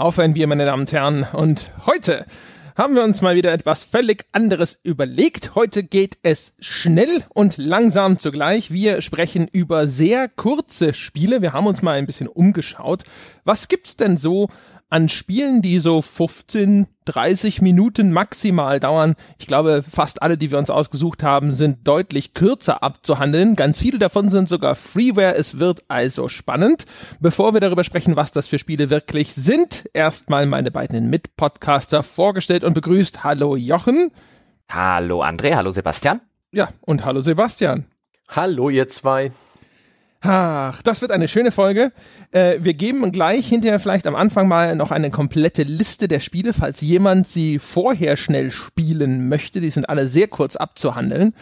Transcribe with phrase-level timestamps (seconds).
[0.00, 1.26] Auf ein Bier, meine Damen und Herren.
[1.30, 2.24] Und heute
[2.74, 5.54] haben wir uns mal wieder etwas völlig anderes überlegt.
[5.54, 8.70] Heute geht es schnell und langsam zugleich.
[8.70, 11.42] Wir sprechen über sehr kurze Spiele.
[11.42, 13.02] Wir haben uns mal ein bisschen umgeschaut.
[13.44, 14.48] Was gibt's denn so
[14.90, 19.14] an Spielen, die so 15, 30 Minuten maximal dauern.
[19.38, 23.54] Ich glaube, fast alle, die wir uns ausgesucht haben, sind deutlich kürzer abzuhandeln.
[23.54, 25.36] Ganz viele davon sind sogar Freeware.
[25.36, 26.84] Es wird also spannend.
[27.20, 32.64] Bevor wir darüber sprechen, was das für Spiele wirklich sind, erstmal meine beiden Mitpodcaster vorgestellt
[32.64, 33.24] und begrüßt.
[33.24, 34.10] Hallo Jochen.
[34.68, 36.20] Hallo André, hallo Sebastian.
[36.52, 37.86] Ja, und hallo Sebastian.
[38.28, 39.32] Hallo ihr zwei.
[40.22, 41.92] Ach, das wird eine schöne Folge.
[42.30, 46.52] Äh, wir geben gleich hinterher vielleicht am Anfang mal noch eine komplette Liste der Spiele,
[46.52, 49.62] falls jemand sie vorher schnell spielen möchte.
[49.62, 51.34] Die sind alle sehr kurz abzuhandeln.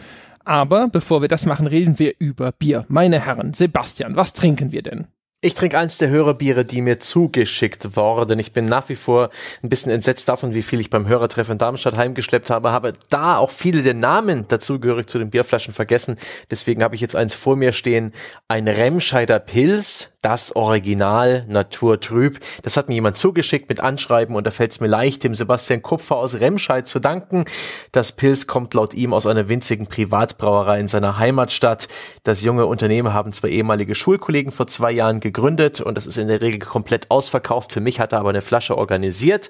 [0.45, 2.85] Aber bevor wir das machen, reden wir über Bier.
[2.87, 5.07] Meine Herren, Sebastian, was trinken wir denn?
[5.41, 8.39] Ich trinke eins der Hörerbiere, die mir zugeschickt wurden.
[8.39, 9.29] Ich bin nach wie vor
[9.63, 12.73] ein bisschen entsetzt davon, wie viel ich beim Hörertreffen in Darmstadt heimgeschleppt habe.
[12.73, 16.17] Habe da auch viele der Namen dazugehörig zu den Bierflaschen vergessen.
[16.51, 18.11] Deswegen habe ich jetzt eins vor mir stehen.
[18.49, 22.39] Ein Remscheider Pils, das Original Naturtrüb.
[22.63, 25.81] Das hat mir jemand zugeschickt mit Anschreiben und da fällt es mir leicht, dem Sebastian
[25.81, 27.45] Kupfer aus Remscheid zu danken.
[27.93, 31.87] Das Pils kommt laut ihm aus einer winzigen Privatbrauerei in seiner Heimatstadt.
[32.23, 36.27] Das junge Unternehmen haben zwei ehemalige Schulkollegen vor zwei Jahren gegründet und das ist in
[36.27, 37.73] der Regel komplett ausverkauft.
[37.73, 39.49] Für mich hat er aber eine Flasche organisiert.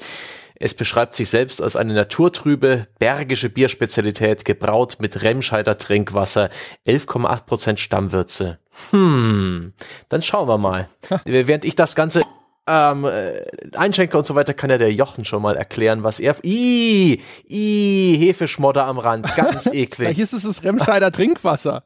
[0.61, 6.49] Es beschreibt sich selbst als eine naturtrübe, bergische Bierspezialität, gebraut mit Remscheider Trinkwasser,
[6.85, 8.59] 11,8% Stammwürze.
[8.91, 9.73] Hm,
[10.09, 10.89] dann schauen wir mal.
[11.25, 12.23] Während ich das Ganze
[12.67, 13.41] ähm, äh,
[13.75, 16.35] einschenke und so weiter, kann ja der Jochen schon mal erklären, was er.
[16.43, 20.15] Ih, ih, Hefeschmodder am Rand, ganz eklig.
[20.15, 21.83] Hier ist es das Remscheider Trinkwasser.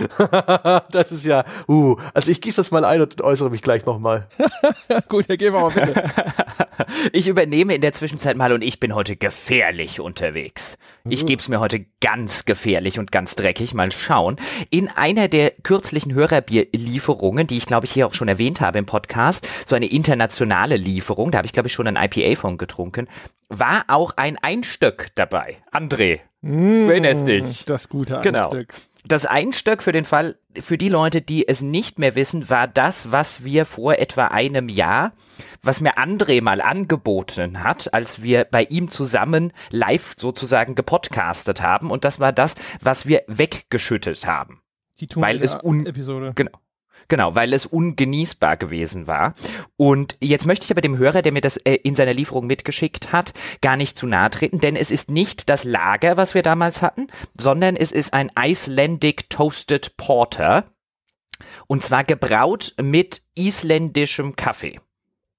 [0.90, 4.26] das ist ja, uh, also ich gieße das mal ein und äußere mich gleich nochmal.
[5.08, 6.04] Gut, Herr Geber, bitte.
[7.12, 10.78] ich übernehme in der Zwischenzeit mal und ich bin heute gefährlich unterwegs.
[11.08, 13.74] Ich gebe es mir heute ganz gefährlich und ganz dreckig.
[13.74, 14.36] Mal schauen.
[14.70, 18.86] In einer der kürzlichen Hörerbierlieferungen, die ich glaube ich hier auch schon erwähnt habe im
[18.86, 23.08] Podcast, so eine internationale Lieferung, da habe ich glaube ich schon ein IPA von getrunken,
[23.48, 25.58] war auch ein Einstöck dabei.
[25.72, 27.64] André, mmh, erinnerst dich?
[27.64, 28.50] Das gute genau.
[28.50, 28.68] Einstück.
[28.68, 28.91] Genau.
[29.04, 33.10] Das Einstöck für den Fall, für die Leute, die es nicht mehr wissen, war das,
[33.10, 35.12] was wir vor etwa einem Jahr,
[35.62, 41.90] was mir André mal angeboten hat, als wir bei ihm zusammen live sozusagen gepodcastet haben.
[41.90, 44.62] Und das war das, was wir weggeschüttet haben.
[45.00, 46.32] Die Weil es un Episode.
[46.36, 46.61] Genau.
[47.12, 49.34] Genau, weil es ungenießbar gewesen war.
[49.76, 53.12] Und jetzt möchte ich aber dem Hörer, der mir das äh, in seiner Lieferung mitgeschickt
[53.12, 56.80] hat, gar nicht zu nahe treten, denn es ist nicht das Lager, was wir damals
[56.80, 57.08] hatten,
[57.38, 60.72] sondern es ist ein Icelandic Toasted Porter.
[61.66, 64.80] Und zwar gebraut mit isländischem Kaffee.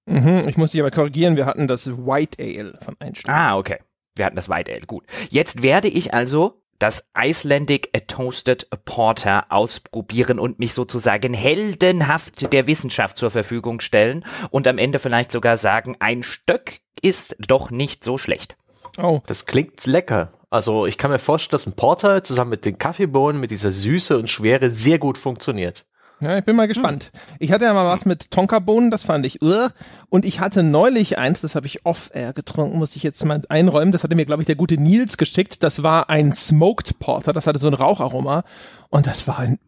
[0.05, 3.33] Mhm, ich muss dich aber korrigieren, wir hatten das White Ale von Einstein.
[3.33, 3.79] Ah, okay.
[4.13, 5.05] Wir hatten das White Ale, gut.
[5.31, 13.17] Jetzt werde ich also das Icelandic Toasted Porter ausprobieren und mich sozusagen heldenhaft der Wissenschaft
[13.17, 18.17] zur Verfügung stellen und am Ende vielleicht sogar sagen, ein Stöck ist doch nicht so
[18.17, 18.57] schlecht.
[18.97, 19.21] Oh.
[19.27, 20.33] Das klingt lecker.
[20.49, 24.17] Also ich kann mir vorstellen, dass ein Porter zusammen mit den Kaffeebohnen, mit dieser Süße
[24.17, 25.85] und Schwere sehr gut funktioniert.
[26.23, 27.11] Ja, ich bin mal gespannt.
[27.39, 29.41] Ich hatte ja mal was mit Tonkabohnen, das fand ich.
[29.41, 29.67] Uh,
[30.09, 33.91] und ich hatte neulich eins, das habe ich off-air getrunken, muss ich jetzt mal einräumen.
[33.91, 35.63] Das hatte mir, glaube ich, der gute Nils geschickt.
[35.63, 38.43] Das war ein Smoked Porter, das hatte so ein Raucharoma.
[38.89, 39.59] Und das war ein,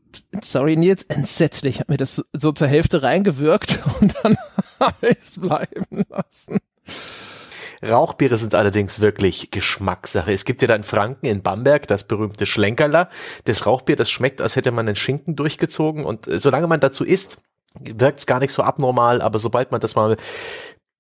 [0.42, 1.82] sorry Nils, entsetzlich.
[1.82, 4.38] Hat mir das so zur Hälfte reingewirkt und dann
[4.80, 6.60] habe ich bleiben lassen.
[7.90, 10.32] Rauchbiere sind allerdings wirklich Geschmackssache.
[10.32, 13.10] Es gibt ja da in Franken, in Bamberg, das berühmte Schlenkerler.
[13.46, 16.06] Das Rauchbier, das schmeckt, als hätte man einen Schinken durchgezogen.
[16.06, 17.38] Und äh, solange man dazu isst,
[17.80, 19.22] wirkt es gar nicht so abnormal.
[19.22, 20.18] Aber sobald man das mal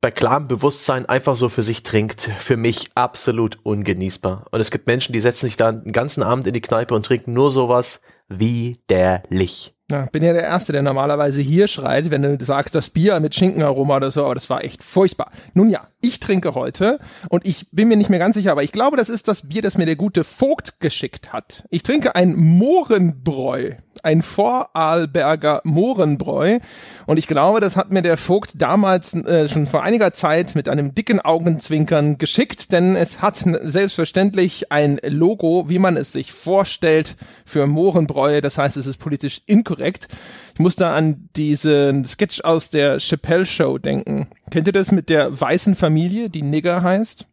[0.01, 4.45] bei klarem Bewusstsein einfach so für sich trinkt, für mich absolut ungenießbar.
[4.51, 7.05] Und es gibt Menschen, die setzen sich da einen ganzen Abend in die Kneipe und
[7.05, 9.74] trinken nur sowas widerlich.
[9.91, 13.35] Ja, bin ja der Erste, der normalerweise hier schreit, wenn du sagst, das Bier mit
[13.35, 15.31] Schinkenaroma oder so, aber das war echt furchtbar.
[15.53, 16.97] Nun ja, ich trinke heute
[17.29, 19.61] und ich bin mir nicht mehr ganz sicher, aber ich glaube, das ist das Bier,
[19.61, 21.65] das mir der gute Vogt geschickt hat.
[21.69, 23.73] Ich trinke ein Mohrenbräu
[24.05, 26.59] ein Vorarlberger Mohrenbräu.
[27.05, 30.69] Und ich glaube, das hat mir der Vogt damals äh, schon vor einiger Zeit mit
[30.69, 37.15] einem dicken Augenzwinkern geschickt, denn es hat selbstverständlich ein Logo, wie man es sich vorstellt,
[37.45, 38.41] für Mohrenbräu.
[38.41, 40.07] Das heißt, es ist politisch inkorrekt.
[40.53, 44.27] Ich musste an diesen Sketch aus der Chappelle Show denken.
[44.51, 47.25] Kennt ihr das mit der weißen Familie, die Nigger heißt?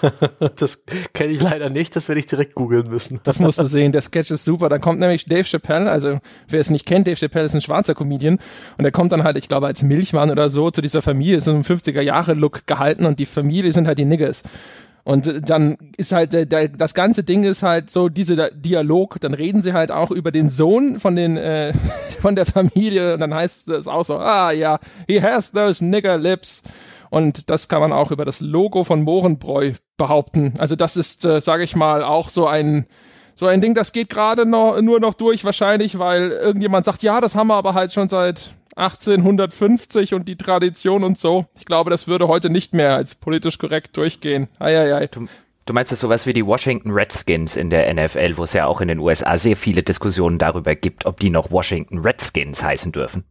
[0.56, 3.20] das kenne ich leider nicht, das werde ich direkt googeln müssen.
[3.24, 4.68] Das musst du sehen, der Sketch ist super.
[4.68, 6.18] Dann kommt nämlich Dave Chappelle, also
[6.48, 8.38] wer es nicht kennt, Dave Chappelle ist ein schwarzer Comedian
[8.78, 11.46] und der kommt dann halt, ich glaube, als Milchmann oder so zu dieser Familie, ist
[11.46, 14.42] in einem 50er-Jahre-Look gehalten und die Familie sind halt die Niggers.
[15.04, 19.20] Und dann ist halt der, das ganze Ding ist halt so dieser Dialog.
[19.20, 21.72] Dann reden sie halt auch über den Sohn von den äh,
[22.20, 24.78] von der Familie und dann heißt es auch so, ah ja,
[25.08, 26.62] he has those nigger lips.
[27.12, 30.54] Und das kann man auch über das Logo von Mohrenbräu behaupten.
[30.56, 32.86] Also das ist, äh, sage ich mal, auch so ein
[33.34, 37.20] so ein Ding, das geht gerade noch nur noch durch wahrscheinlich, weil irgendjemand sagt, ja,
[37.20, 41.44] das haben wir aber halt schon seit 1850 und die Tradition und so.
[41.54, 44.48] Ich glaube, das würde heute nicht mehr als politisch korrekt durchgehen.
[44.58, 45.06] Eieiei.
[45.08, 45.26] Du,
[45.66, 48.80] du meinst es sowas wie die Washington Redskins in der NFL, wo es ja auch
[48.80, 53.24] in den USA sehr viele Diskussionen darüber gibt, ob die noch Washington Redskins heißen dürfen?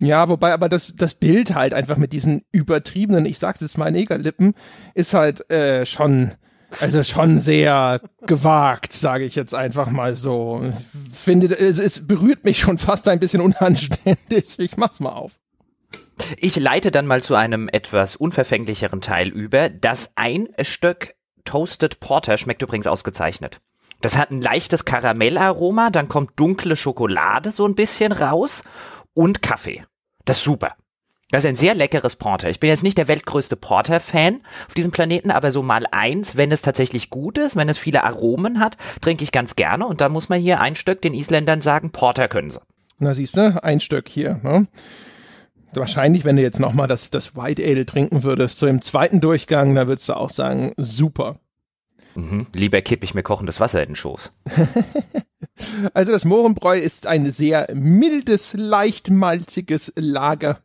[0.00, 3.90] Ja, wobei aber das, das Bild halt einfach mit diesen übertriebenen, ich sag's jetzt mal
[3.90, 4.54] Negerlippen,
[4.94, 6.32] ist halt äh, schon,
[6.80, 10.62] also schon sehr gewagt, sage ich jetzt einfach mal so.
[11.12, 14.58] Finde, es, es berührt mich schon fast ein bisschen unanständig.
[14.58, 15.32] Ich mach's mal auf.
[16.36, 19.68] Ich leite dann mal zu einem etwas unverfänglicheren Teil über.
[19.68, 23.60] Das Einstöck Toasted Porter schmeckt übrigens ausgezeichnet.
[24.00, 28.62] Das hat ein leichtes Karamellaroma, dann kommt dunkle Schokolade so ein bisschen raus
[29.18, 29.84] und Kaffee.
[30.26, 30.76] Das ist super.
[31.32, 32.48] Das ist ein sehr leckeres Porter.
[32.50, 36.52] Ich bin jetzt nicht der weltgrößte Porter-Fan auf diesem Planeten, aber so mal eins, wenn
[36.52, 39.88] es tatsächlich gut ist, wenn es viele Aromen hat, trinke ich ganz gerne.
[39.88, 42.60] Und da muss man hier ein Stück den Isländern sagen, Porter können sie.
[43.00, 44.40] Na siehst du, ein Stück hier.
[44.44, 44.68] Ne?
[45.74, 49.74] Wahrscheinlich, wenn du jetzt nochmal das, das White Ale trinken würdest, so im zweiten Durchgang,
[49.74, 51.40] da würdest du auch sagen, super.
[52.14, 52.46] Mhm.
[52.54, 54.30] Lieber kipp ich mir kochendes Wasser in den Schoß.
[55.94, 60.58] Also das Mohrenbräu ist ein sehr mildes, leicht malziges Lager.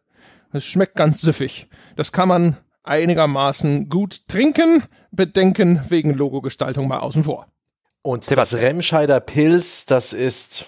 [0.52, 1.68] Es schmeckt ganz süffig.
[1.96, 7.48] Das kann man einigermaßen gut trinken, bedenken wegen Logogestaltung mal außen vor.
[8.02, 10.66] Und das Remscheider Pilz, das ist,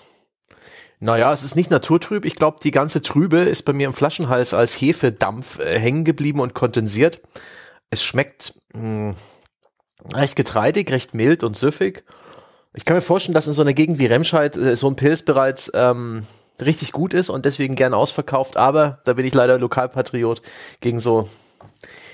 [0.99, 2.23] naja, es ist nicht naturtrüb.
[2.23, 6.39] Ich glaube, die ganze Trübe ist bei mir im Flaschenhals als Hefedampf äh, hängen geblieben
[6.39, 7.21] und kondensiert.
[7.89, 9.15] Es schmeckt mh, hm,
[10.13, 12.05] recht getreidig, recht mild und süffig.
[12.75, 15.21] Ich kann mir vorstellen, dass in so einer Gegend wie Remscheid äh, so ein Pilz
[15.21, 16.25] bereits ähm,
[16.61, 20.41] richtig gut ist und deswegen gern ausverkauft, aber da bin ich leider Lokalpatriot
[20.81, 21.29] gegen so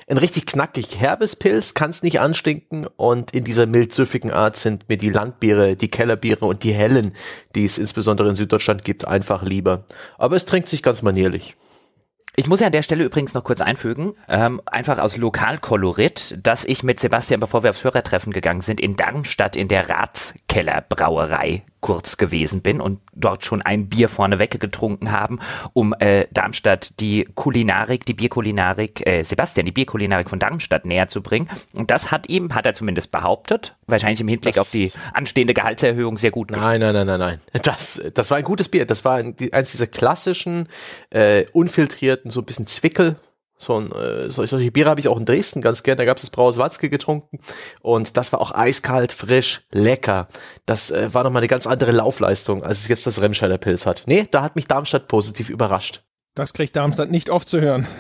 [0.08, 4.90] ein richtig knackig herbes Pilz kann es nicht anstinken und in dieser mild-süffigen Art sind
[4.90, 7.14] mir die Landbiere, die Kellerbiere und die hellen,
[7.56, 9.86] die es insbesondere in Süddeutschland gibt, einfach lieber.
[10.18, 11.56] Aber es trinkt sich ganz manierlich.
[12.36, 16.64] Ich muss ja an der Stelle übrigens noch kurz einfügen, ähm, einfach aus Lokalkolorit, dass
[16.64, 22.18] ich mit Sebastian, bevor wir aufs Hörertreffen gegangen sind, in Darmstadt in der Ratskellerbrauerei kurz
[22.18, 25.40] gewesen bin und dort schon ein Bier vorneweg getrunken haben,
[25.74, 31.22] um äh, Darmstadt die Kulinarik, die Bierkulinarik, äh, Sebastian, die Bierkulinarik von Darmstadt näher zu
[31.22, 31.50] bringen.
[31.74, 35.54] Und das hat ihm, hat er zumindest behauptet, wahrscheinlich im Hinblick das auf die anstehende
[35.54, 37.40] Gehaltserhöhung sehr gut Nein, nein, nein, nein, nein.
[37.64, 38.86] Das, das war ein gutes Bier.
[38.86, 40.68] Das war ein, eins dieser klassischen,
[41.10, 43.18] äh, unfiltrierten, so ein bisschen Zwickel
[43.62, 45.98] so ein, äh, solche Biere habe ich auch in Dresden ganz gern.
[45.98, 47.40] Da gab es das Brauhaus Watzke getrunken
[47.82, 50.28] und das war auch eiskalt, frisch, lecker.
[50.66, 54.04] Das äh, war nochmal eine ganz andere Laufleistung, als es jetzt das Remscheider Pilz hat.
[54.08, 56.04] Nee, da hat mich Darmstadt positiv überrascht.
[56.34, 57.88] Das kriegt Darmstadt nicht oft zu hören.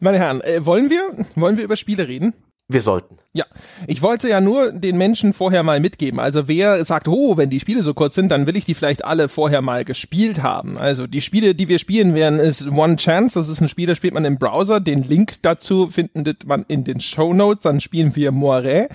[0.00, 2.34] Meine Herren, äh, wollen wir, wollen wir über Spiele reden?
[2.70, 3.16] Wir sollten.
[3.32, 3.46] Ja,
[3.86, 6.20] ich wollte ja nur den Menschen vorher mal mitgeben.
[6.20, 9.06] Also wer sagt, oh, wenn die Spiele so kurz sind, dann will ich die vielleicht
[9.06, 10.76] alle vorher mal gespielt haben.
[10.76, 13.38] Also die Spiele, die wir spielen werden, ist One Chance.
[13.38, 14.80] Das ist ein Spiel, das spielt man im Browser.
[14.80, 17.62] Den Link dazu findet man in den Show Notes.
[17.62, 18.90] Dann spielen wir Moiret,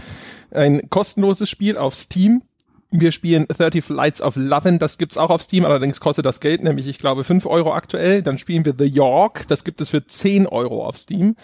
[0.52, 2.44] ein kostenloses Spiel auf Steam.
[2.92, 6.64] Wir spielen 30 Flights of Lovin', das gibt's auch auf Steam, allerdings kostet das Geld,
[6.64, 8.22] nämlich ich glaube 5 Euro aktuell.
[8.22, 11.36] Dann spielen wir The York, das gibt es für 10 Euro auf Steam.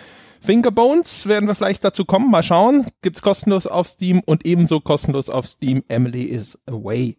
[0.41, 2.87] Fingerbones werden wir vielleicht dazu kommen, mal schauen.
[3.01, 7.17] Gibt's kostenlos auf Steam und ebenso kostenlos auf Steam Emily is Away.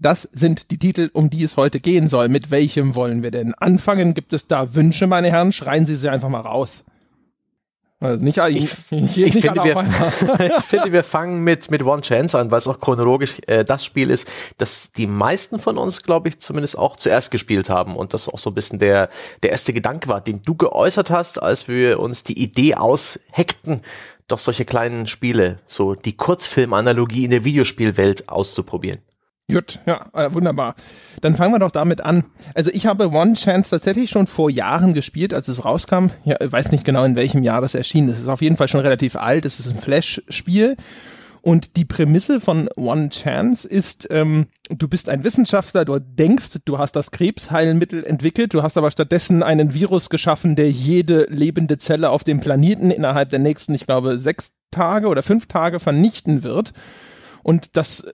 [0.00, 2.28] Das sind die Titel, um die es heute gehen soll.
[2.28, 4.14] Mit welchem wollen wir denn anfangen?
[4.14, 5.50] Gibt es da Wünsche, meine Herren?
[5.50, 6.84] Schreien Sie sie einfach mal raus.
[8.00, 9.76] Also nicht, ich, ich, ich, finde, wir,
[10.58, 13.84] ich finde, wir fangen mit, mit One Chance an, weil es auch chronologisch äh, das
[13.84, 18.14] Spiel ist, das die meisten von uns, glaube ich, zumindest auch zuerst gespielt haben und
[18.14, 19.10] das auch so ein bisschen der,
[19.42, 23.82] der erste Gedanke war, den du geäußert hast, als wir uns die Idee ausheckten,
[24.28, 29.00] doch solche kleinen Spiele, so die Kurzfilmanalogie in der Videospielwelt auszuprobieren.
[29.50, 30.74] Gut, ja, äh, wunderbar.
[31.22, 32.24] Dann fangen wir doch damit an.
[32.54, 36.08] Also ich habe One Chance tatsächlich schon vor Jahren gespielt, als es rauskam.
[36.24, 38.10] Ja, ich weiß nicht genau, in welchem Jahr das erschien.
[38.10, 39.46] Es ist auf jeden Fall schon relativ alt.
[39.46, 40.76] Es ist ein Flash-Spiel.
[41.40, 46.76] Und die Prämisse von One Chance ist, ähm, du bist ein Wissenschaftler, du denkst, du
[46.76, 52.10] hast das Krebsheilmittel entwickelt, du hast aber stattdessen einen Virus geschaffen, der jede lebende Zelle
[52.10, 56.74] auf dem Planeten innerhalb der nächsten, ich glaube, sechs Tage oder fünf Tage vernichten wird.
[57.42, 58.04] Und das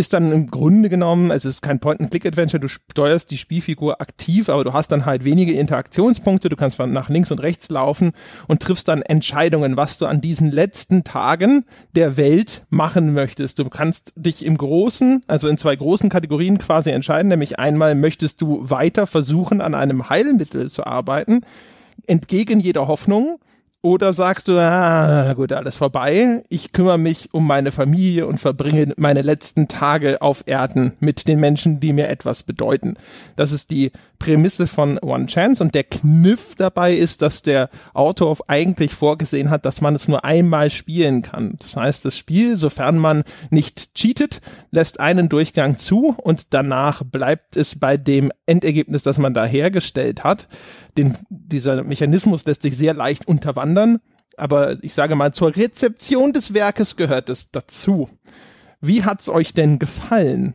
[0.00, 4.48] ist dann im Grunde genommen, also es ist kein Point-and-Click-Adventure, du steuerst die Spielfigur aktiv,
[4.48, 8.12] aber du hast dann halt wenige Interaktionspunkte, du kannst nach links und rechts laufen
[8.48, 13.58] und triffst dann Entscheidungen, was du an diesen letzten Tagen der Welt machen möchtest.
[13.58, 18.40] Du kannst dich im Großen, also in zwei großen Kategorien quasi entscheiden, nämlich einmal möchtest
[18.40, 21.42] du weiter versuchen, an einem Heilmittel zu arbeiten,
[22.06, 23.38] entgegen jeder Hoffnung,
[23.82, 26.42] oder sagst du, ah, gut, alles vorbei.
[26.50, 31.40] Ich kümmere mich um meine Familie und verbringe meine letzten Tage auf Erden mit den
[31.40, 32.96] Menschen, die mir etwas bedeuten.
[33.36, 38.36] Das ist die Prämisse von One Chance und der Kniff dabei ist, dass der Autor
[38.48, 41.56] eigentlich vorgesehen hat, dass man es nur einmal spielen kann.
[41.58, 47.56] Das heißt, das Spiel, sofern man nicht cheatet, lässt einen Durchgang zu und danach bleibt
[47.56, 50.48] es bei dem Endergebnis, das man da hergestellt hat.
[50.96, 54.00] Den, dieser Mechanismus lässt sich sehr leicht unterwandern,
[54.36, 58.08] aber ich sage mal, zur Rezeption des Werkes gehört es dazu.
[58.80, 60.54] Wie hat's euch denn gefallen?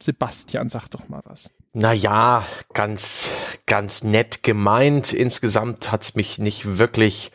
[0.00, 1.50] Sebastian, sag doch mal was.
[1.72, 2.44] Naja,
[2.74, 3.28] ganz,
[3.66, 5.12] ganz nett gemeint.
[5.12, 7.30] Insgesamt hat's mich nicht wirklich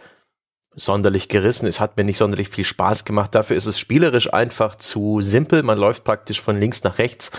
[0.76, 1.68] sonderlich gerissen.
[1.68, 3.34] Es hat mir nicht sonderlich viel Spaß gemacht.
[3.34, 5.64] Dafür ist es spielerisch einfach zu simpel.
[5.64, 7.32] Man läuft praktisch von links nach rechts.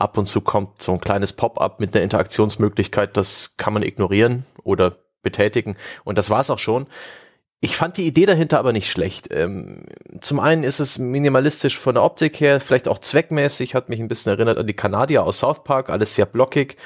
[0.00, 3.16] Ab und zu kommt so ein kleines Pop-up mit einer Interaktionsmöglichkeit.
[3.16, 5.76] Das kann man ignorieren oder betätigen.
[6.04, 6.86] Und das war's auch schon.
[7.62, 9.28] Ich fand die Idee dahinter aber nicht schlecht.
[9.30, 9.84] Ähm,
[10.22, 14.08] zum einen ist es minimalistisch von der Optik her, vielleicht auch zweckmäßig, hat mich ein
[14.08, 16.78] bisschen erinnert an die Kanadier aus South Park, alles sehr blockig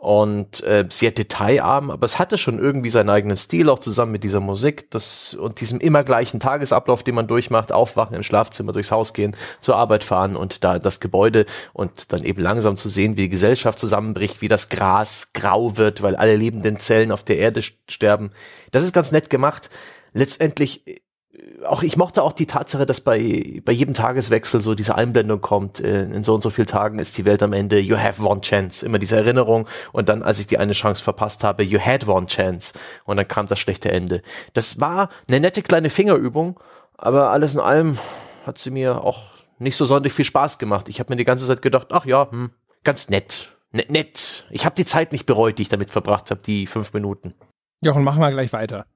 [0.00, 4.24] und äh, sehr detailarm, aber es hatte schon irgendwie seinen eigenen Stil, auch zusammen mit
[4.24, 8.92] dieser Musik das, und diesem immer gleichen Tagesablauf, den man durchmacht, aufwachen im Schlafzimmer, durchs
[8.92, 13.18] Haus gehen, zur Arbeit fahren und da das Gebäude und dann eben langsam zu sehen,
[13.18, 17.38] wie die Gesellschaft zusammenbricht, wie das Gras grau wird, weil alle lebenden Zellen auf der
[17.38, 18.32] Erde sterben.
[18.70, 19.68] Das ist ganz nett gemacht
[20.12, 20.84] letztendlich
[21.66, 25.80] auch ich mochte auch die Tatsache, dass bei bei jedem Tageswechsel so diese Einblendung kommt,
[25.80, 28.40] äh, in so und so vielen Tagen ist die Welt am Ende, you have one
[28.40, 32.06] chance, immer diese Erinnerung und dann, als ich die eine Chance verpasst habe, you had
[32.08, 32.72] one chance
[33.04, 34.22] und dann kam das schlechte Ende.
[34.54, 36.58] Das war eine nette kleine Fingerübung,
[36.96, 37.98] aber alles in allem
[38.46, 40.88] hat sie mir auch nicht so sonderlich viel Spaß gemacht.
[40.88, 42.50] Ich habe mir die ganze Zeit gedacht, ach ja, hm,
[42.84, 44.46] ganz nett, nett, nett.
[44.50, 47.34] Ich habe die Zeit nicht bereut, die ich damit verbracht habe, die fünf Minuten.
[47.82, 48.86] Jochen, machen wir gleich weiter.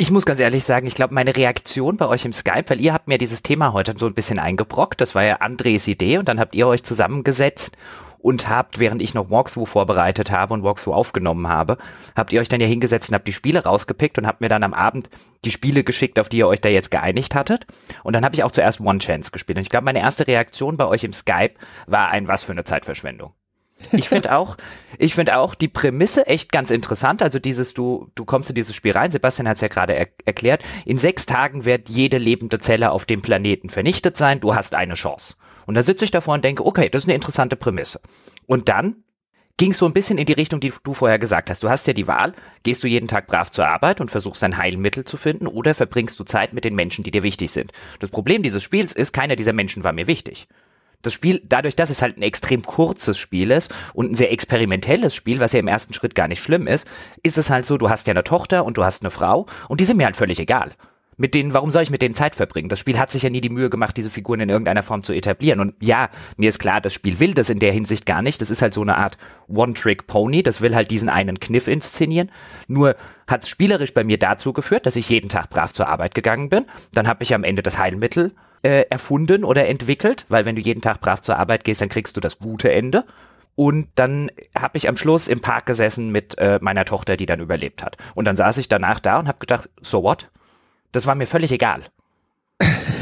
[0.00, 2.92] Ich muss ganz ehrlich sagen, ich glaube, meine Reaktion bei euch im Skype, weil ihr
[2.92, 6.28] habt mir dieses Thema heute so ein bisschen eingebrockt, das war ja Andres Idee und
[6.28, 7.76] dann habt ihr euch zusammengesetzt
[8.20, 11.78] und habt, während ich noch Walkthrough vorbereitet habe und Walkthrough aufgenommen habe,
[12.14, 14.62] habt ihr euch dann ja hingesetzt und habt die Spiele rausgepickt und habt mir dann
[14.62, 15.10] am Abend
[15.44, 17.66] die Spiele geschickt, auf die ihr euch da jetzt geeinigt hattet.
[18.04, 19.58] Und dann habe ich auch zuerst One Chance gespielt.
[19.58, 21.54] Und ich glaube, meine erste Reaktion bei euch im Skype
[21.88, 23.32] war ein was für eine Zeitverschwendung.
[23.92, 24.56] Ich finde auch,
[24.98, 27.22] ich finde auch die Prämisse echt ganz interessant.
[27.22, 30.08] Also dieses, du, du kommst in dieses Spiel rein, Sebastian hat es ja gerade er
[30.24, 34.74] erklärt, in sechs Tagen wird jede lebende Zelle auf dem Planeten vernichtet sein, du hast
[34.74, 35.34] eine Chance.
[35.66, 38.00] Und da sitze ich davor und denke, okay, das ist eine interessante Prämisse.
[38.46, 39.04] Und dann
[39.58, 41.62] ging es so ein bisschen in die Richtung, die du vorher gesagt hast.
[41.62, 42.32] Du hast ja die Wahl,
[42.62, 46.18] gehst du jeden Tag brav zur Arbeit und versuchst ein Heilmittel zu finden oder verbringst
[46.18, 47.72] du Zeit mit den Menschen, die dir wichtig sind.
[47.98, 50.46] Das Problem dieses Spiels ist, keiner dieser Menschen war mir wichtig
[51.02, 55.14] das Spiel, dadurch, dass es halt ein extrem kurzes Spiel ist und ein sehr experimentelles
[55.14, 56.86] Spiel, was ja im ersten Schritt gar nicht schlimm ist,
[57.22, 59.80] ist es halt so, du hast ja eine Tochter und du hast eine Frau und
[59.80, 60.72] die sind mir halt völlig egal.
[61.20, 62.68] Mit denen, warum soll ich mit denen Zeit verbringen?
[62.68, 65.12] Das Spiel hat sich ja nie die Mühe gemacht, diese Figuren in irgendeiner Form zu
[65.12, 65.58] etablieren.
[65.58, 68.40] Und ja, mir ist klar, das Spiel will das in der Hinsicht gar nicht.
[68.40, 70.44] Das ist halt so eine Art One-Trick-Pony.
[70.44, 72.30] Das will halt diesen einen Kniff inszenieren.
[72.68, 72.94] Nur
[73.26, 76.50] hat es spielerisch bei mir dazu geführt, dass ich jeden Tag brav zur Arbeit gegangen
[76.50, 76.66] bin.
[76.92, 80.82] Dann habe ich am Ende das Heilmittel äh, erfunden oder entwickelt, weil wenn du jeden
[80.82, 83.04] Tag brav zur Arbeit gehst, dann kriegst du das gute Ende.
[83.54, 87.40] Und dann habe ich am Schluss im Park gesessen mit äh, meiner Tochter, die dann
[87.40, 87.96] überlebt hat.
[88.14, 90.28] Und dann saß ich danach da und habe gedacht, so what?
[90.92, 91.82] Das war mir völlig egal.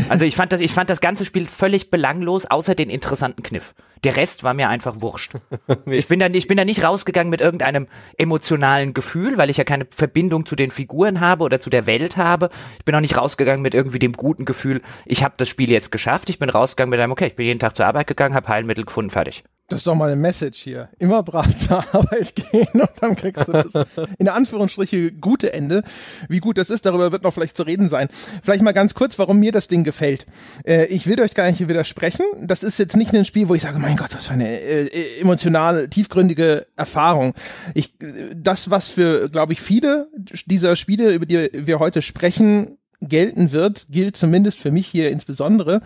[0.08, 3.74] Also ich fand das, ich fand das ganze Spiel völlig belanglos, außer den interessanten Kniff.
[4.06, 5.32] Der Rest war mir einfach wurscht.
[5.86, 9.64] Ich bin da, ich bin da nicht rausgegangen mit irgendeinem emotionalen Gefühl, weil ich ja
[9.64, 12.50] keine Verbindung zu den Figuren habe oder zu der Welt habe.
[12.78, 15.90] Ich bin auch nicht rausgegangen mit irgendwie dem guten Gefühl, ich habe das Spiel jetzt
[15.90, 16.30] geschafft.
[16.30, 18.84] Ich bin rausgegangen mit einem, okay, ich bin jeden Tag zur Arbeit gegangen, habe Heilmittel
[18.84, 19.42] gefunden, fertig.
[19.68, 20.88] Das ist doch mal eine Message hier.
[21.00, 23.72] Immer brav zur Arbeit gehen und dann kriegst du das
[24.18, 25.82] in Anführungsstriche gute Ende.
[26.28, 28.08] Wie gut das ist, darüber wird noch vielleicht zu reden sein.
[28.44, 30.24] Vielleicht mal ganz kurz, warum mir das Ding gefällt.
[30.64, 32.24] Äh, ich will euch gar nicht widersprechen.
[32.40, 35.20] Das ist jetzt nicht ein Spiel, wo ich sage, mein Gott, was für eine äh,
[35.20, 37.34] emotional tiefgründige Erfahrung.
[37.74, 37.94] Ich,
[38.34, 40.08] das, was für, glaube ich, viele
[40.46, 45.80] dieser Spiele, über die wir heute sprechen, gelten wird, gilt zumindest für mich hier insbesondere,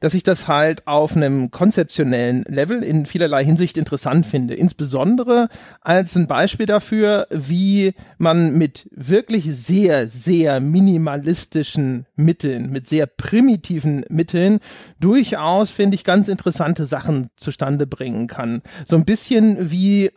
[0.00, 4.54] dass ich das halt auf einem konzeptionellen Level in vielerlei Hinsicht interessant finde.
[4.54, 5.48] Insbesondere
[5.80, 14.04] als ein Beispiel dafür, wie man mit wirklich sehr, sehr minimalistischen Mitteln, mit sehr primitiven
[14.08, 14.58] Mitteln
[14.98, 18.62] durchaus, finde ich, ganz interessante Sachen zustande bringen kann.
[18.86, 20.10] So ein bisschen wie,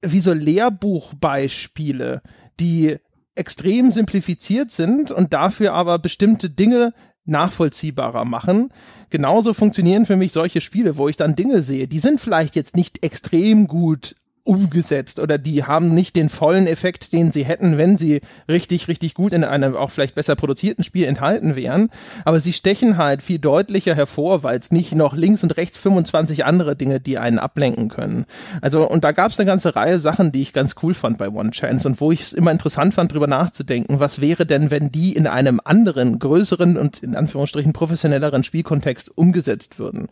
[0.00, 2.22] wie so Lehrbuchbeispiele,
[2.60, 2.96] die
[3.38, 6.92] extrem simplifiziert sind und dafür aber bestimmte Dinge
[7.24, 8.70] nachvollziehbarer machen.
[9.10, 12.74] Genauso funktionieren für mich solche Spiele, wo ich dann Dinge sehe, die sind vielleicht jetzt
[12.74, 14.14] nicht extrem gut
[14.48, 19.12] umgesetzt oder die haben nicht den vollen Effekt, den sie hätten, wenn sie richtig, richtig
[19.12, 21.90] gut in einem auch vielleicht besser produzierten Spiel enthalten wären.
[22.24, 26.46] Aber sie stechen halt viel deutlicher hervor, weil es nicht noch links und rechts 25
[26.46, 28.24] andere Dinge, die einen ablenken können.
[28.62, 31.28] Also, und da gab es eine ganze Reihe Sachen, die ich ganz cool fand bei
[31.28, 34.90] One Chance und wo ich es immer interessant fand, drüber nachzudenken, was wäre denn, wenn
[34.90, 40.08] die in einem anderen, größeren und in Anführungsstrichen professionelleren Spielkontext umgesetzt würden.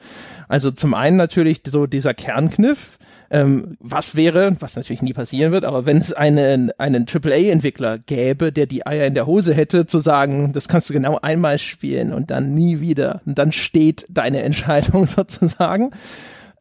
[0.47, 2.99] Also zum einen natürlich so dieser Kernkniff,
[3.31, 4.26] ähm, was wäre,
[4.61, 9.07] was natürlich nie passieren wird, aber wenn es einen, einen AAA-Entwickler gäbe, der die Eier
[9.07, 12.81] in der Hose hätte, zu sagen, das kannst du genau einmal spielen und dann nie
[12.81, 13.21] wieder.
[13.27, 15.91] Und dann steht deine Entscheidung sozusagen.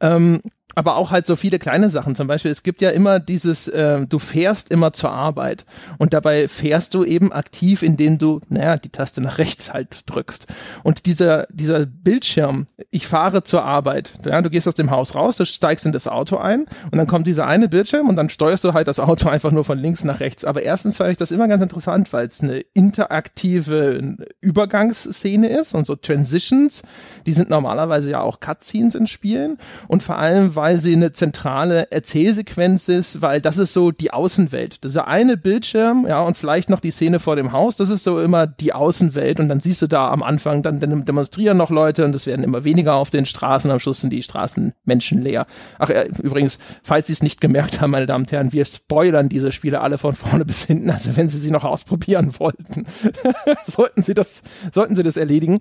[0.01, 0.41] Ähm,
[0.75, 2.15] aber auch halt so viele kleine Sachen.
[2.15, 5.65] Zum Beispiel, es gibt ja immer dieses, äh, du fährst immer zur Arbeit
[5.97, 10.47] und dabei fährst du eben aktiv, indem du, naja, die Taste nach rechts halt drückst.
[10.83, 15.37] Und dieser, dieser Bildschirm, ich fahre zur Arbeit, ja, du gehst aus dem Haus raus,
[15.37, 18.63] du steigst in das Auto ein und dann kommt dieser eine Bildschirm und dann steuerst
[18.65, 20.43] du halt das Auto einfach nur von links nach rechts.
[20.43, 25.85] Aber erstens fand ich das immer ganz interessant, weil es eine interaktive Übergangsszene ist und
[25.85, 26.83] so Transitions,
[27.25, 31.11] die sind normalerweise ja auch Cutscenes in Spielen und vor allem, weil weil sie eine
[31.11, 34.83] zentrale Erzählsequenz ist, weil das ist so die Außenwelt.
[34.83, 38.03] Das ist eine Bildschirm, ja, und vielleicht noch die Szene vor dem Haus, das ist
[38.03, 42.03] so immer die Außenwelt und dann siehst du da am Anfang, dann, demonstrieren noch Leute
[42.03, 45.45] und es werden immer weniger auf den Straßen, am Schluss sind die Straßen menschenleer.
[45.77, 49.29] Ach ja, übrigens, falls Sie es nicht gemerkt haben, meine Damen und Herren, wir spoilern
[49.29, 52.87] diese Spiele alle von vorne bis hinten, also wenn Sie sie noch ausprobieren wollten,
[53.67, 54.41] sollten Sie das,
[54.71, 55.59] sollten Sie das erledigen.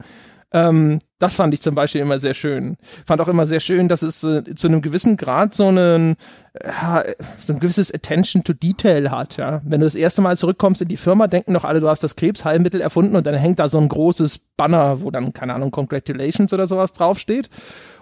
[0.52, 2.76] Ähm, das fand ich zum Beispiel immer sehr schön.
[3.06, 6.16] Fand auch immer sehr schön, dass es äh, zu einem gewissen Grad so einen
[6.62, 7.02] ja,
[7.38, 9.60] so ein gewisses Attention to Detail hat, ja.
[9.64, 12.14] Wenn du das erste Mal zurückkommst in die Firma, denken doch alle, du hast das
[12.14, 16.52] Krebsheilmittel erfunden und dann hängt da so ein großes Banner, wo dann, keine Ahnung, Congratulations
[16.52, 17.50] oder sowas draufsteht.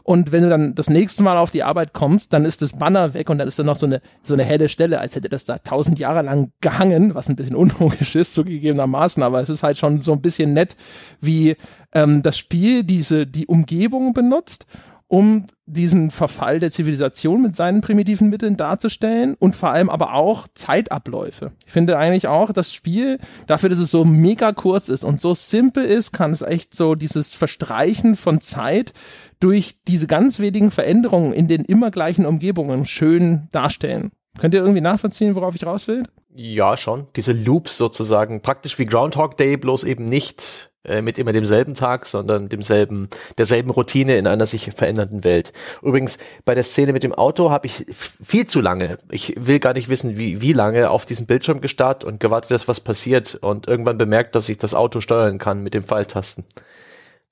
[0.04, 3.14] Und wenn du dann das nächste Mal auf die Arbeit kommst, dann ist das Banner
[3.14, 5.44] weg und dann ist da noch so eine, so eine helle Stelle, als hätte das
[5.44, 9.78] da tausend Jahre lang gehangen, was ein bisschen unlogisch ist, zugegebenermaßen, aber es ist halt
[9.78, 10.76] schon so ein bisschen nett,
[11.20, 11.56] wie
[11.94, 14.66] ähm, das Spiel diese, die Umgebung benutzt
[15.12, 20.48] um diesen Verfall der Zivilisation mit seinen primitiven Mitteln darzustellen und vor allem aber auch
[20.54, 21.52] Zeitabläufe.
[21.66, 25.34] Ich finde eigentlich auch, das Spiel, dafür, dass es so mega kurz ist und so
[25.34, 28.94] simpel ist, kann es echt so dieses Verstreichen von Zeit
[29.38, 34.12] durch diese ganz wenigen Veränderungen in den immer gleichen Umgebungen schön darstellen.
[34.38, 36.04] Könnt ihr irgendwie nachvollziehen, worauf ich raus will?
[36.34, 37.06] Ja, schon.
[37.16, 42.48] Diese Loops sozusagen, praktisch wie Groundhog Day, bloß eben nicht mit immer demselben Tag, sondern
[42.48, 45.52] demselben, derselben Routine in einer sich verändernden Welt.
[45.80, 49.74] Übrigens, bei der Szene mit dem Auto habe ich viel zu lange, ich will gar
[49.74, 53.68] nicht wissen, wie, wie lange, auf diesem Bildschirm gestarrt und gewartet, dass was passiert und
[53.68, 56.44] irgendwann bemerkt, dass ich das Auto steuern kann mit den Pfeiltasten.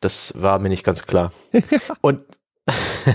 [0.00, 1.32] Das war mir nicht ganz klar.
[2.00, 2.20] und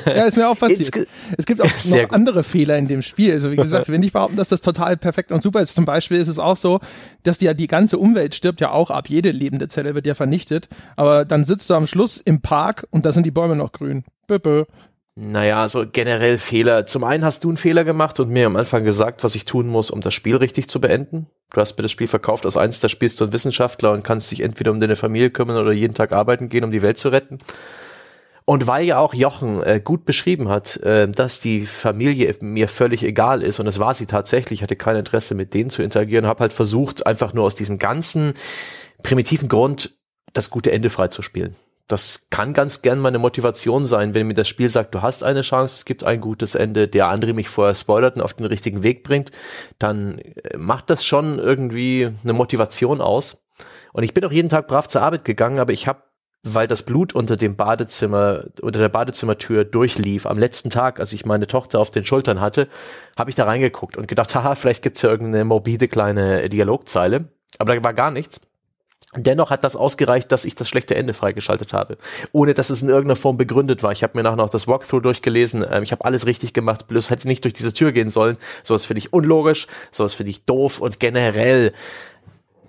[0.05, 1.07] ja, ist mir auch passiert.
[1.37, 2.13] es gibt auch noch gut.
[2.13, 3.33] andere Fehler in dem Spiel.
[3.33, 5.75] Also wie gesagt, wenn ich behaupten, dass das total perfekt und super ist.
[5.75, 6.79] Zum Beispiel ist es auch so,
[7.23, 9.09] dass die, ja die ganze Umwelt stirbt ja auch ab.
[9.09, 10.67] Jede lebende Zelle wird ja vernichtet.
[10.95, 14.03] Aber dann sitzt du am Schluss im Park und da sind die Bäume noch grün.
[14.27, 14.65] Bö, bö.
[15.17, 16.85] Naja, also generell Fehler.
[16.85, 19.67] Zum einen hast du einen Fehler gemacht und mir am Anfang gesagt, was ich tun
[19.67, 21.27] muss, um das Spiel richtig zu beenden.
[21.53, 24.29] Du hast mir das Spiel verkauft, als eins, da spielst du einen Wissenschaftler und kannst
[24.31, 27.09] dich entweder um deine Familie kümmern oder jeden Tag arbeiten gehen, um die Welt zu
[27.09, 27.37] retten.
[28.47, 33.03] Und weil ja auch Jochen äh, gut beschrieben hat, äh, dass die Familie mir völlig
[33.03, 36.41] egal ist, und es war sie tatsächlich, hatte kein Interesse mit denen zu interagieren, habe
[36.41, 38.35] halt versucht, einfach nur aus diesem ganzen
[39.01, 39.97] primitiven Grund
[40.33, 41.55] das gute Ende freizuspielen.
[41.87, 45.41] Das kann ganz gern meine Motivation sein, wenn mir das Spiel sagt, du hast eine
[45.41, 48.81] Chance, es gibt ein gutes Ende, der andere mich vorher spoilert und auf den richtigen
[48.83, 49.31] Weg bringt,
[49.79, 53.43] dann äh, macht das schon irgendwie eine Motivation aus.
[53.93, 56.01] Und ich bin auch jeden Tag brav zur Arbeit gegangen, aber ich habe
[56.45, 60.27] weil das Blut unter dem Badezimmer, unter der Badezimmertür durchlief.
[60.27, 62.67] Am letzten Tag, als ich meine Tochter auf den Schultern hatte,
[63.17, 67.25] habe ich da reingeguckt und gedacht, haha, vielleicht gibt's ja irgendeine morbide kleine Dialogzeile.
[67.57, 68.41] Aber da war gar nichts.
[69.17, 71.97] Dennoch hat das ausgereicht, dass ich das schlechte Ende freigeschaltet habe,
[72.33, 73.93] ohne dass es in irgendeiner Form begründet war.
[73.93, 75.65] Ich habe mir nachher noch das Walkthrough durchgelesen.
[75.69, 78.37] Ähm, ich habe alles richtig gemacht, bloß hätte nicht durch diese Tür gehen sollen.
[78.61, 81.73] Sowas finde ich unlogisch, sowas finde ich doof und generell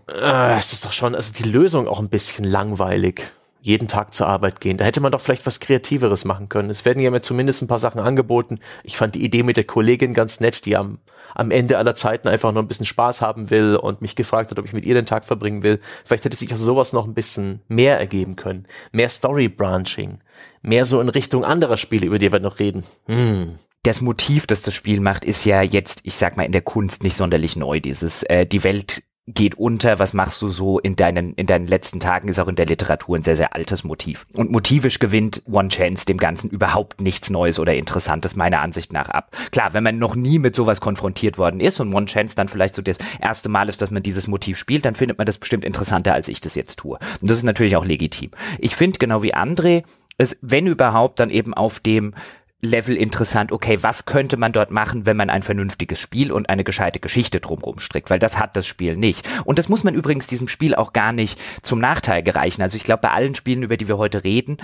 [0.09, 3.25] Äh, es ist doch schon, also die Lösung auch ein bisschen langweilig
[3.67, 4.77] jeden Tag zur Arbeit gehen.
[4.77, 6.71] Da hätte man doch vielleicht was Kreativeres machen können.
[6.71, 8.61] Es werden ja mir zumindest ein paar Sachen angeboten.
[8.85, 11.01] Ich fand die Idee mit der Kollegin ganz nett, die am,
[11.35, 14.59] am Ende aller Zeiten einfach nur ein bisschen Spaß haben will und mich gefragt hat,
[14.61, 15.81] ob ich mit ihr den Tag verbringen will.
[16.05, 18.67] Vielleicht hätte sich aus sowas noch ein bisschen mehr ergeben können.
[18.93, 20.21] Mehr Story-Branching.
[20.63, 22.85] Mehr so in Richtung anderer Spiele, über die wir noch reden.
[23.07, 26.61] Hm das Motiv, das das Spiel macht, ist ja jetzt, ich sag mal, in der
[26.63, 27.79] Kunst nicht sonderlich neu.
[27.79, 31.99] Dieses, äh, die Welt geht unter, was machst du so in deinen, in deinen letzten
[31.99, 34.25] Tagen, ist auch in der Literatur ein sehr, sehr altes Motiv.
[34.35, 39.09] Und motivisch gewinnt One Chance dem Ganzen überhaupt nichts Neues oder Interessantes, meiner Ansicht nach
[39.09, 39.37] ab.
[39.51, 42.77] Klar, wenn man noch nie mit sowas konfrontiert worden ist und One Chance dann vielleicht
[42.77, 45.65] so das erste Mal ist, dass man dieses Motiv spielt, dann findet man das bestimmt
[45.65, 46.99] interessanter, als ich das jetzt tue.
[47.21, 48.31] Und das ist natürlich auch legitim.
[48.61, 49.83] Ich finde, genau wie André,
[50.19, 52.15] es, wenn überhaupt, dann eben auf dem
[52.63, 56.65] Level interessant, okay, was könnte man dort machen, wenn man ein vernünftiges Spiel und eine
[56.65, 59.29] gescheite Geschichte drumherum strickt, weil das hat das Spiel nicht.
[59.45, 62.63] Und das muss man übrigens diesem Spiel auch gar nicht zum Nachteil gereichen.
[62.63, 64.57] Also ich glaube, bei allen Spielen, über die wir heute reden,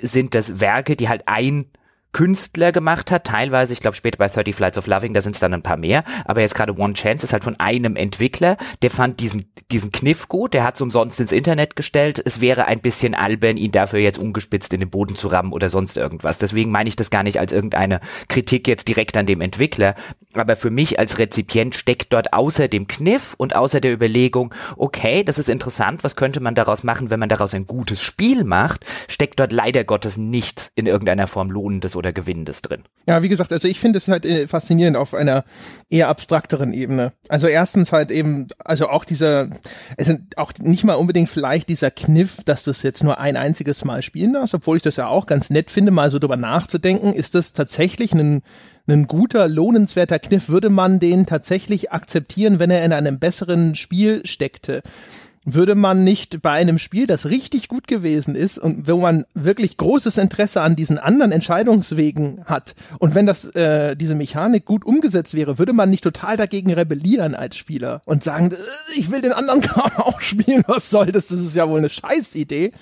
[0.00, 1.66] sind das Werke, die halt ein
[2.16, 3.24] Künstler gemacht hat.
[3.24, 5.76] Teilweise, ich glaube später bei 30 Flights of Loving, da sind es dann ein paar
[5.76, 6.02] mehr.
[6.24, 10.26] Aber jetzt gerade One Chance ist halt von einem Entwickler, der fand diesen, diesen Kniff
[10.26, 12.22] gut, der hat es umsonst ins Internet gestellt.
[12.24, 15.68] Es wäre ein bisschen albern, ihn dafür jetzt ungespitzt in den Boden zu rammen oder
[15.68, 16.38] sonst irgendwas.
[16.38, 19.94] Deswegen meine ich das gar nicht als irgendeine Kritik jetzt direkt an dem Entwickler.
[20.32, 25.22] Aber für mich als Rezipient steckt dort außer dem Kniff und außer der Überlegung, okay,
[25.22, 28.86] das ist interessant, was könnte man daraus machen, wenn man daraus ein gutes Spiel macht,
[29.08, 32.82] steckt dort leider Gottes nichts in irgendeiner Form Lohnendes oder oder Gewinnendes drin.
[33.06, 35.44] Ja, wie gesagt, also ich finde es halt äh, faszinierend auf einer
[35.90, 37.12] eher abstrakteren Ebene.
[37.28, 39.48] Also erstens halt eben, also auch dieser,
[39.96, 43.36] es sind auch nicht mal unbedingt vielleicht dieser Kniff, dass du es jetzt nur ein
[43.36, 46.36] einziges Mal spielen darfst, obwohl ich das ja auch ganz nett finde, mal so drüber
[46.36, 48.42] nachzudenken, ist das tatsächlich ein
[48.88, 54.24] ein guter, lohnenswerter Kniff, würde man den tatsächlich akzeptieren, wenn er in einem besseren Spiel
[54.24, 54.80] steckte
[55.46, 59.76] würde man nicht bei einem Spiel, das richtig gut gewesen ist und wo man wirklich
[59.76, 65.34] großes Interesse an diesen anderen Entscheidungswegen hat und wenn das äh, diese Mechanik gut umgesetzt
[65.34, 69.32] wäre, würde man nicht total dagegen rebellieren als Spieler und sagen, äh, ich will den
[69.32, 71.28] anderen Kram auch spielen, was soll das?
[71.28, 72.72] Das ist ja wohl eine Scheißidee.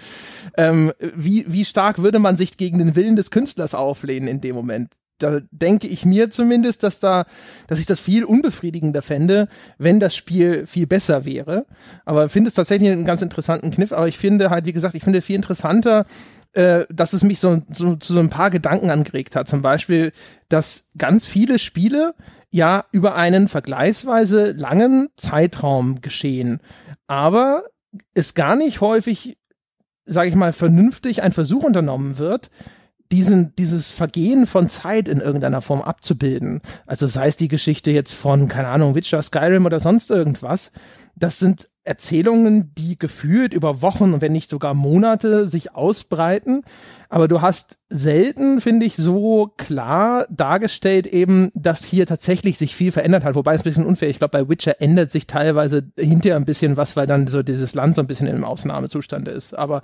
[0.57, 4.55] Ähm, wie, wie stark würde man sich gegen den Willen des Künstlers auflehnen in dem
[4.55, 4.95] Moment?
[5.19, 7.25] Da denke ich mir zumindest, dass da,
[7.67, 9.49] dass ich das viel unbefriedigender fände,
[9.79, 11.67] wenn das Spiel viel besser wäre.
[12.05, 13.93] Aber finde es tatsächlich einen ganz interessanten Kniff.
[13.93, 16.07] Aber ich finde halt, wie gesagt, ich finde viel interessanter,
[16.55, 19.49] äh, dass es mich so, so zu so ein paar Gedanken angeregt hat.
[19.49, 20.13] Zum Beispiel,
[20.49, 22.15] dass ganz viele Spiele
[22.51, 26.61] ja über einen vergleichsweise langen Zeitraum geschehen.
[27.07, 27.65] Aber
[28.15, 29.37] es gar nicht häufig,
[30.05, 32.51] sage ich mal, vernünftig ein Versuch unternommen wird,
[33.13, 36.61] diesen, dieses Vergehen von Zeit in irgendeiner Form abzubilden.
[36.87, 40.73] Also sei es die Geschichte jetzt von, keine Ahnung, Witcher, Skyrim oder sonst irgendwas.
[41.17, 46.63] Das sind Erzählungen, die gefühlt über Wochen und wenn nicht sogar Monate sich ausbreiten.
[47.11, 52.91] Aber du hast selten, finde ich, so klar dargestellt eben, dass hier tatsächlich sich viel
[52.91, 53.35] verändert hat.
[53.35, 54.09] Wobei es ein bisschen unfair.
[54.09, 57.75] Ich glaube, bei Witcher ändert sich teilweise hinterher ein bisschen was, weil dann so dieses
[57.75, 59.53] Land so ein bisschen im Ausnahmezustand ist.
[59.53, 59.83] Aber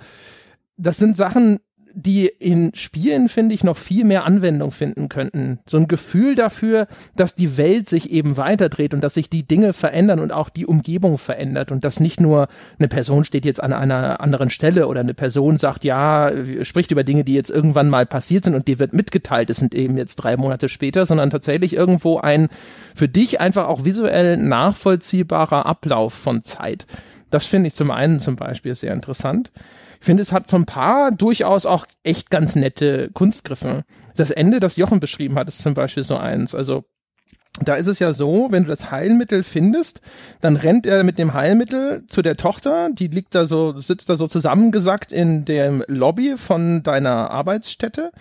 [0.77, 1.59] das sind Sachen,
[1.93, 5.59] die in Spielen, finde ich, noch viel mehr Anwendung finden könnten.
[5.65, 9.73] So ein Gefühl dafür, dass die Welt sich eben weiterdreht und dass sich die Dinge
[9.73, 12.47] verändern und auch die Umgebung verändert und dass nicht nur
[12.79, 16.31] eine Person steht jetzt an einer anderen Stelle oder eine Person sagt, ja,
[16.63, 19.75] spricht über Dinge, die jetzt irgendwann mal passiert sind und die wird mitgeteilt, es sind
[19.75, 22.47] eben jetzt drei Monate später, sondern tatsächlich irgendwo ein
[22.95, 26.85] für dich einfach auch visuell nachvollziehbarer Ablauf von Zeit.
[27.29, 29.51] Das finde ich zum einen zum Beispiel sehr interessant.
[30.01, 33.83] Finde, es hat so ein paar durchaus auch echt ganz nette Kunstgriffe.
[34.15, 36.55] Das Ende, das Jochen beschrieben hat, ist zum Beispiel so eins.
[36.55, 36.85] Also
[37.63, 40.01] da ist es ja so, wenn du das Heilmittel findest,
[40.39, 44.15] dann rennt er mit dem Heilmittel zu der Tochter, die liegt da so, sitzt da
[44.15, 48.11] so zusammengesackt in dem Lobby von deiner Arbeitsstätte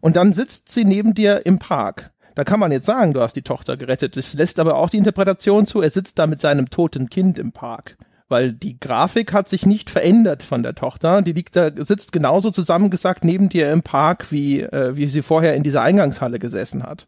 [0.00, 2.12] und dann sitzt sie neben dir im Park.
[2.36, 4.16] Da kann man jetzt sagen, du hast die Tochter gerettet.
[4.16, 7.50] Das lässt aber auch die Interpretation zu, er sitzt da mit seinem toten Kind im
[7.50, 7.96] Park
[8.34, 11.22] weil die Grafik hat sich nicht verändert von der Tochter.
[11.22, 15.54] Die liegt da, sitzt genauso zusammengesackt neben dir im Park, wie, äh, wie sie vorher
[15.54, 17.06] in dieser Eingangshalle gesessen hat.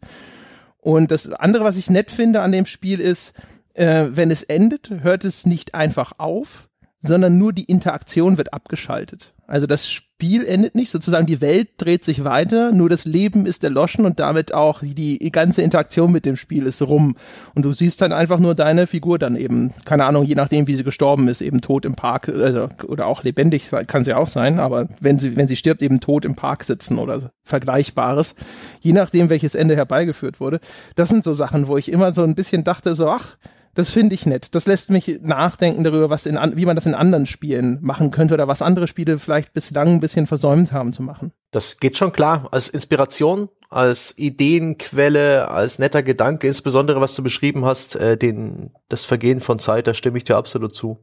[0.79, 3.33] Und das andere, was ich nett finde an dem Spiel ist,
[3.73, 6.66] äh, wenn es endet, hört es nicht einfach auf,
[6.99, 9.33] sondern nur die Interaktion wird abgeschaltet.
[9.49, 13.63] Also das Spiel endet nicht, sozusagen die Welt dreht sich weiter, nur das Leben ist
[13.63, 17.15] erloschen und damit auch die ganze Interaktion mit dem Spiel ist rum.
[17.55, 20.75] Und du siehst dann einfach nur deine Figur dann eben, keine Ahnung, je nachdem, wie
[20.75, 24.59] sie gestorben ist, eben tot im Park, also, oder auch lebendig kann sie auch sein,
[24.59, 28.35] aber wenn sie, wenn sie stirbt, eben tot im Park sitzen oder Vergleichbares,
[28.81, 30.59] je nachdem, welches Ende herbeigeführt wurde.
[30.95, 33.37] Das sind so Sachen, wo ich immer so ein bisschen dachte, so, ach,
[33.77, 34.55] Das finde ich nett.
[34.55, 38.33] Das lässt mich nachdenken darüber, was in, wie man das in anderen Spielen machen könnte
[38.33, 41.31] oder was andere Spiele vielleicht bislang ein bisschen versäumt haben zu machen.
[41.51, 42.47] Das geht schon klar.
[42.49, 49.05] Als Inspiration, als Ideenquelle, als netter Gedanke, insbesondere was du beschrieben hast, äh, den, das
[49.05, 50.97] Vergehen von Zeit, da stimme ich dir absolut zu.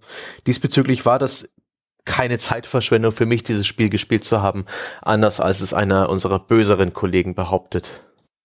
[0.49, 1.49] Diesbezüglich war das
[2.05, 4.67] keine Zeitverschwendung für mich, dieses Spiel gespielt zu haben,
[5.01, 7.89] anders als es einer unserer böseren Kollegen behauptet.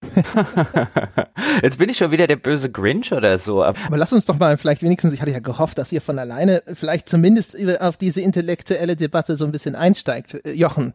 [1.62, 3.64] Jetzt bin ich schon wieder der böse Grinch oder so.
[3.64, 6.64] Aber lass uns doch mal vielleicht wenigstens, ich hatte ja gehofft, dass ihr von alleine
[6.74, 10.36] vielleicht zumindest auf diese intellektuelle Debatte so ein bisschen einsteigt.
[10.46, 10.94] Äh, Jochen,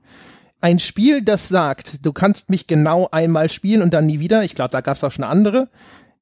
[0.60, 4.54] ein Spiel, das sagt, du kannst mich genau einmal spielen und dann nie wieder, ich
[4.54, 5.68] glaube, da gab es auch schon andere,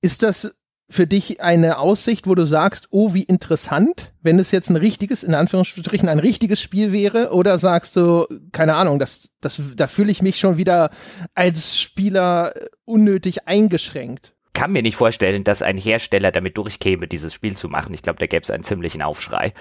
[0.01, 0.55] ist das
[0.93, 5.23] für dich eine Aussicht, wo du sagst, oh, wie interessant, wenn es jetzt ein richtiges,
[5.23, 7.33] in Anführungsstrichen, ein richtiges Spiel wäre?
[7.33, 10.91] Oder sagst du, keine Ahnung, das, das, da fühle ich mich schon wieder
[11.35, 12.53] als Spieler
[12.85, 14.35] unnötig eingeschränkt?
[14.55, 17.95] kann mir nicht vorstellen, dass ein Hersteller damit durchkäme, dieses Spiel zu machen.
[17.95, 19.55] Ich glaube, da gäbe es einen ziemlichen Aufschrei.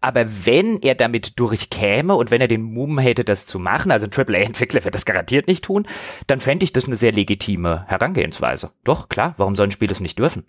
[0.00, 4.06] Aber wenn er damit durchkäme und wenn er den Mumm hätte, das zu machen, also
[4.06, 5.86] ein AAA-Entwickler wird das garantiert nicht tun,
[6.26, 8.72] dann fände ich das eine sehr legitime Herangehensweise.
[8.84, 10.44] Doch, klar, warum soll ein Spiel das nicht dürfen?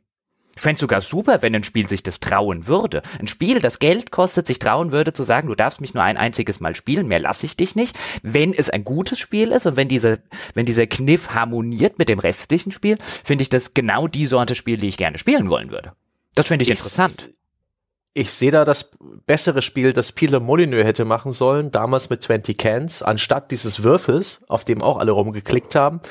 [0.60, 3.02] Ich fände sogar super, wenn ein Spiel sich das trauen würde.
[3.17, 6.17] Ein Spiel, das Geld kostet, sich trauen würde zu sagen, du darfst mich nur ein
[6.17, 7.98] einziges Mal spielen, mehr lasse ich dich nicht.
[8.24, 10.17] Wenn es ein gutes Spiel ist und wenn dieser,
[10.56, 14.76] wenn dieser Kniff harmoniert mit dem restlichen Spiel, finde ich das genau die Sorte Spiel,
[14.76, 15.93] die ich gerne spielen wollen würde.
[16.36, 17.30] Das finde ich, ich interessant.
[18.13, 18.91] Ich sehe da das
[19.26, 24.41] bessere Spiel, das Peter Molyneux hätte machen sollen, damals mit 20 Cans, anstatt dieses Würfels,
[24.50, 26.02] auf dem auch alle rumgeklickt haben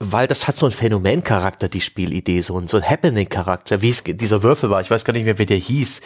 [0.00, 4.02] weil das hat so einen Phänomencharakter, die Spielidee, so ein, so ein Happening-Charakter, wie es
[4.02, 4.80] dieser Würfel war.
[4.80, 6.00] Ich weiß gar nicht mehr, wie der hieß.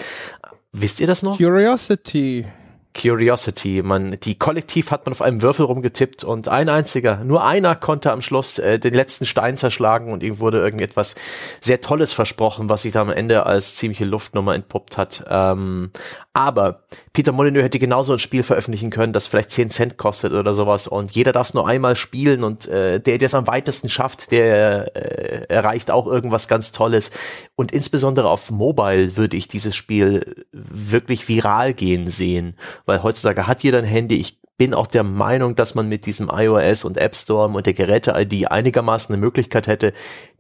[0.72, 1.38] Wisst ihr das noch?
[1.38, 2.44] Curiosity.
[2.92, 3.82] Curiosity.
[3.82, 8.12] Man, die kollektiv hat man auf einem Würfel rumgetippt und ein einziger, nur einer konnte
[8.12, 11.14] am Schluss äh, den letzten Stein zerschlagen und ihm wurde irgendetwas
[11.60, 15.24] sehr Tolles versprochen, was sich da am Ende als ziemliche Luftnummer entpuppt hat.
[15.28, 15.90] Ähm,
[16.32, 16.82] aber
[17.14, 20.88] Peter Molyneux hätte genauso ein Spiel veröffentlichen können, das vielleicht 10 Cent kostet oder sowas
[20.88, 24.32] und jeder darf es nur einmal spielen und äh, der, der es am weitesten schafft,
[24.32, 27.12] der äh, erreicht auch irgendwas ganz Tolles.
[27.54, 33.62] Und insbesondere auf Mobile würde ich dieses Spiel wirklich viral gehen sehen, weil heutzutage hat
[33.62, 34.16] jeder ein Handy.
[34.16, 37.74] Ich bin auch der Meinung, dass man mit diesem iOS und App Store und der
[37.74, 39.92] Geräte-ID einigermaßen eine Möglichkeit hätte,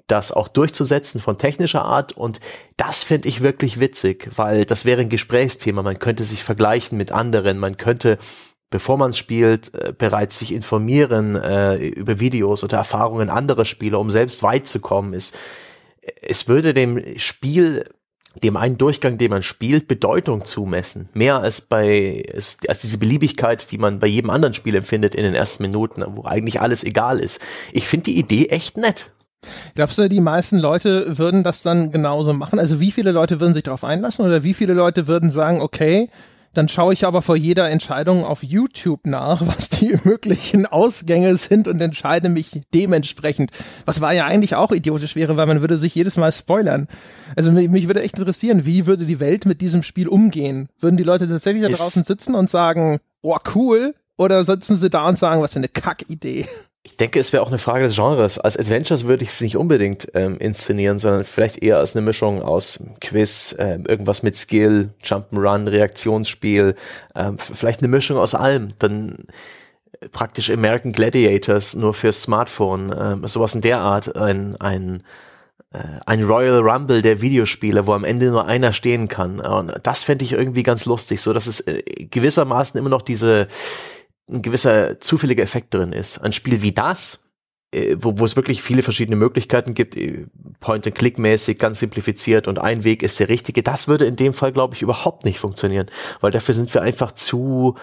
[0.06, 2.40] das auch durchzusetzen von technischer Art und
[2.76, 5.82] das finde ich wirklich witzig, weil das wäre ein Gesprächsthema.
[5.82, 8.18] Man könnte sich vergleichen mit anderen, man könnte
[8.74, 14.10] bevor man spielt, äh, bereits sich informieren äh, über Videos oder Erfahrungen anderer Spieler, um
[14.10, 15.14] selbst weit zu kommen.
[15.14, 15.38] Ist,
[16.20, 17.84] es würde dem Spiel,
[18.42, 21.08] dem einen Durchgang, den man spielt, Bedeutung zumessen.
[21.14, 25.22] Mehr als bei, als, als diese Beliebigkeit, die man bei jedem anderen Spiel empfindet in
[25.22, 27.40] den ersten Minuten, wo eigentlich alles egal ist.
[27.72, 29.12] Ich finde die Idee echt nett.
[29.74, 32.58] Glaubst du, die meisten Leute würden das dann genauso machen?
[32.58, 36.08] Also wie viele Leute würden sich darauf einlassen oder wie viele Leute würden sagen, okay,
[36.54, 41.68] dann schaue ich aber vor jeder Entscheidung auf YouTube nach, was die möglichen Ausgänge sind
[41.68, 43.50] und entscheide mich dementsprechend.
[43.84, 46.88] Was war ja eigentlich auch idiotisch wäre, weil man würde sich jedes Mal spoilern.
[47.36, 50.68] Also mich, mich würde echt interessieren, wie würde die Welt mit diesem Spiel umgehen?
[50.78, 55.08] Würden die Leute tatsächlich da draußen sitzen und sagen, oh cool, oder sitzen sie da
[55.08, 56.46] und sagen, was für eine Kackidee?
[56.86, 58.38] Ich denke, es wäre auch eine Frage des Genres.
[58.38, 62.42] Als Adventures würde ich es nicht unbedingt ähm, inszenieren, sondern vielleicht eher als eine Mischung
[62.42, 66.74] aus Quiz, äh, irgendwas mit Skill, Jump'n'Run, Reaktionsspiel,
[67.14, 68.74] äh, vielleicht eine Mischung aus allem.
[68.80, 69.24] Dann
[69.98, 75.04] äh, praktisch American Gladiators nur fürs Smartphone, äh, sowas in der Art, ein, ein,
[75.72, 79.40] äh, ein Royal Rumble der Videospiele, wo am Ende nur einer stehen kann.
[79.40, 83.48] Und das fände ich irgendwie ganz lustig, so dass es äh, gewissermaßen immer noch diese
[84.30, 86.18] ein gewisser zufälliger Effekt drin ist.
[86.18, 87.24] Ein Spiel wie das,
[87.72, 90.26] äh, wo, wo es wirklich viele verschiedene Möglichkeiten gibt, äh,
[90.60, 94.74] Point-and-Click-mäßig, ganz simplifiziert und ein Weg ist der richtige, das würde in dem Fall, glaube
[94.74, 97.76] ich, überhaupt nicht funktionieren, weil dafür sind wir einfach zu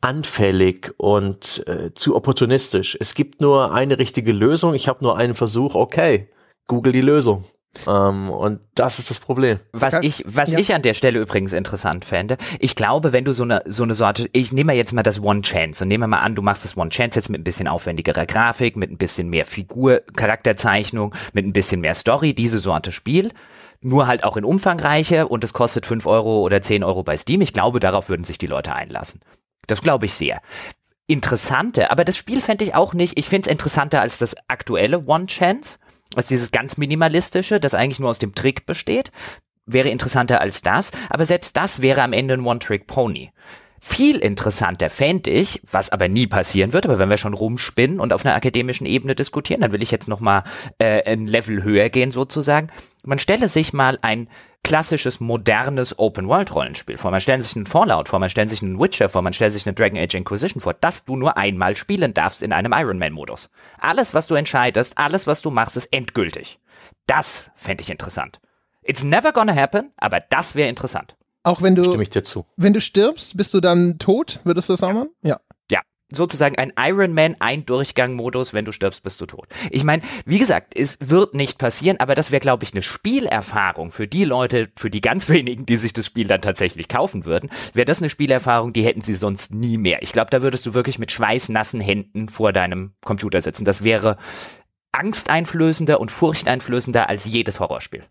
[0.00, 2.96] anfällig und äh, zu opportunistisch.
[3.00, 6.28] Es gibt nur eine richtige Lösung, ich habe nur einen Versuch, okay,
[6.68, 7.44] Google die Lösung.
[7.86, 9.60] Ähm, und das ist das Problem.
[9.72, 10.58] Was ich, was ja.
[10.58, 13.94] ich an der Stelle übrigens interessant fände, ich glaube, wenn du so eine, so eine
[13.94, 16.76] Sorte, ich nehme jetzt mal das One Chance und nehme mal an, du machst das
[16.76, 21.46] One Chance jetzt mit ein bisschen aufwendigerer Grafik, mit ein bisschen mehr Figur, Charakterzeichnung, mit
[21.46, 23.30] ein bisschen mehr Story, diese Sorte Spiel.
[23.80, 27.40] Nur halt auch in umfangreicher und es kostet fünf Euro oder zehn Euro bei Steam.
[27.42, 29.20] Ich glaube, darauf würden sich die Leute einlassen.
[29.68, 30.40] Das glaube ich sehr
[31.08, 35.06] interessante, aber das Spiel fände ich auch nicht, ich finde es interessanter als das aktuelle
[35.06, 35.78] One Chance,
[36.14, 39.10] also dieses ganz minimalistische, das eigentlich nur aus dem Trick besteht,
[39.66, 43.32] wäre interessanter als das, aber selbst das wäre am Ende ein One-Trick-Pony.
[43.80, 48.12] Viel interessanter fände ich, was aber nie passieren wird, aber wenn wir schon rumspinnen und
[48.12, 50.44] auf einer akademischen Ebene diskutieren, dann will ich jetzt nochmal
[50.78, 52.68] äh, ein Level höher gehen sozusagen.
[53.04, 54.28] Man stelle sich mal ein
[54.64, 57.10] klassisches, modernes Open-World-Rollenspiel vor.
[57.10, 59.66] Man stellt sich einen Fallout vor, man stellt sich einen Witcher vor, man stellt sich
[59.66, 63.48] eine Dragon Age Inquisition vor, das du nur einmal spielen darfst in einem Iron Man-Modus.
[63.78, 66.58] Alles, was du entscheidest, alles, was du machst, ist endgültig.
[67.06, 68.40] Das fände ich interessant.
[68.82, 71.14] It's never gonna happen, aber das wäre interessant.
[71.48, 72.44] Auch wenn du, Stimme ich dir zu.
[72.56, 74.40] wenn du stirbst, bist du dann tot?
[74.44, 75.08] Würdest du das auch machen?
[75.22, 75.40] Ja.
[75.70, 75.80] Ja,
[76.12, 79.48] sozusagen ein Iron Man Ein-Durchgang-Modus, wenn du stirbst, bist du tot.
[79.70, 83.92] Ich meine, wie gesagt, es wird nicht passieren, aber das wäre, glaube ich, eine Spielerfahrung
[83.92, 87.48] für die Leute, für die ganz wenigen, die sich das Spiel dann tatsächlich kaufen würden,
[87.72, 90.02] wäre das eine Spielerfahrung, die hätten sie sonst nie mehr.
[90.02, 93.64] Ich glaube, da würdest du wirklich mit schweißnassen Händen vor deinem Computer sitzen.
[93.64, 94.18] Das wäre
[94.92, 98.04] angsteinflößender und furchteinflößender als jedes Horrorspiel.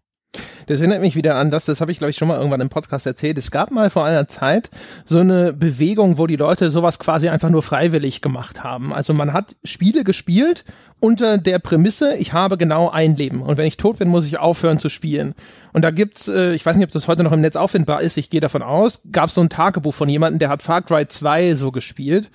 [0.67, 2.67] Das erinnert mich wieder an das, das habe ich glaube ich schon mal irgendwann im
[2.67, 3.37] Podcast erzählt.
[3.37, 4.69] Es gab mal vor einer Zeit
[5.05, 8.93] so eine Bewegung, wo die Leute sowas quasi einfach nur freiwillig gemacht haben.
[8.93, 10.65] Also man hat Spiele gespielt
[10.99, 14.39] unter der Prämisse, ich habe genau ein Leben und wenn ich tot bin, muss ich
[14.39, 15.35] aufhören zu spielen.
[15.71, 18.17] Und da gibt's, äh, ich weiß nicht, ob das heute noch im Netz auffindbar ist,
[18.17, 21.07] ich gehe davon aus, gab es so ein Tagebuch von jemandem, der hat Far Cry
[21.07, 22.29] 2 so gespielt.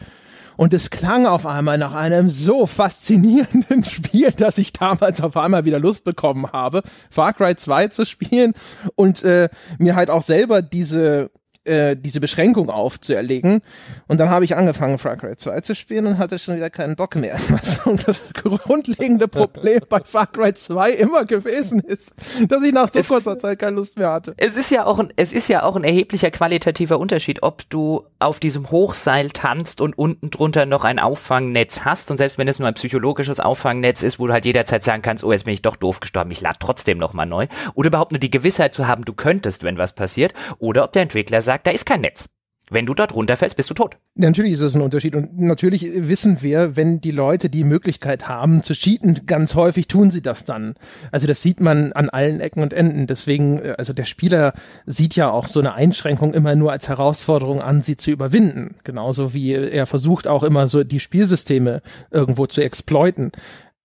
[0.57, 5.65] Und es klang auf einmal nach einem so faszinierenden Spiel, dass ich damals auf einmal
[5.65, 8.55] wieder Lust bekommen habe, Far Cry 2 zu spielen.
[8.95, 11.31] Und äh, mir halt auch selber diese
[11.65, 13.63] äh, diese Beschränkung aufzuerlegen.
[14.09, 16.97] Und dann habe ich angefangen, Far Cry 2 zu spielen und hatte schon wieder keinen
[16.97, 17.37] Bock mehr.
[17.85, 22.15] Und das grundlegende Problem bei Far Cry 2 immer gewesen ist,
[22.49, 24.35] dass ich nach so Es- kurzer Zeit keine Lust mehr hatte.
[24.37, 28.05] Es ist ja auch ein, es ist ja auch ein erheblicher qualitativer Unterschied, ob du
[28.19, 32.59] auf diesem Hochseil tanzt und unten drunter noch ein Auffangnetz hast und selbst wenn es
[32.59, 35.63] nur ein psychologisches Auffangnetz ist, wo du halt jederzeit sagen kannst, oh, jetzt bin ich
[35.63, 37.47] doch doof gestorben, ich lade trotzdem nochmal neu.
[37.75, 40.33] Oder überhaupt nur die Gewissheit zu haben, du könntest, wenn was passiert.
[40.59, 42.29] Oder ob der Entwickler sagt, da ist kein Netz.
[42.73, 43.99] Wenn du dort runterfällst, bist du tot.
[44.15, 48.63] Natürlich ist es ein Unterschied und natürlich wissen wir, wenn die Leute die Möglichkeit haben
[48.63, 50.75] zu cheaten, ganz häufig tun sie das dann.
[51.11, 53.07] Also das sieht man an allen Ecken und Enden.
[53.07, 54.55] Deswegen, äh, also der Spieler
[54.87, 58.77] sieht ja auch so eine Einschränkung immer nur als Herausforderung an, sie zu überwinden.
[58.85, 63.33] Genauso wie er versucht auch immer so die Spielsysteme irgendwo zu exploiten.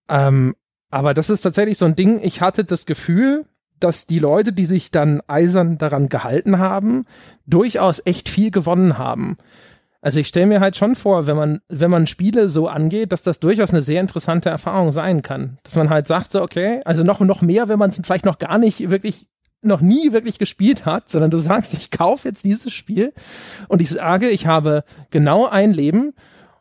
[0.10, 0.56] Ähm,
[0.91, 2.21] aber das ist tatsächlich so ein Ding.
[2.23, 3.45] Ich hatte das Gefühl,
[3.79, 7.05] dass die Leute, die sich dann eisern daran gehalten haben,
[7.45, 9.37] durchaus echt viel gewonnen haben.
[10.01, 13.23] Also ich stelle mir halt schon vor, wenn man, wenn man Spiele so angeht, dass
[13.23, 15.57] das durchaus eine sehr interessante Erfahrung sein kann.
[15.63, 18.37] Dass man halt sagt, so, okay, also noch, noch mehr, wenn man es vielleicht noch
[18.37, 19.27] gar nicht wirklich,
[19.63, 23.11] noch nie wirklich gespielt hat, sondern du sagst, ich kaufe jetzt dieses Spiel
[23.67, 26.13] und ich sage, ich habe genau ein Leben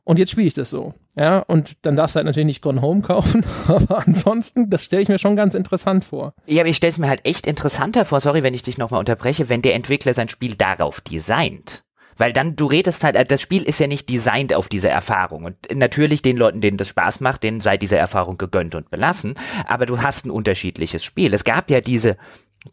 [0.06, 0.94] und jetzt spiele ich das so.
[1.16, 5.02] Ja, und dann darfst du halt natürlich nicht Gone Home kaufen, aber ansonsten, das stelle
[5.02, 6.32] ich mir schon ganz interessant vor.
[6.46, 9.00] Ja, aber ich stelle es mir halt echt interessanter vor, sorry, wenn ich dich nochmal
[9.00, 11.82] unterbreche, wenn der Entwickler sein Spiel darauf designt.
[12.16, 15.44] Weil dann, du redest halt, äh, das Spiel ist ja nicht designt auf diese Erfahrung.
[15.44, 19.34] Und natürlich den Leuten, denen das Spaß macht, denen sei diese Erfahrung gegönnt und belassen.
[19.66, 21.34] Aber du hast ein unterschiedliches Spiel.
[21.34, 22.16] Es gab ja diese,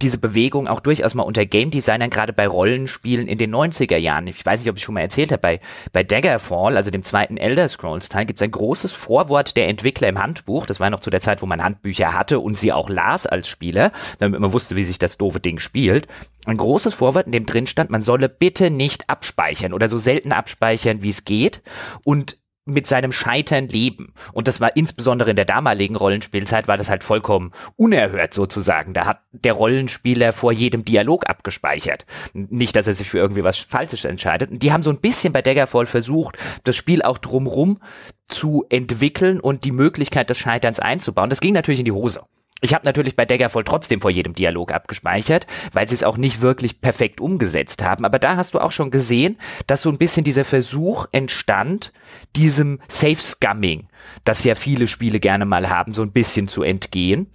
[0.02, 4.28] diese Bewegung auch durchaus mal unter Game Designern, gerade bei Rollenspielen in den 90er Jahren.
[4.28, 5.60] Ich weiß nicht, ob ich schon mal erzählt habe, bei,
[5.92, 10.08] bei Daggerfall, also dem zweiten Elder Scrolls Teil, gibt es ein großes Vorwort der Entwickler
[10.08, 10.66] im Handbuch.
[10.66, 13.48] Das war noch zu der Zeit, wo man Handbücher hatte und sie auch las als
[13.48, 16.08] Spieler, damit man wusste, wie sich das doofe Ding spielt.
[16.46, 20.32] Ein großes Vorwort, in dem drin stand, man solle bitte nicht abspeichern oder so selten
[20.32, 21.62] abspeichern, wie es geht.
[22.04, 24.14] Und mit seinem Scheitern leben.
[24.32, 28.94] Und das war insbesondere in der damaligen Rollenspielzeit war das halt vollkommen unerhört sozusagen.
[28.94, 32.06] Da hat der Rollenspieler vor jedem Dialog abgespeichert.
[32.34, 34.52] Nicht, dass er sich für irgendwie was Falsches entscheidet.
[34.52, 37.80] Und die haben so ein bisschen bei Daggerfall versucht, das Spiel auch drumrum
[38.28, 41.30] zu entwickeln und die Möglichkeit des Scheiterns einzubauen.
[41.30, 42.22] Das ging natürlich in die Hose.
[42.64, 46.40] Ich habe natürlich bei Daggerfall trotzdem vor jedem Dialog abgespeichert, weil sie es auch nicht
[46.40, 48.06] wirklich perfekt umgesetzt haben.
[48.06, 51.92] Aber da hast du auch schon gesehen, dass so ein bisschen dieser Versuch entstand,
[52.38, 53.90] diesem Safe-Scumming,
[54.24, 57.28] das ja viele Spiele gerne mal haben, so ein bisschen zu entgehen.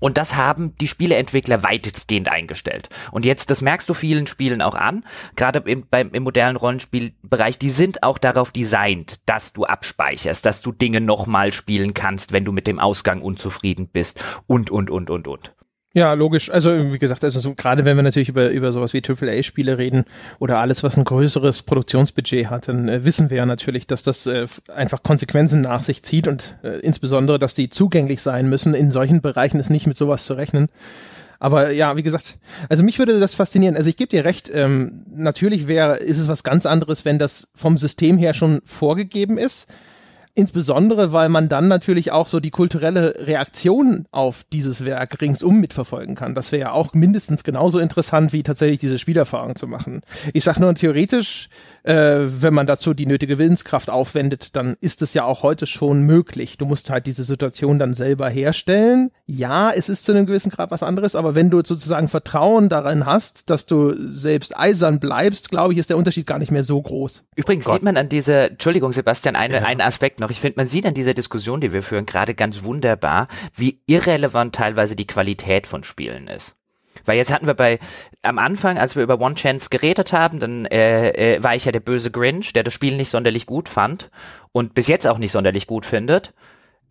[0.00, 2.88] Und das haben die Spieleentwickler weitestgehend eingestellt.
[3.12, 5.04] Und jetzt, das merkst du vielen Spielen auch an,
[5.36, 10.60] gerade im, beim, im modernen Rollenspielbereich, die sind auch darauf designt, dass du abspeicherst, dass
[10.60, 15.10] du Dinge nochmal spielen kannst, wenn du mit dem Ausgang unzufrieden bist und, und, und,
[15.10, 15.54] und, und.
[15.96, 16.50] Ja, logisch.
[16.50, 20.04] Also wie gesagt, also so, gerade wenn wir natürlich über, über sowas wie AAA-Spiele reden
[20.40, 24.26] oder alles, was ein größeres Produktionsbudget hat, dann äh, wissen wir ja natürlich, dass das
[24.26, 28.74] äh, einfach Konsequenzen nach sich zieht und äh, insbesondere, dass die zugänglich sein müssen.
[28.74, 30.66] In solchen Bereichen ist nicht mit sowas zu rechnen.
[31.38, 33.76] Aber ja, wie gesagt, also mich würde das faszinieren.
[33.76, 37.48] Also ich gebe dir recht, ähm, natürlich wäre, ist es was ganz anderes, wenn das
[37.54, 39.68] vom System her schon vorgegeben ist.
[40.36, 46.16] Insbesondere, weil man dann natürlich auch so die kulturelle Reaktion auf dieses Werk ringsum mitverfolgen
[46.16, 46.34] kann.
[46.34, 50.02] Das wäre ja auch mindestens genauso interessant, wie tatsächlich diese Spielerfahrung zu machen.
[50.32, 51.48] Ich sag nur theoretisch,
[51.84, 56.02] äh, wenn man dazu die nötige Willenskraft aufwendet, dann ist es ja auch heute schon
[56.02, 56.58] möglich.
[56.58, 59.12] Du musst halt diese Situation dann selber herstellen.
[59.26, 63.06] Ja, es ist zu einem gewissen Grad was anderes, aber wenn du sozusagen Vertrauen darin
[63.06, 66.82] hast, dass du selbst eisern bleibst, glaube ich, ist der Unterschied gar nicht mehr so
[66.82, 67.24] groß.
[67.36, 67.76] Übrigens Gott.
[67.76, 69.62] sieht man an dieser, Entschuldigung, Sebastian, eine, ja.
[69.62, 70.30] einen Aspekt noch.
[70.30, 74.54] Ich finde, man sieht an dieser Diskussion, die wir führen, gerade ganz wunderbar, wie irrelevant
[74.54, 76.56] teilweise die Qualität von Spielen ist.
[77.04, 77.78] Weil jetzt hatten wir bei,
[78.22, 81.72] am Anfang, als wir über One Chance geredet haben, dann äh, äh, war ich ja
[81.72, 84.10] der böse Grinch, der das Spiel nicht sonderlich gut fand
[84.52, 86.32] und bis jetzt auch nicht sonderlich gut findet.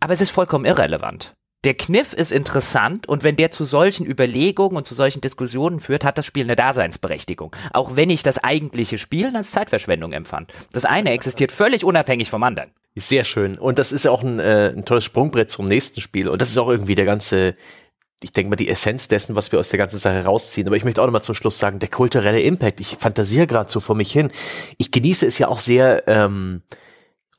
[0.00, 1.34] Aber es ist vollkommen irrelevant.
[1.64, 6.04] Der Kniff ist interessant und wenn der zu solchen Überlegungen und zu solchen Diskussionen führt,
[6.04, 7.56] hat das Spiel eine Daseinsberechtigung.
[7.72, 10.52] Auch wenn ich das eigentliche Spielen als Zeitverschwendung empfand.
[10.72, 12.70] Das eine existiert völlig unabhängig vom anderen.
[12.96, 13.56] Sehr schön.
[13.56, 16.28] Und das ist ja auch ein, äh, ein tolles Sprungbrett zum nächsten Spiel.
[16.28, 17.56] Und das ist auch irgendwie der ganze,
[18.20, 20.66] ich denke mal, die Essenz dessen, was wir aus der ganzen Sache rausziehen.
[20.66, 22.80] Aber ich möchte auch nochmal zum Schluss sagen, der kulturelle Impact.
[22.80, 24.30] Ich fantasiere gerade so vor mich hin.
[24.76, 26.62] Ich genieße es ja auch sehr, ähm,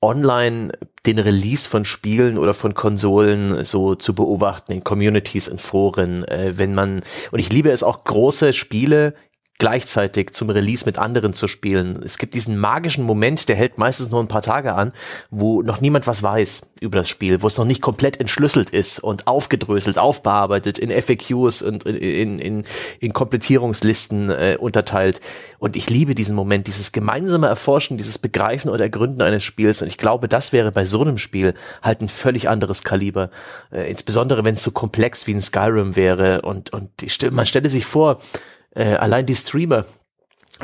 [0.05, 0.71] online
[1.05, 6.53] den Release von Spielen oder von Konsolen so zu beobachten in Communities, in Foren, äh,
[6.55, 7.01] wenn man,
[7.31, 9.13] und ich liebe es auch große Spiele
[9.57, 12.01] gleichzeitig zum Release mit anderen zu spielen.
[12.03, 14.91] Es gibt diesen magischen Moment, der hält meistens nur ein paar Tage an,
[15.29, 18.99] wo noch niemand was weiß über das Spiel, wo es noch nicht komplett entschlüsselt ist
[18.99, 22.65] und aufgedröselt, aufbearbeitet, in FAQs und in, in,
[22.99, 25.21] in Komplettierungslisten äh, unterteilt.
[25.57, 29.81] Und ich liebe diesen Moment, dieses gemeinsame Erforschen, dieses Begreifen oder Ergründen eines Spiels.
[29.81, 33.29] Und ich glaube, das wäre bei so einem Spiel halt ein völlig anderes Kaliber.
[33.71, 36.41] Äh, insbesondere wenn es so komplex wie ein Skyrim wäre.
[36.41, 38.19] Und, und ich, man stelle sich vor,
[38.75, 39.85] äh, allein die Streamer,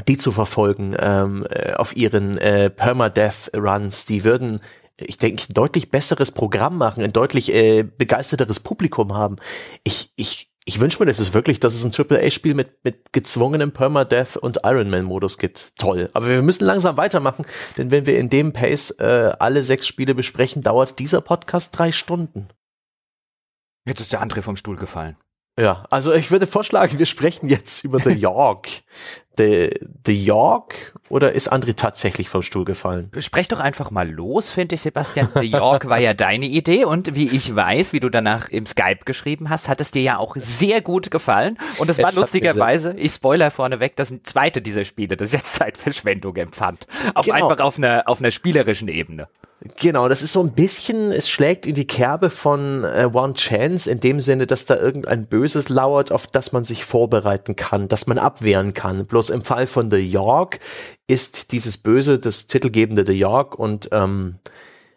[0.07, 4.61] die zu verfolgen ähm, äh, auf ihren äh, Permadeath-Runs, die würden
[5.07, 9.37] ich denke, ein deutlich besseres Programm machen, ein deutlich äh, begeisterteres Publikum haben.
[9.83, 13.71] Ich, ich, ich wünsche mir das ist wirklich, dass es ein AAA-Spiel mit, mit gezwungenem
[13.71, 15.75] Permadeath und Ironman-Modus gibt.
[15.77, 16.09] Toll.
[16.13, 17.45] Aber wir müssen langsam weitermachen,
[17.77, 21.91] denn wenn wir in dem Pace äh, alle sechs Spiele besprechen, dauert dieser Podcast drei
[21.91, 22.49] Stunden.
[23.85, 25.17] Jetzt ist der André vom Stuhl gefallen.
[25.61, 28.67] Ja, also ich würde vorschlagen, wir sprechen jetzt über The York.
[29.37, 29.69] The,
[30.07, 33.11] The York oder ist André tatsächlich vom Stuhl gefallen?
[33.19, 35.29] Sprech doch einfach mal los, finde ich, Sebastian.
[35.35, 38.99] The York war ja deine Idee und wie ich weiß, wie du danach im Skype
[39.05, 41.57] geschrieben hast, hat es dir ja auch sehr gut gefallen.
[41.77, 46.35] Und es war lustigerweise, ich spoiler vorneweg, das zweite dieser Spiele, das ich jetzt Zeitverschwendung
[46.37, 46.87] empfand.
[47.13, 47.49] Auf genau.
[47.49, 49.27] einfach auf einer, auf einer spielerischen Ebene.
[49.79, 53.91] Genau, das ist so ein bisschen, es schlägt in die Kerbe von äh, One Chance
[53.91, 58.07] in dem Sinne, dass da irgendein Böses lauert, auf das man sich vorbereiten kann, das
[58.07, 59.05] man abwehren kann.
[59.05, 60.59] Bloß im Fall von The York
[61.07, 64.39] ist dieses Böse das titelgebende The York und ähm,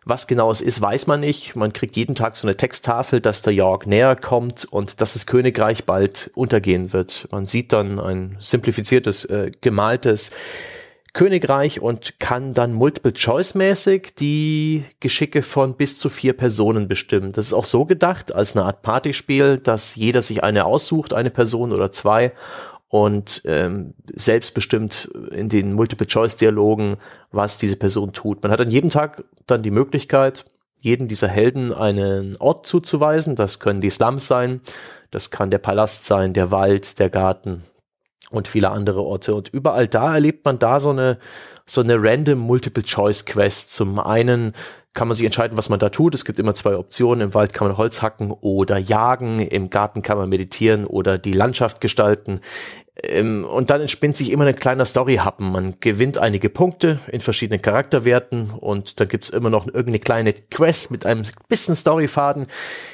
[0.07, 1.57] was genau es ist, weiß man nicht.
[1.57, 5.27] Man kriegt jeden Tag so eine Texttafel, dass der York näher kommt und dass das
[5.27, 7.27] Königreich bald untergehen wird.
[7.31, 10.31] Man sieht dann ein simplifiziertes, äh, gemaltes
[11.15, 17.33] Königreich und kann dann Multiple-Choice-mäßig die Geschicke von bis zu vier Personen bestimmen.
[17.33, 21.31] Das ist auch so gedacht als eine Art Partyspiel, dass jeder sich eine aussucht, eine
[21.31, 22.33] Person oder zwei
[22.95, 26.99] und ähm, selbstbestimmt in den Multiple-Choice-Dialogen,
[27.33, 28.41] was diese Person tut.
[28.45, 30.45] Man hat an jedem Tag dann die Möglichkeit,
[30.81, 33.35] jedem dieser Helden einen Ort zuzuweisen.
[33.35, 34.61] Das können die Slums sein,
[35.11, 37.65] das kann der Palast sein, der Wald, der Garten,
[38.31, 39.35] und viele andere Orte.
[39.35, 41.19] Und überall da erlebt man da so eine,
[41.67, 43.73] so eine random Multiple-Choice-Quest.
[43.73, 44.53] Zum einen
[44.95, 46.15] kann man sich entscheiden, was man da tut.
[46.15, 47.21] Es gibt immer zwei Optionen.
[47.21, 49.41] Im Wald kann man Holz hacken oder jagen.
[49.41, 52.41] Im Garten kann man meditieren oder die Landschaft gestalten.
[53.03, 55.51] Ähm, und dann entspinnt sich immer ein kleiner Story-Happen.
[55.51, 60.91] Man gewinnt einige Punkte in verschiedenen Charakterwerten und dann gibt's immer noch irgendeine kleine Quest
[60.91, 62.47] mit einem bisschen Storyfaden.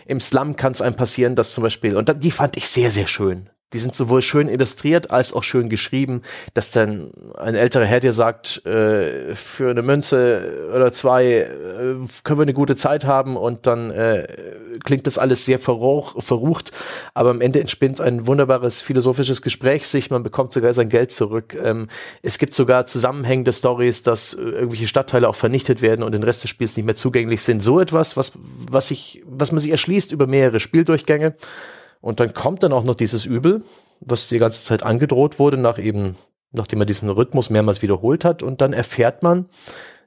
[0.07, 3.07] Im Slum kann es einem passieren, dass zum Beispiel, und die fand ich sehr, sehr
[3.07, 6.23] schön die sind sowohl schön illustriert als auch schön geschrieben,
[6.55, 11.49] dass dann ein älterer Herr dir sagt, äh, für eine Münze oder zwei äh,
[12.25, 14.27] können wir eine gute Zeit haben und dann äh,
[14.85, 16.73] klingt das alles sehr verruch, verrucht,
[17.15, 21.57] aber am Ende entspinnt ein wunderbares philosophisches Gespräch sich, man bekommt sogar sein Geld zurück.
[21.63, 21.89] Ähm,
[22.23, 26.43] es gibt sogar zusammenhängende Stories, dass äh, irgendwelche Stadtteile auch vernichtet werden und den Rest
[26.43, 27.63] des Spiels nicht mehr zugänglich sind.
[27.63, 28.33] So etwas, was,
[28.71, 31.35] was, ich, was man sich erschließt über mehrere Spieldurchgänge.
[32.01, 33.63] Und dann kommt dann auch noch dieses Übel,
[34.01, 36.17] was die ganze Zeit angedroht wurde, nach eben,
[36.53, 38.43] nachdem er diesen Rhythmus mehrmals wiederholt hat.
[38.43, 39.47] Und dann erfährt man,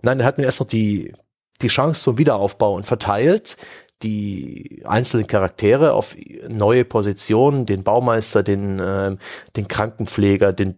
[0.02, 1.14] nein, er hat mir erst noch die,
[1.62, 3.58] die Chance zum Wiederaufbau und verteilt
[4.02, 6.16] die einzelnen Charaktere auf
[6.48, 9.16] neue Positionen, den Baumeister, den, äh,
[9.56, 10.78] den Krankenpfleger, den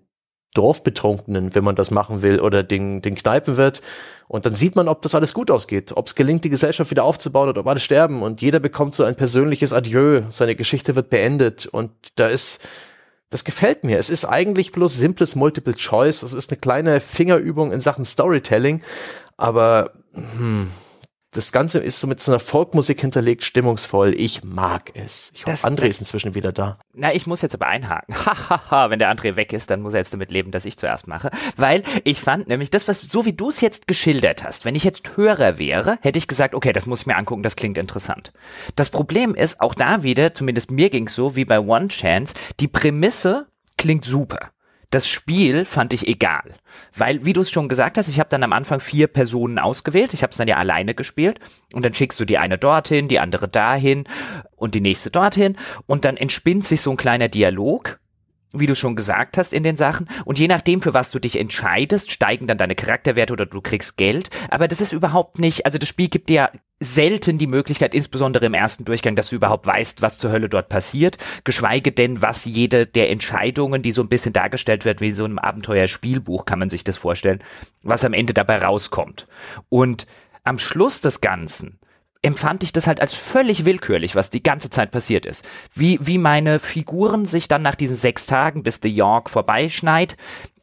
[0.55, 3.81] Dorfbetrunkenen, wenn man das machen will, oder den, den Kneipenwirt.
[4.27, 7.03] Und dann sieht man, ob das alles gut ausgeht, ob es gelingt, die Gesellschaft wieder
[7.03, 8.23] aufzubauen oder ob alle sterben.
[8.23, 11.67] Und jeder bekommt so ein persönliches Adieu, seine Geschichte wird beendet.
[11.67, 12.65] Und da ist,
[13.29, 13.99] das gefällt mir.
[13.99, 16.23] Es ist eigentlich bloß simples Multiple Choice.
[16.23, 18.81] Es ist eine kleine Fingerübung in Sachen Storytelling.
[19.37, 20.69] Aber hm,
[21.35, 24.13] das Ganze ist so mit so einer Folkmusik hinterlegt, stimmungsvoll.
[24.15, 25.33] Ich mag es.
[25.35, 26.77] Ich hoffe, André ist inzwischen wieder da.
[26.93, 28.15] Na, ich muss jetzt aber einhaken.
[28.25, 31.07] Hahaha, wenn der André weg ist, dann muss er jetzt damit leben, dass ich zuerst
[31.07, 31.31] mache.
[31.57, 34.85] Weil ich fand nämlich, das, was, so wie du es jetzt geschildert hast, wenn ich
[34.85, 38.31] jetzt Hörer wäre, hätte ich gesagt, okay, das muss ich mir angucken, das klingt interessant.
[38.75, 42.33] Das Problem ist, auch da wieder, zumindest mir ging es so, wie bei One Chance,
[42.61, 44.51] die Prämisse klingt super
[44.91, 46.55] das Spiel fand ich egal.
[46.95, 50.13] Weil, wie du es schon gesagt hast, ich habe dann am Anfang vier Personen ausgewählt.
[50.13, 51.39] Ich habe es dann ja alleine gespielt.
[51.73, 54.05] Und dann schickst du die eine dorthin, die andere dahin
[54.55, 55.57] und die nächste dorthin.
[55.85, 57.99] Und dann entspinnt sich so ein kleiner Dialog
[58.59, 60.07] wie du schon gesagt hast in den Sachen.
[60.25, 63.97] Und je nachdem, für was du dich entscheidest, steigen dann deine Charakterwerte oder du kriegst
[63.97, 64.29] Geld.
[64.49, 68.53] Aber das ist überhaupt nicht, also das Spiel gibt dir selten die Möglichkeit, insbesondere im
[68.53, 72.85] ersten Durchgang, dass du überhaupt weißt, was zur Hölle dort passiert, geschweige denn, was jede
[72.85, 76.83] der Entscheidungen, die so ein bisschen dargestellt wird, wie so einem Abenteuerspielbuch, kann man sich
[76.83, 77.41] das vorstellen,
[77.81, 79.25] was am Ende dabei rauskommt.
[79.69, 80.05] Und
[80.43, 81.79] am Schluss des Ganzen
[82.25, 85.45] empfand ich das halt als völlig willkürlich, was die ganze Zeit passiert ist.
[85.73, 90.17] Wie, wie meine Figuren sich dann nach diesen sechs Tagen, bis The York vorbeischneit,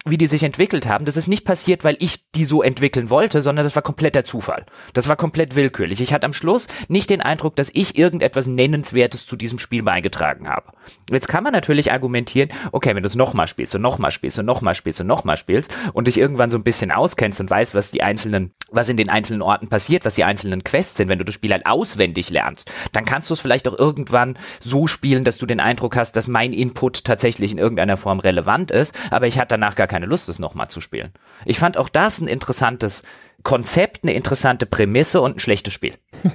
[0.04, 3.42] wie die sich entwickelt haben, das ist nicht passiert, weil ich die so entwickeln wollte,
[3.42, 4.66] sondern das war kompletter Zufall.
[4.94, 6.00] Das war komplett willkürlich.
[6.00, 10.48] Ich hatte am Schluss nicht den Eindruck, dass ich irgendetwas Nennenswertes zu diesem Spiel beigetragen
[10.48, 10.72] habe.
[11.10, 14.46] Jetzt kann man natürlich argumentieren, okay, wenn du es nochmal spielst und nochmal spielst und
[14.46, 17.90] nochmal spielst und nochmal spielst und dich irgendwann so ein bisschen auskennst und weißt, was
[17.90, 21.24] die einzelnen, was in den einzelnen Orten passiert, was die einzelnen Quests sind, wenn du
[21.24, 25.38] das Spiel halt auswendig lernst, dann kannst du es vielleicht auch irgendwann so spielen, dass
[25.38, 29.38] du den Eindruck hast, dass mein Input tatsächlich in irgendeiner Form relevant ist, aber ich
[29.38, 31.12] hatte danach gar keine Lust, das nochmal zu spielen.
[31.44, 33.02] Ich fand auch das ein interessantes
[33.42, 35.92] Konzept, eine interessante Prämisse und ein schlechtes Spiel.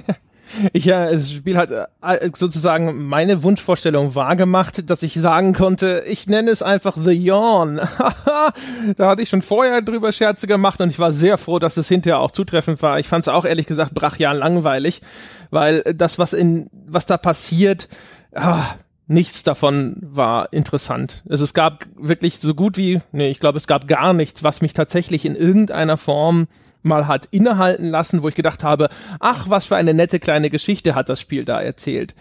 [0.72, 6.50] Ja, das Spiel hat äh, sozusagen meine Wunschvorstellung wahrgemacht, dass ich sagen konnte, ich nenne
[6.50, 7.76] es einfach The Yawn.
[8.96, 11.88] da hatte ich schon vorher drüber Scherze gemacht und ich war sehr froh, dass es
[11.88, 12.98] hinterher auch zutreffend war.
[12.98, 15.02] Ich fand es auch ehrlich gesagt brachial langweilig,
[15.50, 17.86] weil das, was in, was da passiert,
[18.34, 18.64] ah,
[19.08, 21.24] nichts davon war interessant.
[21.28, 24.60] Also es gab wirklich so gut wie, nee, ich glaube, es gab gar nichts, was
[24.60, 26.46] mich tatsächlich in irgendeiner Form
[26.82, 28.88] mal hat innehalten lassen, wo ich gedacht habe,
[29.18, 32.14] ach, was für eine nette kleine Geschichte hat das Spiel da erzählt.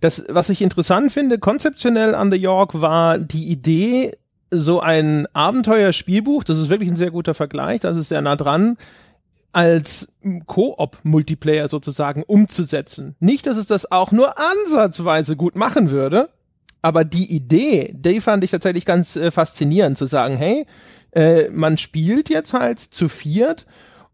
[0.00, 4.12] Das, was ich interessant finde, konzeptionell an The York, war die Idee,
[4.50, 8.76] so ein Abenteuerspielbuch, das ist wirklich ein sehr guter Vergleich, das ist sehr nah dran,
[9.54, 10.08] als
[10.46, 13.14] Koop-Multiplayer sozusagen umzusetzen.
[13.20, 16.28] Nicht, dass es das auch nur ansatzweise gut machen würde,
[16.82, 20.66] aber die Idee, die fand ich tatsächlich ganz äh, faszinierend, zu sagen, hey,
[21.12, 23.64] äh, man spielt jetzt halt zu viert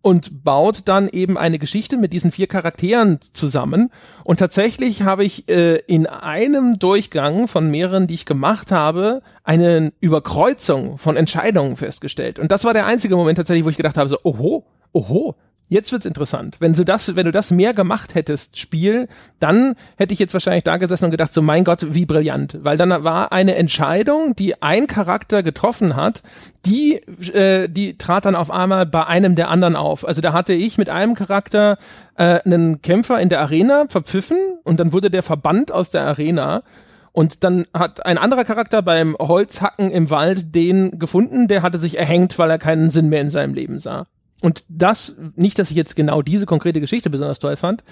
[0.03, 3.91] und baut dann eben eine Geschichte mit diesen vier Charakteren zusammen.
[4.25, 9.93] Und tatsächlich habe ich äh, in einem Durchgang von mehreren, die ich gemacht habe, eine
[10.01, 12.39] Überkreuzung von Entscheidungen festgestellt.
[12.39, 15.37] Und das war der einzige Moment tatsächlich, wo ich gedacht habe, so, oho, oho,
[15.71, 16.57] Jetzt wird's interessant.
[16.59, 19.07] Wenn du das, wenn du das mehr gemacht hättest, Spiel,
[19.39, 22.59] dann hätte ich jetzt wahrscheinlich da gesessen und gedacht, so mein Gott, wie brillant.
[22.63, 26.25] Weil dann war eine Entscheidung, die ein Charakter getroffen hat,
[26.67, 26.97] die,
[27.33, 30.05] äh, die trat dann auf einmal bei einem der anderen auf.
[30.05, 31.79] Also da hatte ich mit einem Charakter
[32.17, 36.65] äh, einen Kämpfer in der Arena verpfiffen und dann wurde der verbannt aus der Arena.
[37.13, 41.97] Und dann hat ein anderer Charakter beim Holzhacken im Wald den gefunden, der hatte sich
[41.97, 44.09] erhängt, weil er keinen Sinn mehr in seinem Leben sah.
[44.41, 47.85] Und das, nicht, dass ich jetzt genau diese konkrete Geschichte besonders toll fand,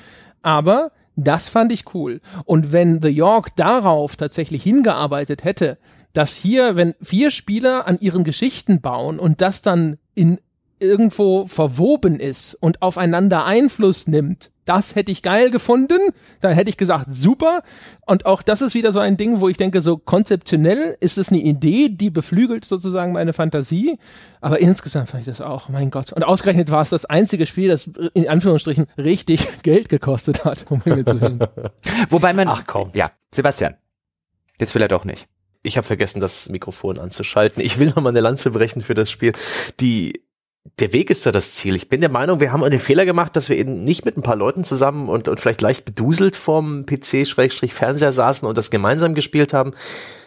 [0.42, 2.20] aber das fand ich cool.
[2.44, 5.78] Und wenn The York darauf tatsächlich hingearbeitet hätte,
[6.12, 10.38] dass hier, wenn vier Spieler an ihren Geschichten bauen und das dann in
[10.80, 15.98] irgendwo verwoben ist und aufeinander Einfluss nimmt, das hätte ich geil gefunden.
[16.40, 17.62] Da hätte ich gesagt, super.
[18.06, 21.30] Und auch das ist wieder so ein Ding, wo ich denke, so konzeptionell ist es
[21.30, 23.98] eine Idee, die beflügelt sozusagen meine Fantasie.
[24.40, 26.12] Aber insgesamt fand ich das auch, mein Gott.
[26.12, 30.82] Und ausgerechnet war es das einzige Spiel, das in Anführungsstrichen richtig Geld gekostet hat, um
[30.84, 31.38] mir zu hin.
[32.10, 32.48] Wobei man.
[32.48, 32.90] Ach komm.
[32.94, 33.74] Ja, Sebastian.
[34.58, 35.28] Jetzt will er doch nicht.
[35.62, 37.62] Ich habe vergessen, das Mikrofon anzuschalten.
[37.62, 39.32] Ich will noch mal eine Lanze brechen für das Spiel.
[39.80, 40.22] Die
[40.78, 41.74] der Weg ist ja das Ziel.
[41.76, 44.22] Ich bin der Meinung, wir haben den Fehler gemacht, dass wir eben nicht mit ein
[44.22, 49.52] paar Leuten zusammen und, und vielleicht leicht beduselt vorm PC-Fernseher saßen und das gemeinsam gespielt
[49.52, 49.74] haben.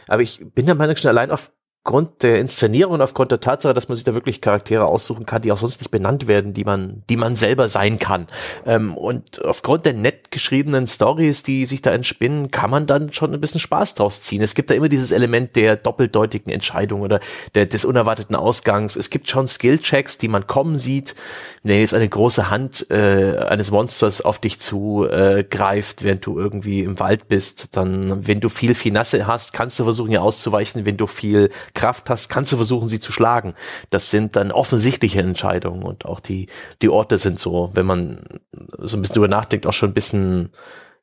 [0.07, 1.51] Aber ich bin der Meinung, schon allein auf
[1.83, 5.41] aufgrund der Inszenierung und aufgrund der Tatsache, dass man sich da wirklich Charaktere aussuchen kann,
[5.41, 8.27] die auch sonst nicht benannt werden, die man, die man selber sein kann.
[8.67, 13.33] Ähm, und aufgrund der nett geschriebenen Stories, die sich da entspinnen, kann man dann schon
[13.33, 14.43] ein bisschen Spaß draus ziehen.
[14.43, 17.19] Es gibt da immer dieses Element der doppeldeutigen Entscheidung oder
[17.55, 18.95] der, des unerwarteten Ausgangs.
[18.95, 21.15] Es gibt schon Skillchecks, die man kommen sieht.
[21.63, 26.37] Wenn jetzt eine große Hand äh, eines Monsters auf dich zu äh, greift, während du
[26.37, 30.85] irgendwie im Wald bist, dann, wenn du viel Finasse hast, kannst du versuchen, ihr auszuweichen.
[30.85, 33.53] Wenn du viel Kraft hast, kannst du versuchen, sie zu schlagen.
[33.89, 36.47] Das sind dann offensichtliche Entscheidungen und auch die,
[36.81, 38.39] die Orte sind so, wenn man
[38.77, 40.51] so ein bisschen drüber nachdenkt, auch schon ein bisschen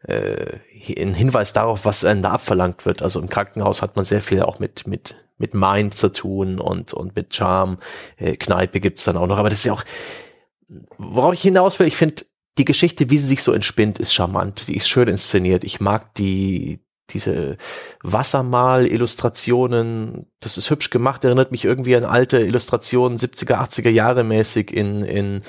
[0.05, 0.59] äh,
[0.97, 3.03] ein Hinweis darauf, was einem da abverlangt wird.
[3.03, 6.93] Also im Krankenhaus hat man sehr viel auch mit, mit, mit Mind zu tun und,
[6.95, 7.79] und mit Charm.
[8.17, 9.85] Äh, Kneipe gibt's dann auch noch, aber das ist ja auch,
[10.99, 12.25] worauf ich hinaus will, ich finde,
[12.59, 14.69] die Geschichte, wie sie sich so entspinnt, ist charmant.
[14.69, 15.63] Die ist schön inszeniert.
[15.63, 16.81] Ich mag die,
[17.11, 17.57] diese
[18.03, 24.73] Wassermal-Illustrationen, das ist hübsch gemacht, erinnert mich irgendwie an alte Illustrationen, 70er, 80er Jahre mäßig
[24.73, 25.43] in, in,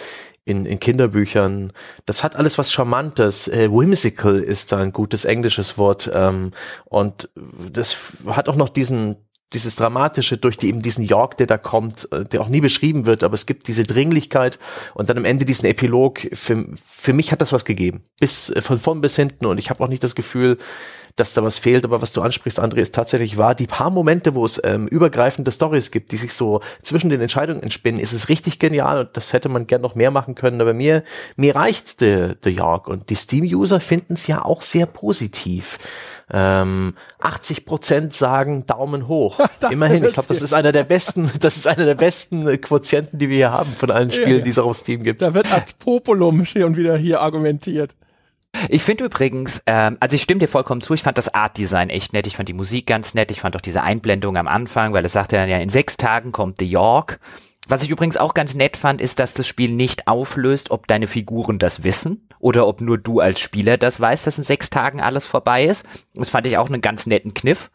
[0.45, 1.74] in, in Kinderbüchern.
[2.05, 3.47] Das hat alles was Charmantes.
[3.47, 6.10] Äh, whimsical ist da ein gutes englisches Wort.
[6.14, 6.51] Ähm,
[6.86, 7.30] und
[7.72, 9.18] das hat auch noch diesen,
[9.53, 13.05] dieses Dramatische durch die, eben diesen York, der da kommt, äh, der auch nie beschrieben
[13.05, 14.60] wird, aber es gibt diese Dringlichkeit
[14.93, 16.28] und dann am Ende diesen Epilog.
[16.34, 18.03] Für, für mich hat das was gegeben.
[18.20, 20.57] Bis, äh, von vorn bis hinten und ich habe auch nicht das Gefühl,
[21.16, 21.86] dass da was fehlt.
[21.86, 23.55] Aber was du ansprichst, André, ist tatsächlich wahr.
[23.55, 27.64] Die paar Momente, wo es ähm, übergreifende Stories gibt, die sich so zwischen den Entscheidungen
[27.64, 30.62] entspinnen, ist es richtig genial und das hätte man gern noch mehr machen können.
[30.62, 31.03] Aber mir,
[31.36, 35.78] mir reicht The, The York und die Steam-User finden es ja auch sehr positiv.
[36.32, 39.39] Ähm, 80 Prozent sagen Daumen hoch.
[39.72, 43.30] Immerhin, ich glaube, das ist einer der besten, das ist einer der besten Quotienten, die
[43.30, 44.43] wir hier haben von allen Spielen, ja.
[44.43, 45.22] die es auf Steam gibt.
[45.22, 47.95] Da wird ad populum schon wieder hier argumentiert.
[48.68, 52.14] Ich finde übrigens, ähm, also ich stimme dir vollkommen zu, ich fand das Art-Design echt
[52.14, 55.06] nett, ich fand die Musik ganz nett, ich fand auch diese Einblendung am Anfang, weil
[55.06, 57.20] es sagte dann ja, in sechs Tagen kommt The York.
[57.68, 61.08] Was ich übrigens auch ganz nett fand, ist, dass das Spiel nicht auflöst, ob deine
[61.08, 65.02] Figuren das wissen oder ob nur du als Spieler das weißt, dass in sechs Tagen
[65.02, 65.86] alles vorbei ist.
[66.16, 67.70] Das fand ich auch einen ganz netten Kniff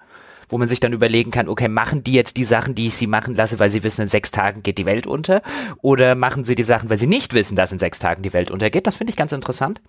[0.48, 3.06] wo man sich dann überlegen kann, okay, machen die jetzt die Sachen, die ich sie
[3.06, 5.42] machen lasse, weil sie wissen, in sechs Tagen geht die Welt unter?
[5.82, 8.50] Oder machen sie die Sachen, weil sie nicht wissen, dass in sechs Tagen die Welt
[8.50, 8.86] untergeht?
[8.86, 9.80] Das finde ich ganz interessant.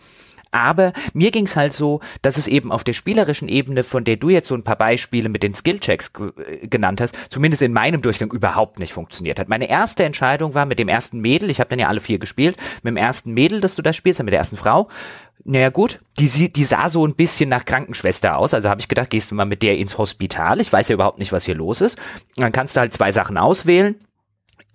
[0.56, 4.16] Aber mir ging es halt so, dass es eben auf der spielerischen Ebene, von der
[4.16, 8.02] du jetzt so ein paar Beispiele mit den Skillchecks äh, genannt hast, zumindest in meinem
[8.02, 9.50] Durchgang überhaupt nicht funktioniert hat.
[9.50, 12.56] Meine erste Entscheidung war mit dem ersten Mädel, ich habe dann ja alle vier gespielt,
[12.84, 14.88] mit dem ersten Mädel, das du da spielst, mit der ersten Frau.
[15.44, 19.10] Naja gut, die, die sah so ein bisschen nach Krankenschwester aus, also habe ich gedacht,
[19.10, 21.82] gehst du mal mit der ins Hospital, ich weiß ja überhaupt nicht, was hier los
[21.82, 22.00] ist.
[22.38, 23.96] Und dann kannst du halt zwei Sachen auswählen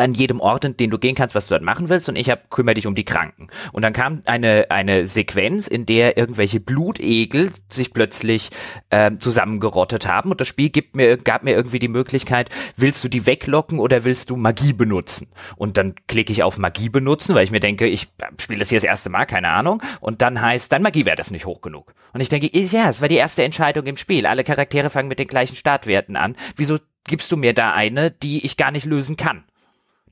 [0.01, 2.31] an jedem Ort, in den du gehen kannst, was du dort machen willst und ich
[2.31, 3.49] hab, kümmere dich um die Kranken.
[3.73, 8.51] Und dann kam eine, eine Sequenz, in der irgendwelche Blutegel sich plötzlich
[8.91, 13.09] äh, zusammengerottet haben und das Spiel gibt mir, gab mir irgendwie die Möglichkeit, willst du
[13.09, 15.29] die weglocken oder willst du Magie benutzen?
[15.57, 18.79] Und dann klicke ich auf Magie benutzen, weil ich mir denke, ich spiele das hier
[18.79, 19.83] das erste Mal, keine Ahnung.
[20.01, 21.95] Und dann heißt, dann Magie wäre das nicht hoch genug.
[22.13, 24.27] Und ich denke, ja, es war die erste Entscheidung im Spiel.
[24.27, 26.37] Alle Charaktere fangen mit den gleichen Startwerten an.
[26.57, 29.45] Wieso gibst du mir da eine, die ich gar nicht lösen kann?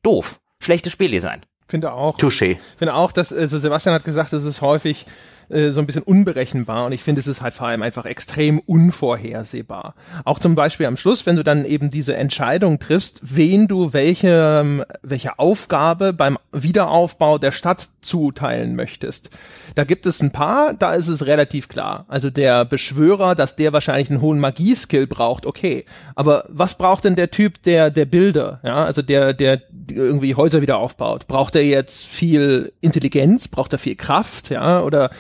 [0.03, 0.40] Doof.
[0.61, 1.44] Schlechtes Spieldesign.
[1.68, 2.16] Finde auch.
[2.18, 2.59] Touché.
[2.76, 5.05] Finde auch, dass also Sebastian hat gesagt, es ist häufig
[5.51, 8.59] äh, so ein bisschen unberechenbar und ich finde, es ist halt vor allem einfach extrem
[8.61, 9.94] unvorhersehbar.
[10.24, 14.61] Auch zum Beispiel am Schluss, wenn du dann eben diese Entscheidung triffst, wen du welche,
[14.61, 19.30] ähm, welche Aufgabe beim Wiederaufbau der Stadt zuteilen möchtest.
[19.74, 22.05] Da gibt es ein paar, da ist es relativ klar.
[22.09, 25.84] Also der Beschwörer, dass der wahrscheinlich einen hohen Magieskill braucht, okay.
[26.14, 30.62] Aber was braucht denn der Typ, der, der Bilder, ja, also der, der irgendwie Häuser
[30.62, 31.26] wieder aufbaut?
[31.26, 33.49] Braucht er jetzt viel Intelligenz?
[33.49, 35.11] Braucht er viel Kraft, ja, oder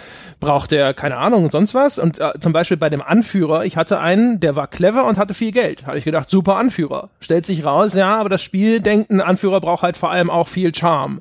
[0.40, 1.98] braucht er, keine Ahnung, sonst was.
[1.98, 5.34] Und äh, zum Beispiel bei dem Anführer, ich hatte einen, der war clever und hatte
[5.34, 5.86] viel Geld.
[5.86, 7.10] Hatte ich gedacht, super Anführer.
[7.20, 10.48] Stellt sich raus, ja, aber das Spiel denkt, ein Anführer braucht halt vor allem auch
[10.48, 11.20] viel Charme.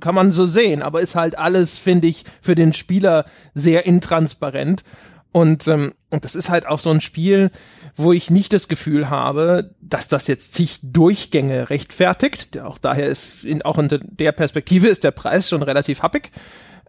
[0.00, 3.24] Kann man so sehen, aber ist halt alles, finde ich, für den Spieler
[3.54, 4.82] sehr intransparent.
[5.32, 7.50] Und ähm, das ist halt auch so ein Spiel,
[7.96, 12.58] wo ich nicht das Gefühl habe, dass das jetzt zig Durchgänge rechtfertigt.
[12.60, 16.30] Auch daher, ist, auch unter der Perspektive ist der Preis schon relativ happig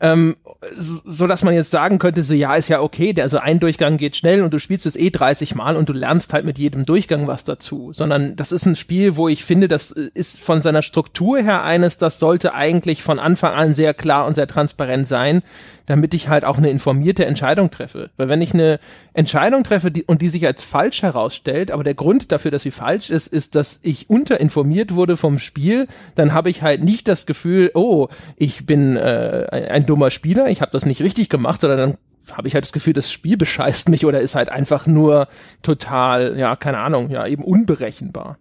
[0.01, 3.59] ähm, so dass man jetzt sagen könnte, so ja, ist ja okay, der, also ein
[3.59, 6.57] Durchgang geht schnell und du spielst es eh 30 Mal und du lernst halt mit
[6.57, 10.61] jedem Durchgang was dazu, sondern das ist ein Spiel, wo ich finde, das ist von
[10.61, 15.07] seiner Struktur her eines, das sollte eigentlich von Anfang an sehr klar und sehr transparent
[15.07, 15.41] sein,
[15.89, 18.11] damit ich halt auch eine informierte Entscheidung treffe.
[18.15, 18.79] Weil wenn ich eine
[19.13, 22.69] Entscheidung treffe die, und die sich als falsch herausstellt, aber der Grund dafür, dass sie
[22.69, 27.25] falsch ist, ist, dass ich unterinformiert wurde vom Spiel, dann habe ich halt nicht das
[27.25, 31.79] Gefühl, oh, ich bin äh, ein dummer Spieler, ich habe das nicht richtig gemacht, sondern
[31.79, 31.97] dann
[32.37, 35.27] habe ich halt das Gefühl, das Spiel bescheißt mich oder ist halt einfach nur
[35.63, 38.37] total, ja, keine Ahnung, ja, eben unberechenbar.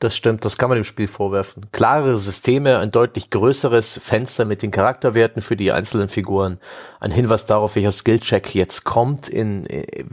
[0.00, 1.66] Das stimmt, das kann man dem Spiel vorwerfen.
[1.72, 6.58] Klare Systeme, ein deutlich größeres Fenster mit den Charakterwerten für die einzelnen Figuren,
[7.00, 10.04] ein Hinweis darauf, welcher Skillcheck jetzt kommt in äh,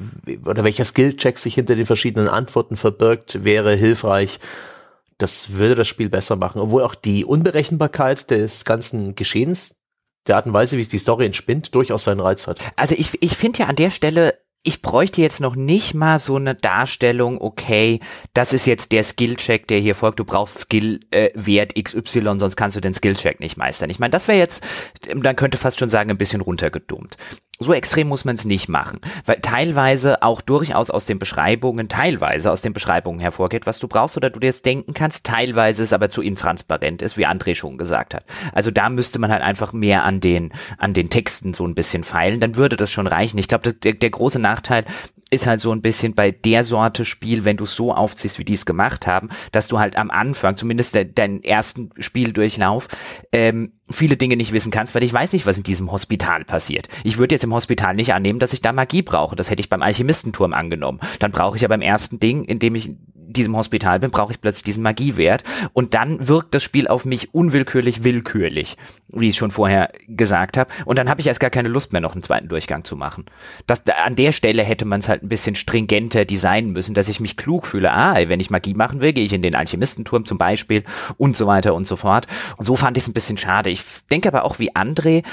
[0.45, 4.39] oder welcher Skillcheck sich hinter den verschiedenen Antworten verbirgt, wäre hilfreich.
[5.19, 9.75] Das würde das Spiel besser machen, obwohl auch die Unberechenbarkeit des ganzen Geschehens,
[10.27, 12.59] der Art und Weise, wie es die Story entspinnt, durchaus seinen Reiz hat.
[12.75, 16.35] Also ich, ich finde ja an der Stelle ich bräuchte jetzt noch nicht mal so
[16.35, 18.01] eine Darstellung, okay,
[18.33, 22.75] das ist jetzt der Skillcheck, der hier folgt, du brauchst Skillwert äh, XY, sonst kannst
[22.75, 23.89] du den Skillcheck nicht meistern.
[23.89, 24.61] Ich meine, das wäre jetzt,
[25.15, 27.15] man könnte fast schon sagen, ein bisschen runtergedummt
[27.59, 32.51] so extrem muss man es nicht machen, weil teilweise auch durchaus aus den Beschreibungen, teilweise
[32.51, 35.93] aus den Beschreibungen hervorgeht, was du brauchst oder du dir jetzt denken kannst, teilweise es
[35.93, 38.25] aber zu intransparent ist, wie André schon gesagt hat.
[38.53, 42.03] Also da müsste man halt einfach mehr an den, an den Texten so ein bisschen
[42.03, 43.37] feilen, dann würde das schon reichen.
[43.39, 44.85] Ich glaube, der, der große Nachteil
[45.29, 48.45] ist halt so ein bisschen bei der Sorte Spiel, wenn du es so aufziehst, wie
[48.45, 52.87] die es gemacht haben, dass du halt am Anfang, zumindest de deinen ersten Spieldurchlauf,
[53.31, 56.87] ähm, viele Dinge nicht wissen kannst, weil ich weiß nicht, was in diesem Hospital passiert.
[57.03, 59.35] Ich würde jetzt im Hospital nicht annehmen, dass ich da Magie brauche.
[59.35, 60.99] Das hätte ich beim Alchemistenturm angenommen.
[61.19, 62.91] Dann brauche ich ja beim ersten Ding, in dem ich
[63.27, 65.43] diesem Hospital bin, brauche ich plötzlich diesen Magiewert.
[65.73, 68.77] Und dann wirkt das Spiel auf mich unwillkürlich willkürlich,
[69.09, 70.71] wie ich schon vorher gesagt habe.
[70.85, 73.25] Und dann habe ich erst gar keine Lust mehr, noch einen zweiten Durchgang zu machen.
[73.67, 77.19] Das, an der Stelle hätte man es halt ein bisschen stringenter designen müssen, dass ich
[77.19, 77.91] mich klug fühle.
[77.91, 80.83] Ah, wenn ich Magie machen will, gehe ich in den Alchemistenturm zum Beispiel
[81.17, 82.27] und so weiter und so fort.
[82.57, 83.69] Und so fand ich es ein bisschen schade.
[83.69, 85.23] Ich denke aber auch wie André,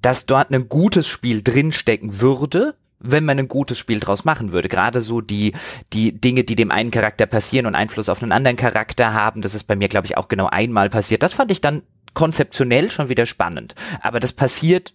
[0.00, 4.68] dass dort ein gutes Spiel drinstecken würde, wenn man ein gutes Spiel draus machen würde.
[4.68, 5.52] Gerade so die,
[5.92, 9.54] die Dinge, die dem einen Charakter passieren und Einfluss auf einen anderen Charakter haben, das
[9.54, 11.22] ist bei mir, glaube ich, auch genau einmal passiert.
[11.22, 11.82] Das fand ich dann
[12.14, 13.74] konzeptionell schon wieder spannend.
[14.00, 14.94] Aber das passiert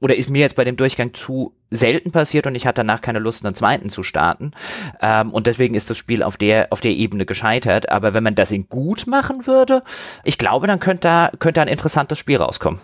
[0.00, 3.18] oder ist mir jetzt bei dem Durchgang zu selten passiert und ich hatte danach keine
[3.18, 4.52] Lust, einen zweiten zu starten.
[5.00, 7.88] Ähm, und deswegen ist das Spiel auf der, auf der Ebene gescheitert.
[7.88, 9.82] Aber wenn man das in gut machen würde,
[10.24, 12.80] ich glaube, dann könnte da, könnte ein interessantes Spiel rauskommen.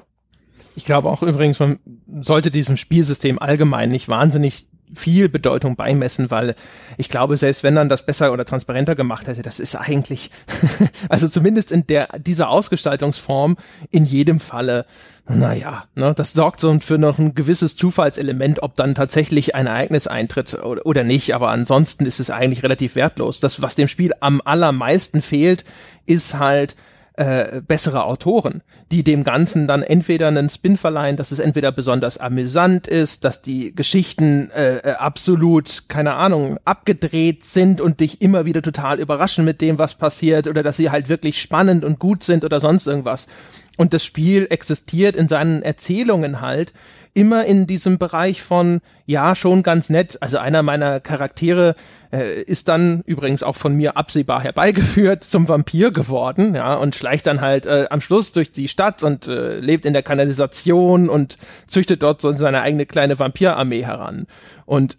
[0.76, 1.78] Ich glaube auch übrigens, man
[2.20, 6.54] sollte diesem Spielsystem allgemein nicht wahnsinnig viel Bedeutung beimessen, weil
[6.96, 10.30] ich glaube, selbst wenn man das besser oder transparenter gemacht hätte, das ist eigentlich,
[11.08, 13.56] also zumindest in der, dieser Ausgestaltungsform
[13.90, 14.86] in jedem Falle,
[15.26, 20.06] naja, ne, das sorgt so für noch ein gewisses Zufallselement, ob dann tatsächlich ein Ereignis
[20.06, 23.40] eintritt oder, oder nicht, aber ansonsten ist es eigentlich relativ wertlos.
[23.40, 25.64] Das, was dem Spiel am allermeisten fehlt,
[26.06, 26.76] ist halt,
[27.16, 32.18] äh, bessere Autoren, die dem Ganzen dann entweder einen Spin verleihen, dass es entweder besonders
[32.18, 38.46] amüsant ist, dass die Geschichten äh, äh, absolut, keine Ahnung, abgedreht sind und dich immer
[38.46, 42.22] wieder total überraschen mit dem, was passiert, oder dass sie halt wirklich spannend und gut
[42.24, 43.28] sind oder sonst irgendwas.
[43.76, 46.72] Und das Spiel existiert in seinen Erzählungen halt
[47.14, 50.18] immer in diesem Bereich von, ja, schon ganz nett.
[50.20, 51.76] Also einer meiner Charaktere
[52.12, 57.26] äh, ist dann übrigens auch von mir absehbar herbeigeführt zum Vampir geworden, ja, und schleicht
[57.26, 61.38] dann halt äh, am Schluss durch die Stadt und äh, lebt in der Kanalisation und
[61.68, 64.26] züchtet dort so seine eigene kleine Vampirarmee heran.
[64.66, 64.98] Und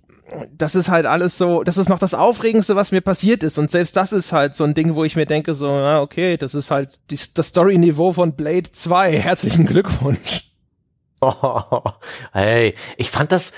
[0.58, 3.60] das ist halt alles so, das ist noch das Aufregendste, was mir passiert ist.
[3.60, 6.38] Und selbst das ist halt so ein Ding, wo ich mir denke, so, na, okay,
[6.38, 9.20] das ist halt die, das Story-Niveau von Blade 2.
[9.20, 10.55] Herzlichen Glückwunsch.
[11.22, 11.82] Oh,
[12.34, 13.54] hey, ich fand das,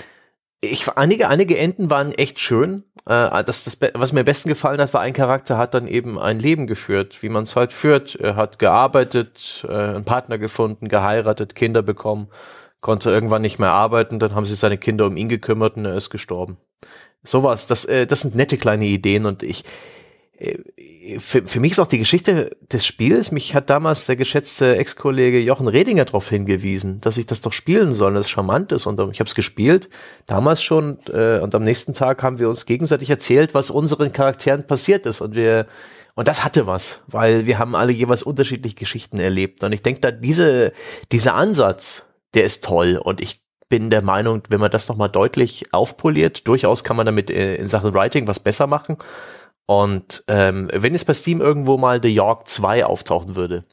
[0.60, 2.84] ich, einige, einige Enden waren echt schön.
[3.06, 6.18] Äh, das, das, was mir am besten gefallen hat, war ein Charakter hat dann eben
[6.18, 8.16] ein Leben geführt, wie man es halt führt.
[8.16, 12.28] Er hat gearbeitet, äh, einen Partner gefunden, geheiratet, Kinder bekommen,
[12.80, 15.94] konnte irgendwann nicht mehr arbeiten, dann haben sich seine Kinder um ihn gekümmert und er
[15.94, 16.58] ist gestorben.
[17.22, 19.64] Sowas, das, äh, das sind nette kleine Ideen und ich,
[21.18, 25.40] für, für mich ist auch die Geschichte des Spiels, mich hat damals der geschätzte Ex-Kollege
[25.40, 28.86] Jochen Redinger darauf hingewiesen, dass ich das doch spielen soll, dass es charmant ist.
[28.86, 29.88] Und ich habe es gespielt,
[30.26, 34.66] damals schon, äh, und am nächsten Tag haben wir uns gegenseitig erzählt, was unseren Charakteren
[34.66, 35.20] passiert ist.
[35.20, 35.66] Und wir,
[36.14, 39.64] und das hatte was, weil wir haben alle jeweils unterschiedliche Geschichten erlebt.
[39.64, 40.72] Und ich denke, da diese,
[41.10, 43.00] dieser Ansatz, der ist toll.
[43.02, 47.30] Und ich bin der Meinung, wenn man das nochmal deutlich aufpoliert, durchaus kann man damit
[47.30, 48.98] äh, in Sachen Writing was besser machen.
[49.70, 53.64] Und ähm, wenn es bei Steam irgendwo mal The York 2 auftauchen würde,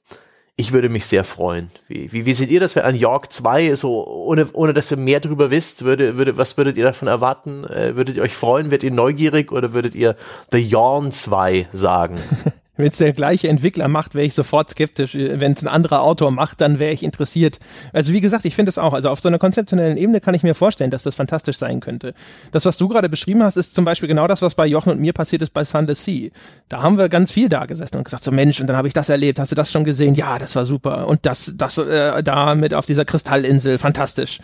[0.58, 1.72] ich würde mich sehr freuen.
[1.88, 4.98] Wie, wie, wie seht ihr das, wenn ein York 2 so, ohne, ohne dass ihr
[4.98, 7.64] mehr drüber wisst, würde, würde, was würdet ihr davon erwarten?
[7.64, 8.72] Äh, würdet ihr euch freuen?
[8.72, 10.18] Werdet ihr neugierig oder würdet ihr
[10.52, 12.20] The Yawn 2 sagen?
[12.78, 15.16] Wenn es der gleiche Entwickler macht, wäre ich sofort skeptisch.
[15.16, 17.60] Wenn es ein anderer Autor macht, dann wäre ich interessiert.
[17.94, 18.94] Also wie gesagt, ich finde es auch.
[18.94, 22.14] Also auf so einer konzeptionellen Ebene kann ich mir vorstellen, dass das fantastisch sein könnte.
[22.52, 25.00] Das, was du gerade beschrieben hast, ist zum Beispiel genau das, was bei Jochen und
[25.00, 26.30] mir passiert ist bei Sunless Sea.
[26.70, 28.94] Da haben wir ganz viel da gesessen und gesagt, so Mensch, und dann habe ich
[28.94, 29.40] das erlebt.
[29.40, 30.16] Hast du das schon gesehen?
[30.16, 31.08] Ja, das war super.
[31.08, 34.40] Und das, das äh, da mit auf dieser Kristallinsel, fantastisch.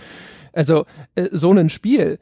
[0.53, 2.19] Also äh, so ein Spiel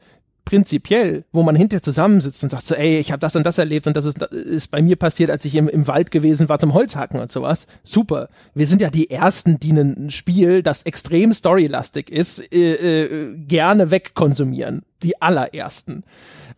[0.50, 3.86] prinzipiell, wo man hinterher zusammensitzt und sagt so, ey, ich habe das und das erlebt
[3.86, 6.74] und das ist, ist bei mir passiert, als ich im, im Wald gewesen war zum
[6.74, 7.68] Holzhacken und sowas.
[7.84, 8.28] Super.
[8.52, 13.92] Wir sind ja die Ersten, die ein Spiel, das extrem storylastig ist, äh, äh, gerne
[13.92, 14.82] wegkonsumieren.
[15.04, 16.02] Die allerersten.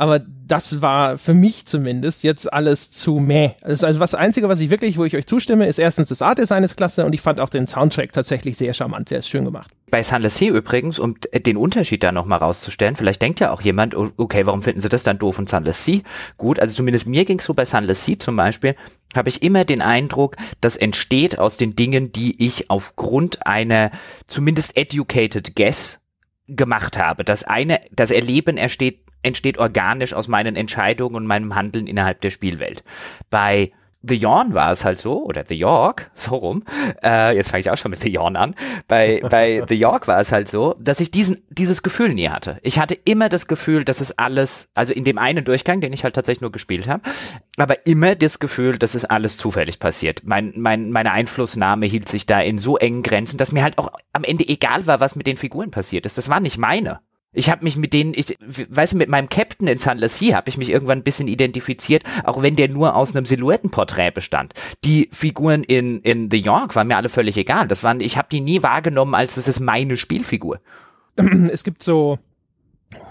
[0.03, 3.51] Aber das war für mich zumindest jetzt alles zu meh.
[3.63, 6.65] Also, also was Einzige, was ich wirklich, wo ich euch zustimme, ist erstens das Art-Design
[6.65, 9.13] ist klasse und ich fand auch den Soundtrack tatsächlich sehr charmant.
[9.13, 9.71] Der ist schön gemacht.
[9.93, 11.15] Bei Sunless Sea übrigens, um
[11.47, 15.05] den Unterschied da nochmal rauszustellen, vielleicht denkt ja auch jemand, okay, warum finden sie das
[15.05, 16.01] dann doof und Sunless Sea?
[16.37, 18.75] Gut, also zumindest mir ging es so bei Sunless Sea zum Beispiel,
[19.15, 23.93] habe ich immer den Eindruck, das entsteht aus den Dingen, die ich aufgrund einer
[24.27, 26.01] zumindest educated guess
[26.49, 27.25] gemacht habe.
[27.25, 32.31] Das eine, das Erleben entsteht entsteht organisch aus meinen Entscheidungen und meinem Handeln innerhalb der
[32.31, 32.85] Spielwelt.
[33.31, 33.73] Bei
[34.05, 36.65] The Yawn war es halt so, oder The York, so rum,
[37.03, 38.55] äh, jetzt fange ich auch schon mit The Yawn an,
[38.89, 42.59] bei, bei The York war es halt so, dass ich diesen, dieses Gefühl nie hatte.
[42.63, 46.05] Ich hatte immer das Gefühl, dass es alles, also in dem einen Durchgang, den ich
[46.05, 47.03] halt tatsächlich nur gespielt habe,
[47.57, 50.23] aber immer das Gefühl, dass es alles zufällig passiert.
[50.25, 53.93] Mein, mein, meine Einflussnahme hielt sich da in so engen Grenzen, dass mir halt auch
[54.13, 56.19] am Ende egal war, was mit den Figuren passiert ist.
[56.19, 57.01] Das war nicht meine.
[57.35, 60.59] Ich habe mich mit denen, ich weiß mit meinem Captain in Sunless Sea habe ich
[60.59, 64.53] mich irgendwann ein bisschen identifiziert, auch wenn der nur aus einem Silhouettenporträt bestand.
[64.85, 67.69] Die Figuren in in The York waren mir alle völlig egal.
[67.69, 70.61] Das waren, ich habe die nie wahrgenommen, als das ist meine Spielfigur.
[71.51, 72.19] Es gibt so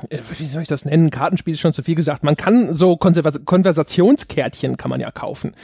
[0.10, 1.10] äh, wie soll ich das nennen?
[1.10, 2.24] Kartenspiel ist schon zu viel gesagt.
[2.24, 5.56] Man kann so Konversationskärtchen kann man ja kaufen.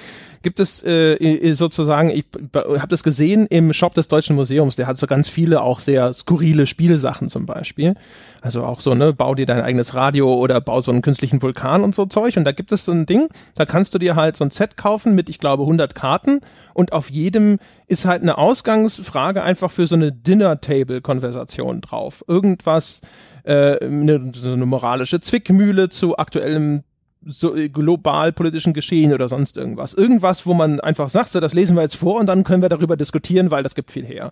[0.47, 2.23] Gibt es äh, sozusagen, ich
[2.55, 6.13] habe das gesehen im Shop des Deutschen Museums, der hat so ganz viele auch sehr
[6.13, 7.95] skurrile Spielsachen zum Beispiel.
[8.41, 11.83] Also auch so, ne, bau dir dein eigenes Radio oder bau so einen künstlichen Vulkan
[11.83, 12.37] und so Zeug.
[12.37, 14.77] Und da gibt es so ein Ding, da kannst du dir halt so ein Set
[14.77, 16.39] kaufen mit, ich glaube, 100 Karten
[16.73, 22.23] und auf jedem ist halt eine Ausgangsfrage einfach für so eine Dinner-Table-Konversation drauf.
[22.25, 23.01] Irgendwas,
[23.43, 26.83] äh, eine, so eine moralische Zwickmühle zu aktuellem
[27.27, 29.93] so äh, global politischen Geschehen oder sonst irgendwas.
[29.93, 32.69] Irgendwas, wo man einfach sagt, so, das lesen wir jetzt vor und dann können wir
[32.69, 34.31] darüber diskutieren, weil das gibt viel her.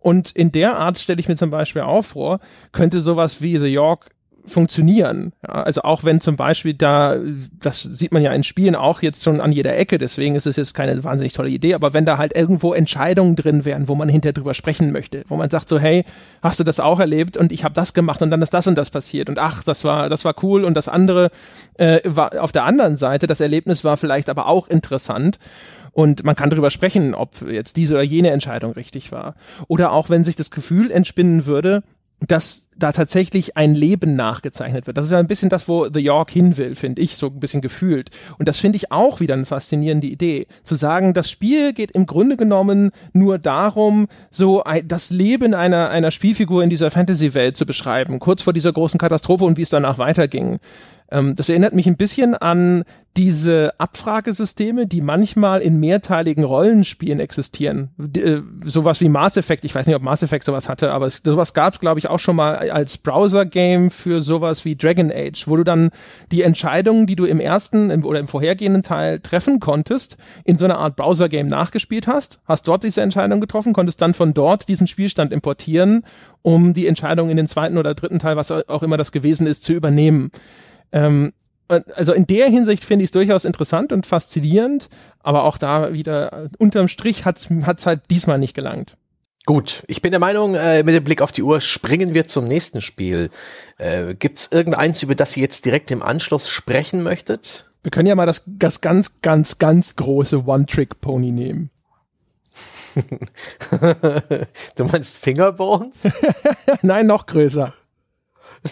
[0.00, 2.40] Und in der Art stelle ich mir zum Beispiel auch vor,
[2.72, 4.10] könnte sowas wie The York
[4.48, 5.32] funktionieren.
[5.46, 7.16] Ja, also auch wenn zum Beispiel da,
[7.60, 10.56] das sieht man ja in Spielen auch jetzt schon an jeder Ecke, deswegen ist es
[10.56, 14.08] jetzt keine wahnsinnig tolle Idee, aber wenn da halt irgendwo Entscheidungen drin wären, wo man
[14.08, 16.04] hinterher drüber sprechen möchte, wo man sagt so, hey,
[16.42, 18.76] hast du das auch erlebt und ich habe das gemacht und dann ist das und
[18.76, 21.30] das passiert und ach, das war, das war cool und das andere
[21.74, 25.38] äh, war auf der anderen Seite, das Erlebnis war vielleicht aber auch interessant
[25.98, 29.34] und man kann darüber sprechen, ob jetzt diese oder jene Entscheidung richtig war.
[29.66, 31.82] Oder auch wenn sich das Gefühl entspinnen würde,
[32.26, 34.96] dass da tatsächlich ein Leben nachgezeichnet wird.
[34.96, 37.40] Das ist ja ein bisschen das, wo The York hin will, finde ich, so ein
[37.40, 38.10] bisschen gefühlt.
[38.38, 40.46] Und das finde ich auch wieder eine faszinierende Idee.
[40.62, 46.10] Zu sagen, das Spiel geht im Grunde genommen nur darum, so das Leben einer, einer
[46.10, 49.98] Spielfigur in dieser Fantasy-Welt zu beschreiben, kurz vor dieser großen Katastrophe und wie es danach
[49.98, 50.58] weiterging.
[51.10, 52.84] Ähm, das erinnert mich ein bisschen an
[53.16, 57.90] diese Abfragesysteme, die manchmal in mehrteiligen Rollenspielen existieren.
[58.16, 61.22] Äh, sowas wie Mass Effect, ich weiß nicht, ob Mass Effect sowas hatte, aber es,
[61.24, 65.48] sowas gab es, glaube ich, auch schon mal als Browser-Game für sowas wie Dragon Age,
[65.48, 65.90] wo du dann
[66.30, 70.66] die Entscheidungen, die du im ersten im, oder im vorhergehenden Teil treffen konntest, in so
[70.66, 74.86] einer Art Browser-Game nachgespielt hast, hast dort diese Entscheidung getroffen, konntest dann von dort diesen
[74.86, 76.04] Spielstand importieren,
[76.42, 79.64] um die Entscheidung in den zweiten oder dritten Teil, was auch immer das gewesen ist,
[79.64, 80.30] zu übernehmen.
[80.92, 81.32] Ähm,
[81.68, 84.88] also in der Hinsicht finde ich es durchaus interessant und faszinierend,
[85.20, 88.96] aber auch da wieder unterm Strich hat es halt diesmal nicht gelangt.
[89.44, 92.44] Gut, ich bin der Meinung, äh, mit dem Blick auf die Uhr springen wir zum
[92.44, 93.30] nächsten Spiel.
[93.78, 97.66] Äh, Gibt es irgendeins, über das ihr jetzt direkt im Anschluss sprechen möchtet?
[97.82, 101.70] Wir können ja mal das, das ganz, ganz, ganz große One-Trick-Pony nehmen.
[104.74, 106.02] du meinst Fingerbones?
[106.82, 107.72] Nein, noch größer.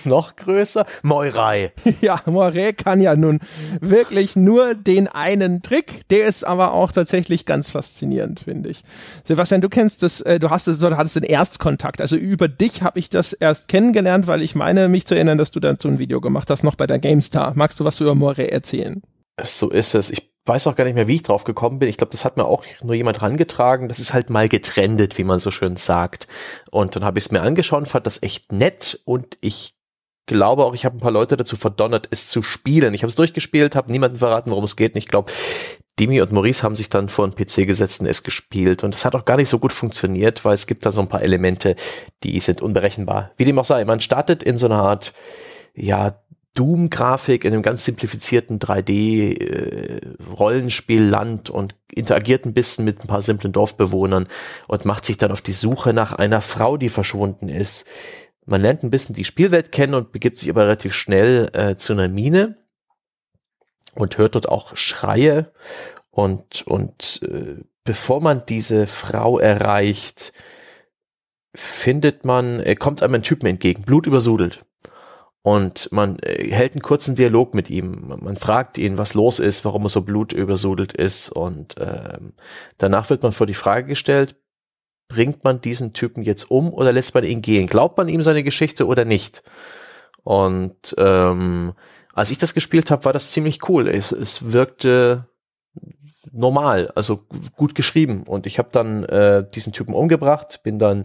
[0.05, 0.87] Noch größer.
[1.03, 1.73] Moirai.
[2.01, 3.41] Ja, Moirai kann ja nun
[3.81, 6.07] wirklich nur den einen Trick.
[6.11, 8.83] Der ist aber auch tatsächlich ganz faszinierend, finde ich.
[9.25, 12.01] Sebastian, du kennst das, äh, du hast es, du hattest den Erstkontakt.
[12.01, 15.51] Also über dich habe ich das erst kennengelernt, weil ich meine, mich zu erinnern, dass
[15.51, 17.53] du dazu ein Video gemacht hast, noch bei der GameStar.
[17.57, 19.03] Magst du was über Moirai erzählen?
[19.43, 20.11] So ist es.
[20.11, 21.89] Ich weiß auch gar nicht mehr, wie ich drauf gekommen bin.
[21.89, 23.89] Ich glaube, das hat mir auch nur jemand rangetragen.
[23.89, 26.29] Das ist halt mal getrendet, wie man so schön sagt.
[26.71, 29.76] Und dann habe ich es mir angeschaut fand das echt nett und ich
[30.27, 32.95] glaube auch, ich habe ein paar Leute dazu verdonnert, es zu spielen.
[32.95, 34.95] Ich habe es durchgespielt, habe niemandem verraten, worum es geht.
[34.95, 35.33] Und ich glaube,
[35.99, 38.85] Demi und Maurice haben sich dann vor den PC gesetzt und es gespielt.
[38.85, 41.09] Und es hat auch gar nicht so gut funktioniert, weil es gibt da so ein
[41.09, 41.77] paar Elemente,
[42.23, 43.31] die sind unberechenbar.
[43.37, 45.15] Wie dem auch sei, man startet in so einer Art,
[45.75, 46.21] ja,
[46.55, 53.53] Doom-Grafik in einem ganz simplifizierten 3D-Rollenspielland äh, und interagiert ein bisschen mit ein paar simplen
[53.53, 54.27] Dorfbewohnern
[54.67, 57.85] und macht sich dann auf die Suche nach einer Frau, die verschwunden ist
[58.47, 61.93] Man lernt ein bisschen die Spielwelt kennen und begibt sich aber relativ schnell äh, zu
[61.93, 62.57] einer Mine
[63.95, 65.53] und hört dort auch Schreie
[66.11, 70.33] und, und äh, bevor man diese Frau erreicht,
[71.55, 74.65] findet man, äh, kommt einem ein Typen entgegen, blutübersudelt.
[75.43, 78.15] Und man äh, hält einen kurzen Dialog mit ihm.
[78.21, 81.29] Man fragt ihn, was los ist, warum er so blutübersudelt ist.
[81.29, 82.33] Und ähm,
[82.79, 84.37] danach wird man vor die Frage gestellt,
[85.09, 87.67] bringt man diesen Typen jetzt um oder lässt man ihn gehen?
[87.67, 89.43] Glaubt man ihm seine Geschichte oder nicht?
[90.25, 91.75] Und ähm,
[92.13, 93.89] als ich das gespielt habe, war das ziemlich cool.
[93.89, 95.29] Es, es wirkte
[96.33, 97.25] normal, also
[97.57, 98.25] gut geschrieben.
[98.25, 101.05] Und ich habe dann äh, diesen Typen umgebracht, bin dann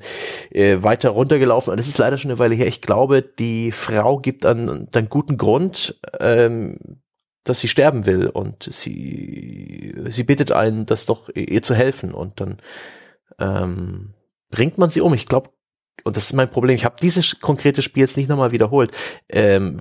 [0.52, 1.72] äh, weiter runtergelaufen.
[1.72, 2.68] Und das ist leider schon eine Weile her.
[2.68, 6.78] Ich glaube, die Frau gibt dann, dann guten Grund, ähm,
[7.44, 8.28] dass sie sterben will.
[8.28, 12.14] Und sie, sie bittet einen, das doch ihr zu helfen.
[12.14, 12.58] Und dann
[13.42, 14.14] ähm,
[14.52, 15.14] bringt man sie um.
[15.14, 15.50] Ich glaube,
[16.04, 18.92] und das ist mein Problem, ich habe dieses konkrete Spiel jetzt nicht nochmal wiederholt.
[19.30, 19.78] Ähm,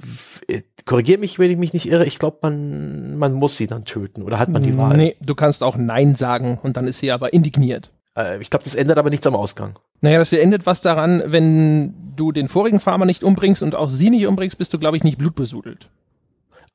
[0.48, 3.84] äh, Korrigiere mich, wenn ich mich nicht irre, ich glaube, man, man muss sie dann
[3.84, 4.96] töten oder hat man die Wahl?
[4.96, 7.90] Nee, du kannst auch Nein sagen und dann ist sie aber indigniert.
[8.16, 9.78] Äh, ich glaube, das ändert aber nichts am Ausgang.
[10.00, 14.10] Naja, das endet was daran, wenn du den vorigen Farmer nicht umbringst und auch sie
[14.10, 15.90] nicht umbringst, bist du, glaube ich, nicht blutbesudelt.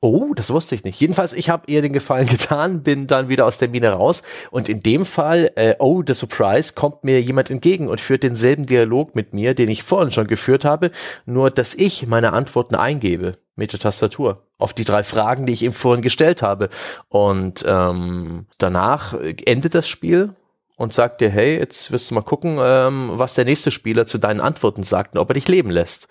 [0.06, 1.00] Oh, das wusste ich nicht.
[1.00, 4.68] Jedenfalls, ich habe ihr den Gefallen getan, bin dann wieder aus der Mine raus und
[4.68, 9.16] in dem Fall, äh, oh, the surprise, kommt mir jemand entgegen und führt denselben Dialog
[9.16, 10.92] mit mir, den ich vorhin schon geführt habe,
[11.24, 15.64] nur dass ich meine Antworten eingebe mit der Tastatur auf die drei Fragen, die ich
[15.64, 16.68] ihm vorhin gestellt habe.
[17.08, 19.12] Und ähm, danach
[19.44, 20.36] endet das Spiel
[20.76, 24.18] und sagt dir, hey, jetzt wirst du mal gucken, ähm, was der nächste Spieler zu
[24.18, 26.06] deinen Antworten sagt und ob er dich leben lässt.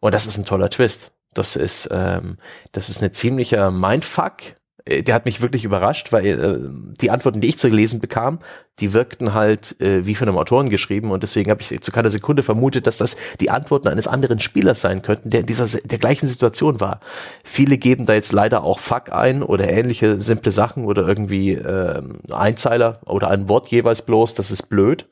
[0.00, 1.12] Und das ist ein toller Twist.
[1.36, 2.38] Das ist, ähm,
[2.72, 4.56] das ist eine ziemlicher Mindfuck.
[4.86, 6.58] Äh, der hat mich wirklich überrascht, weil äh,
[7.00, 8.38] die Antworten, die ich zu lesen bekam,
[8.80, 12.10] die wirkten halt äh, wie von einem Autoren geschrieben und deswegen habe ich zu keiner
[12.10, 15.98] Sekunde vermutet, dass das die Antworten eines anderen Spielers sein könnten, der in dieser der
[15.98, 17.00] gleichen Situation war.
[17.42, 22.02] Viele geben da jetzt leider auch Fuck ein oder ähnliche simple Sachen oder irgendwie äh,
[22.30, 25.06] Einzeiler oder ein Wort jeweils bloß, das ist blöd.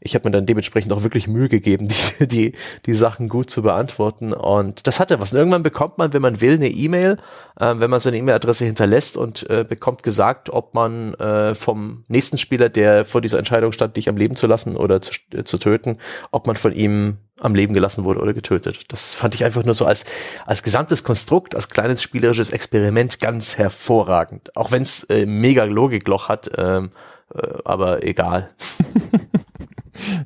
[0.00, 1.88] Ich habe mir dann dementsprechend auch wirklich Mühe gegeben,
[2.20, 2.52] die, die,
[2.86, 5.32] die Sachen gut zu beantworten und das hatte was.
[5.32, 7.18] Und irgendwann bekommt man, wenn man will, eine E-Mail,
[7.58, 12.38] äh, wenn man seine E-Mail-Adresse hinterlässt und äh, bekommt gesagt, ob man äh, vom nächsten
[12.38, 15.58] Spieler, der vor dieser Entscheidung stand, dich am Leben zu lassen oder zu, äh, zu
[15.58, 15.98] töten,
[16.30, 18.84] ob man von ihm am Leben gelassen wurde oder getötet.
[18.88, 20.04] Das fand ich einfach nur so als,
[20.46, 24.56] als gesamtes Konstrukt, als kleines spielerisches Experiment ganz hervorragend.
[24.56, 26.90] Auch wenn es äh, mega Logikloch hat, ähm,
[27.34, 28.50] äh, aber egal.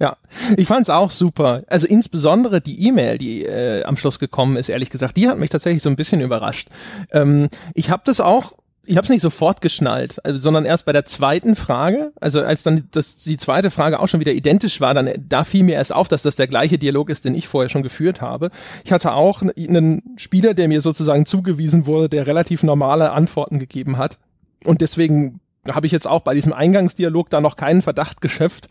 [0.00, 0.16] Ja,
[0.56, 1.62] ich fand es auch super.
[1.68, 5.50] Also insbesondere die E-Mail, die äh, am Schluss gekommen ist, ehrlich gesagt, die hat mich
[5.50, 6.68] tatsächlich so ein bisschen überrascht.
[7.12, 8.52] Ähm, ich habe das auch
[8.86, 12.62] ich habe es nicht sofort geschnallt, also, sondern erst bei der zweiten Frage, also als
[12.62, 15.94] dann das, die zweite Frage auch schon wieder identisch war, dann da fiel mir erst
[15.94, 18.50] auf, dass das der gleiche Dialog ist, den ich vorher schon geführt habe.
[18.84, 23.98] Ich hatte auch einen Spieler, der mir sozusagen zugewiesen wurde, der relativ normale Antworten gegeben
[23.98, 24.18] hat.
[24.64, 25.40] Und deswegen
[25.72, 28.68] habe ich jetzt auch bei diesem Eingangsdialog da noch keinen Verdacht geschöpft.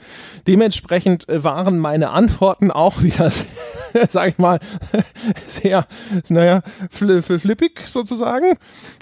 [0.48, 3.32] Dementsprechend äh, waren meine Antworten auch wieder,
[4.08, 4.60] sag ich mal,
[5.48, 5.86] sehr,
[6.30, 8.58] naja, fl fl flippig sozusagen.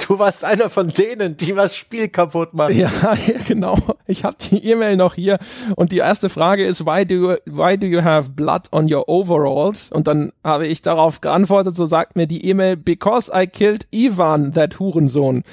[0.08, 2.78] Du warst einer von denen, die was Spiel kaputt machen.
[2.78, 2.92] Ja,
[3.48, 3.78] genau.
[4.08, 5.38] Ich habe die E-Mail noch hier
[5.76, 9.08] und die erste Frage ist, why do, you, why do you have blood on your
[9.10, 9.92] overalls?
[9.92, 14.54] Und dann habe ich darauf geantwortet, so sagt mir die E-Mail, because I killed Ivan,
[14.54, 15.44] that Hurensohn.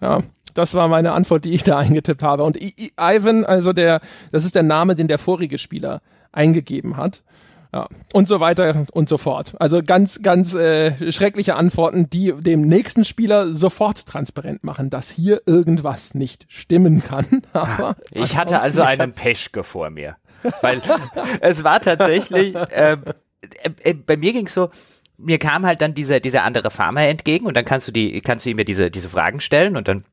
[0.00, 0.20] Ja,
[0.56, 2.44] das war meine Antwort, die ich da eingetippt habe.
[2.44, 4.00] Und I I Ivan, also der,
[4.32, 6.00] das ist der Name, den der vorige Spieler
[6.32, 7.22] eingegeben hat.
[7.72, 9.54] Ja, und so weiter und so fort.
[9.58, 15.42] Also ganz, ganz äh, schreckliche Antworten, die dem nächsten Spieler sofort transparent machen, dass hier
[15.46, 17.26] irgendwas nicht stimmen kann.
[17.52, 20.16] Aber ich hatte also einen Peschke vor mir.
[20.62, 20.80] Weil
[21.40, 23.02] es war tatsächlich, ähm,
[23.62, 24.70] äh, äh, bei mir ging es so,
[25.18, 28.46] mir kam halt dann dieser, dieser andere Farmer entgegen und dann kannst du die, kannst
[28.46, 30.04] du ihm ja diese, diese Fragen stellen und dann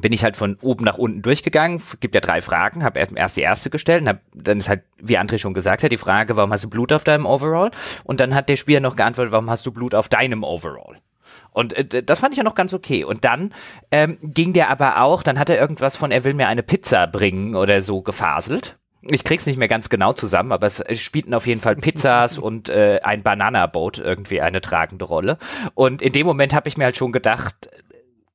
[0.00, 3.42] bin ich halt von oben nach unten durchgegangen, gibt ja drei Fragen, habe erst die
[3.42, 6.52] erste gestellt und hab, dann ist halt, wie André schon gesagt hat, die Frage, warum
[6.52, 7.70] hast du Blut auf deinem Overall?
[8.04, 10.98] Und dann hat der Spieler noch geantwortet, warum hast du Blut auf deinem Overall?
[11.56, 13.04] Und äh, das fand ich ja noch ganz okay.
[13.04, 13.52] Und dann
[13.90, 17.06] ähm, ging der aber auch, dann hat er irgendwas von, er will mir eine Pizza
[17.06, 18.76] bringen oder so gefaselt.
[19.08, 22.68] Ich krieg's nicht mehr ganz genau zusammen, aber es spielten auf jeden Fall Pizzas und
[22.68, 25.38] äh, ein Bananaboot irgendwie eine tragende Rolle.
[25.74, 27.70] Und in dem Moment habe ich mir halt schon gedacht,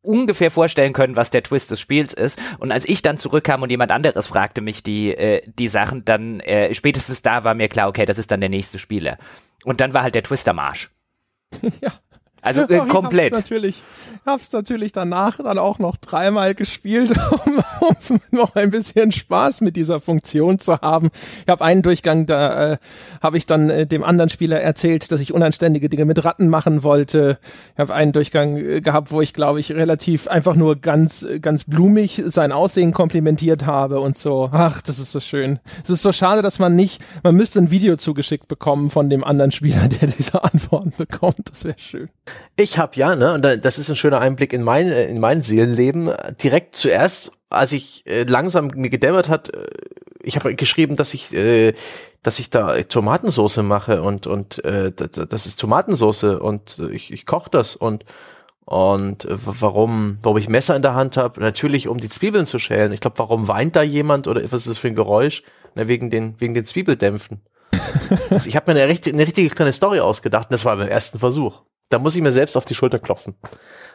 [0.02, 2.40] ungefähr vorstellen können, was der Twist des Spiels ist.
[2.60, 6.40] Und als ich dann zurückkam und jemand anderes fragte mich die, äh, die Sachen, dann
[6.40, 9.18] äh, spätestens da war mir klar, okay, das ist dann der nächste Spieler.
[9.64, 10.90] Und dann war halt der Twist am Arsch.
[11.82, 11.92] ja.
[12.42, 13.28] Also äh, komplett.
[13.28, 13.84] Ich hab's natürlich,
[14.26, 17.14] hab's natürlich danach dann auch noch dreimal gespielt,
[17.46, 17.64] um,
[18.10, 21.10] um noch ein bisschen Spaß mit dieser Funktion zu haben.
[21.44, 22.78] Ich habe einen Durchgang, da äh,
[23.22, 26.84] habe ich dann äh, dem anderen Spieler erzählt, dass ich unanständige Dinge mit Ratten machen
[26.84, 27.40] wollte.
[27.74, 31.66] Ich habe einen Durchgang äh, gehabt, wo ich, glaube ich, relativ einfach nur ganz, ganz
[31.66, 34.50] blumig sein Aussehen komplimentiert habe und so.
[34.52, 35.60] Ach, das ist so schön.
[35.84, 39.24] Es ist so schade, dass man nicht, man müsste ein Video zugeschickt bekommen von dem
[39.24, 41.50] anderen Spieler, der diese Antworten bekommt.
[41.50, 42.10] Das wäre schön.
[42.56, 46.12] Ich habe ja, ne, und das ist ein schöner Einblick in mein, in mein Seelenleben.
[46.44, 49.68] Direkt zuerst, als ich äh, langsam mir gedämmert hat, äh,
[50.24, 51.74] ich habe geschrieben, dass ich, äh,
[52.22, 57.50] dass ich da Tomatensauce mache und und äh, das ist Tomatensauce und ich, ich koche
[57.50, 58.06] das und
[58.64, 62.94] und warum, warum ich Messer in der Hand habe, natürlich um die Zwiebeln zu schälen.
[62.94, 65.44] Ich glaube, warum weint da jemand oder was ist das für ein Geräusch?
[65.74, 67.42] Na, wegen den wegen den Zwiebeldämpfen.
[68.30, 71.18] also ich habe mir eine, eine richtige kleine Story ausgedacht und das war beim ersten
[71.18, 71.64] Versuch.
[71.92, 73.36] Da muss ich mir selbst auf die Schulter klopfen.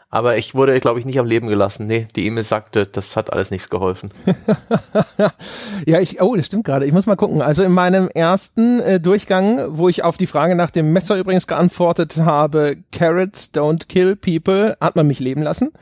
[0.09, 1.86] Aber ich wurde, glaube ich, nicht am Leben gelassen.
[1.88, 4.11] Nee, die E-Mail sagte, das hat alles nichts geholfen.
[5.86, 6.86] ja, ich, oh, das stimmt gerade.
[6.86, 7.42] Ich muss mal gucken.
[7.42, 11.49] Also in meinem ersten äh, Durchgang, wo ich auf die Frage nach dem Messer übrigens
[11.49, 15.72] geantwortet habe, Carrots don't kill people, hat man mich leben lassen.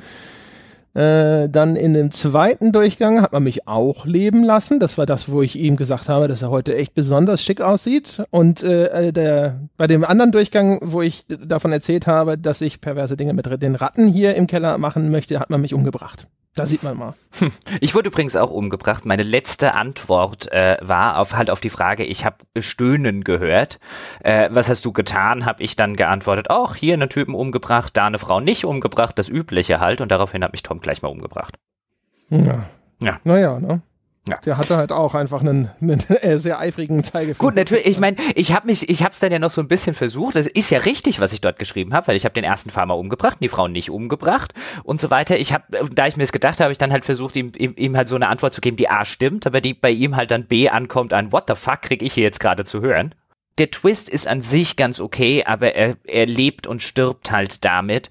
[0.94, 4.78] Äh, dann in dem zweiten Durchgang hat man mich auch leben lassen.
[4.78, 8.22] Das war das, wo ich ihm gesagt habe, dass er heute echt besonders schick aussieht.
[8.30, 13.16] Und äh, der, bei dem anderen Durchgang, wo ich davon erzählt habe, dass ich perverse
[13.16, 16.28] Dinge mit den Ratten hier im Keller machen möchte, hat man mich umgebracht.
[16.54, 17.14] Da sieht man mal.
[17.80, 19.04] Ich wurde übrigens auch umgebracht.
[19.04, 23.80] Meine letzte Antwort äh, war auf halt auf die Frage, ich habe Stöhnen gehört.
[24.20, 25.44] Äh, was hast du getan?
[25.44, 29.28] Habe ich dann geantwortet, auch hier einen Typen umgebracht, da eine Frau nicht umgebracht, das
[29.28, 30.00] übliche halt.
[30.00, 31.56] Und daraufhin hat mich Tom gleich mal umgebracht.
[32.30, 32.64] Ja.
[33.02, 33.20] Ja.
[33.24, 33.82] Naja, ne?
[34.26, 34.38] Ja.
[34.38, 37.46] Der hatte halt auch einfach einen, einen äh, sehr eifrigen Zeigefinger.
[37.46, 39.68] Gut, natürlich, ich meine, ich habe mich, ich habe es dann ja noch so ein
[39.68, 40.36] bisschen versucht.
[40.36, 42.96] Das ist ja richtig, was ich dort geschrieben habe, weil ich habe den ersten Farmer
[42.96, 45.38] umgebracht, die Frau nicht umgebracht und so weiter.
[45.38, 47.96] Ich habe, da ich mir es gedacht habe, ich dann halt versucht, ihm, ihm, ihm
[47.96, 50.46] halt so eine Antwort zu geben, die A stimmt, aber die bei ihm halt dann
[50.46, 53.14] B ankommt an What the fuck krieg ich hier jetzt gerade zu hören
[53.58, 58.10] der Twist ist an sich ganz okay, aber er, er lebt und stirbt halt damit,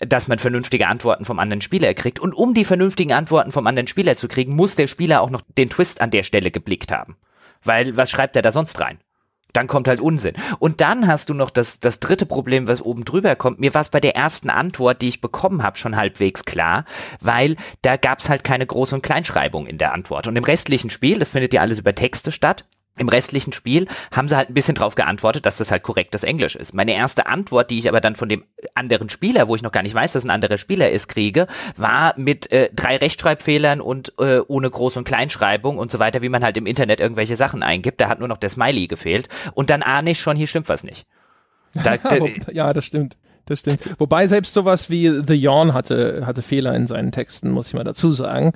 [0.00, 2.18] dass man vernünftige Antworten vom anderen Spieler kriegt.
[2.18, 5.42] Und um die vernünftigen Antworten vom anderen Spieler zu kriegen, muss der Spieler auch noch
[5.56, 7.16] den Twist an der Stelle geblickt haben.
[7.62, 8.98] Weil was schreibt er da sonst rein?
[9.54, 10.34] Dann kommt halt Unsinn.
[10.58, 13.60] Und dann hast du noch das, das dritte Problem, was oben drüber kommt.
[13.60, 16.84] Mir war es bei der ersten Antwort, die ich bekommen habe, schon halbwegs klar,
[17.20, 20.26] weil da gab es halt keine Groß- und Kleinschreibung in der Antwort.
[20.26, 22.64] Und im restlichen Spiel, das findet ja alles über Texte statt,
[22.96, 26.54] im restlichen Spiel haben sie halt ein bisschen drauf geantwortet, dass das halt korrektes Englisch
[26.54, 26.74] ist.
[26.74, 29.82] Meine erste Antwort, die ich aber dann von dem anderen Spieler, wo ich noch gar
[29.82, 34.40] nicht weiß, dass ein anderer Spieler ist, kriege, war mit äh, drei Rechtschreibfehlern und äh,
[34.46, 38.00] ohne Groß- und Kleinschreibung und so weiter, wie man halt im Internet irgendwelche Sachen eingibt.
[38.00, 39.28] Da hat nur noch der Smiley gefehlt.
[39.54, 41.06] Und dann ahne ich schon, hier stimmt was nicht.
[41.74, 41.96] Da,
[42.52, 43.16] ja, das stimmt.
[43.46, 43.80] Das stimmt.
[43.98, 47.84] Wobei selbst sowas wie The Yawn hatte, hatte Fehler in seinen Texten, muss ich mal
[47.84, 48.52] dazu sagen.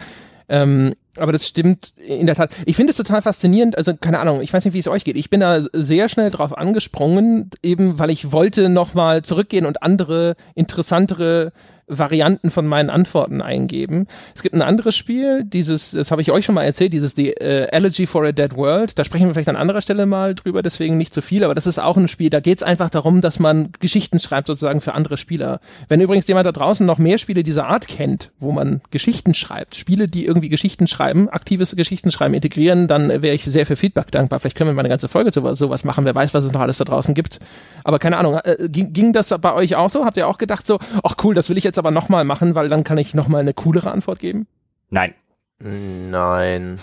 [0.49, 2.51] Ähm, aber das stimmt in der Tat.
[2.66, 3.77] Ich finde es total faszinierend.
[3.77, 5.16] Also keine Ahnung, ich weiß nicht, wie es euch geht.
[5.16, 10.37] Ich bin da sehr schnell drauf angesprungen, eben weil ich wollte nochmal zurückgehen und andere
[10.55, 11.53] interessantere
[11.89, 14.07] Varianten von meinen Antworten eingeben.
[14.34, 17.30] Es gibt ein anderes Spiel, dieses, das habe ich euch schon mal erzählt, dieses The
[17.32, 18.99] äh, Elegy for a Dead World.
[18.99, 21.66] Da sprechen wir vielleicht an anderer Stelle mal drüber, deswegen nicht zu viel, aber das
[21.66, 24.95] ist auch ein Spiel, da geht es einfach darum, dass man Geschichten schreibt sozusagen für
[24.95, 25.61] andere Spieler.
[25.89, 29.76] Wenn übrigens jemand da draußen noch mehr Spiele dieser Art kennt, wo man Geschichten schreibt,
[29.76, 34.41] Spiele, die irgendwie Geschichten schreiben, aktives Geschichtenschreiben integrieren, dann wäre ich sehr für Feedback dankbar.
[34.41, 36.05] Vielleicht können wir mal eine ganze Folge zu sowas machen.
[36.05, 37.39] Wer weiß, was es noch alles da draußen gibt.
[37.84, 40.05] Aber keine Ahnung, äh, ging, ging das bei euch auch so?
[40.05, 42.55] Habt ihr auch gedacht so, ach cool, das will ich jetzt jetzt aber nochmal machen,
[42.55, 44.47] weil dann kann ich nochmal eine coolere Antwort geben?
[44.91, 45.14] Nein.
[45.61, 46.79] Nein.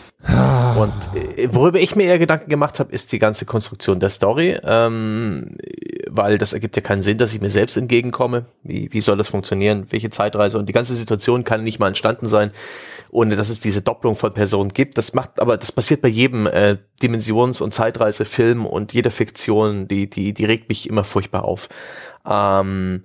[0.77, 0.93] Und
[1.37, 5.57] äh, worüber ich mir eher Gedanken gemacht habe, ist die ganze Konstruktion der Story, ähm,
[6.09, 8.47] weil das ergibt ja keinen Sinn, dass ich mir selbst entgegenkomme.
[8.63, 9.87] Wie, wie soll das funktionieren?
[9.91, 10.59] Welche Zeitreise?
[10.59, 12.51] Und die ganze Situation kann nicht mal entstanden sein,
[13.11, 14.97] ohne dass es diese Doppelung von Personen gibt.
[14.97, 20.09] Das macht, aber das passiert bei jedem äh, Dimensions- und Zeitreisefilm und jeder Fiktion, die,
[20.09, 21.69] die, die regt mich immer furchtbar auf.
[22.25, 23.03] Ähm,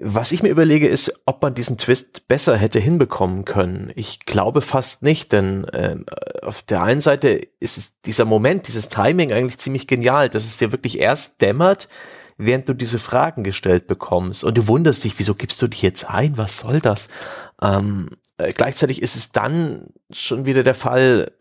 [0.00, 3.90] was ich mir überlege, ist, ob man diesen Twist besser hätte hinbekommen können.
[3.96, 5.96] Ich glaube fast nicht, denn äh,
[6.42, 10.56] auf der einen Seite ist es dieser Moment, dieses Timing eigentlich ziemlich genial, dass es
[10.56, 11.88] dir wirklich erst dämmert,
[12.36, 16.08] während du diese Fragen gestellt bekommst und du wunderst dich, wieso gibst du dich jetzt
[16.08, 16.38] ein?
[16.38, 17.08] Was soll das?
[17.60, 21.32] Ähm, äh, gleichzeitig ist es dann schon wieder der Fall,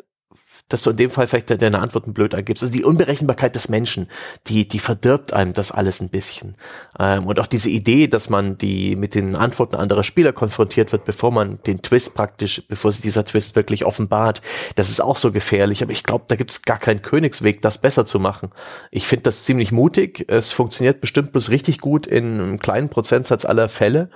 [0.69, 2.63] dass du in dem Fall vielleicht deine Antworten blöd angibst.
[2.63, 4.07] Also die Unberechenbarkeit des Menschen,
[4.47, 6.55] die, die verdirbt einem das alles ein bisschen.
[6.99, 11.05] Ähm, und auch diese Idee, dass man die mit den Antworten anderer Spieler konfrontiert wird,
[11.05, 14.41] bevor man den Twist praktisch, bevor sich dieser Twist wirklich offenbart,
[14.75, 15.81] das ist auch so gefährlich.
[15.83, 18.51] Aber ich glaube, da gibt es gar keinen Königsweg, das besser zu machen.
[18.91, 20.25] Ich finde das ziemlich mutig.
[20.27, 24.09] Es funktioniert bestimmt bloß richtig gut in einem kleinen Prozentsatz aller Fälle.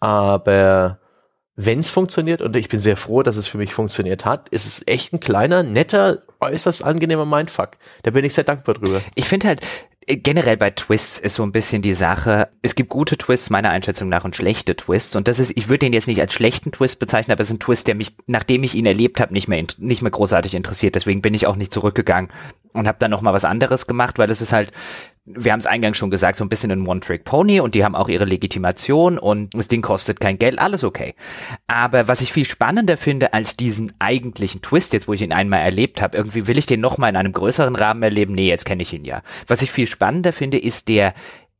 [0.00, 0.98] Aber
[1.60, 4.64] wenn es funktioniert, und ich bin sehr froh, dass es für mich funktioniert hat, ist
[4.64, 7.70] es echt ein kleiner, netter, äußerst angenehmer Mindfuck.
[8.04, 9.00] Da bin ich sehr dankbar drüber.
[9.16, 9.62] Ich finde halt,
[10.06, 13.70] äh, generell bei Twists ist so ein bisschen die Sache, es gibt gute Twists meiner
[13.70, 16.70] Einschätzung nach und schlechte Twists und das ist, ich würde den jetzt nicht als schlechten
[16.70, 19.48] Twist bezeichnen, aber es ist ein Twist, der mich, nachdem ich ihn erlebt habe, nicht
[19.48, 20.94] mehr, nicht mehr großartig interessiert.
[20.94, 22.30] Deswegen bin ich auch nicht zurückgegangen
[22.72, 24.70] und habe dann noch mal was anderes gemacht, weil es ist halt
[25.36, 28.08] wir haben es eingangs schon gesagt, so ein bisschen ein One-Trick-Pony und die haben auch
[28.08, 31.14] ihre Legitimation und das Ding kostet kein Geld, alles okay.
[31.66, 35.60] Aber was ich viel spannender finde als diesen eigentlichen Twist, jetzt wo ich ihn einmal
[35.60, 38.82] erlebt habe, irgendwie will ich den nochmal in einem größeren Rahmen erleben, nee, jetzt kenne
[38.82, 39.22] ich ihn ja.
[39.46, 41.14] Was ich viel spannender finde, ist der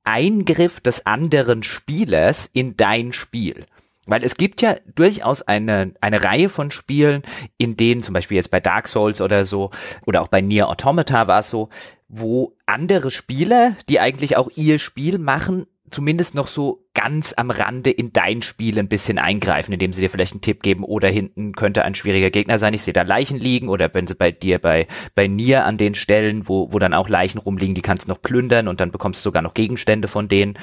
[0.05, 3.67] Eingriff des anderen Spielers in dein Spiel.
[4.07, 7.23] Weil es gibt ja durchaus eine, eine Reihe von Spielen,
[7.59, 9.71] in denen zum Beispiel jetzt bei Dark Souls oder so,
[10.07, 11.69] oder auch bei Nier Automata war es so,
[12.09, 17.91] wo andere Spieler, die eigentlich auch ihr Spiel machen, zumindest noch so ganz am Rande
[17.91, 21.53] in dein Spiel ein bisschen eingreifen, indem sie dir vielleicht einen Tipp geben oder hinten
[21.53, 24.59] könnte ein schwieriger Gegner sein, ich sehe da Leichen liegen oder wenn sie bei dir
[24.59, 28.09] bei, bei Nier an den Stellen, wo, wo dann auch Leichen rumliegen, die kannst du
[28.11, 30.59] noch plündern und dann bekommst du sogar noch Gegenstände von denen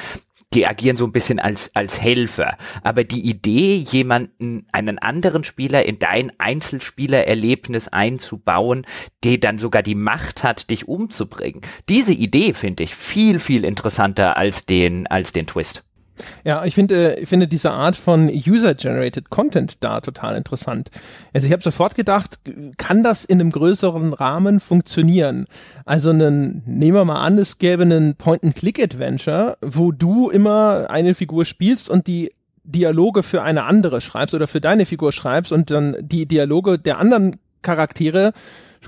[0.53, 2.57] die agieren so ein bisschen als, als Helfer.
[2.84, 8.85] Aber die Idee, jemanden, einen anderen Spieler in dein Einzelspielererlebnis einzubauen,
[9.23, 14.38] der dann sogar die Macht hat, dich umzubringen, diese Idee finde ich viel, viel interessanter
[14.38, 15.84] als den, als den Twist.
[16.43, 20.89] Ja, ich finde, ich finde diese Art von User-Generated Content da total interessant.
[21.33, 22.39] Also ich habe sofort gedacht,
[22.77, 25.45] kann das in einem größeren Rahmen funktionieren?
[25.85, 31.45] Also einen, nehmen wir mal an, es gäbe einen Point-and-Click-Adventure, wo du immer eine Figur
[31.45, 32.31] spielst und die
[32.63, 36.97] Dialoge für eine andere schreibst oder für deine Figur schreibst und dann die Dialoge der
[36.97, 38.31] anderen Charaktere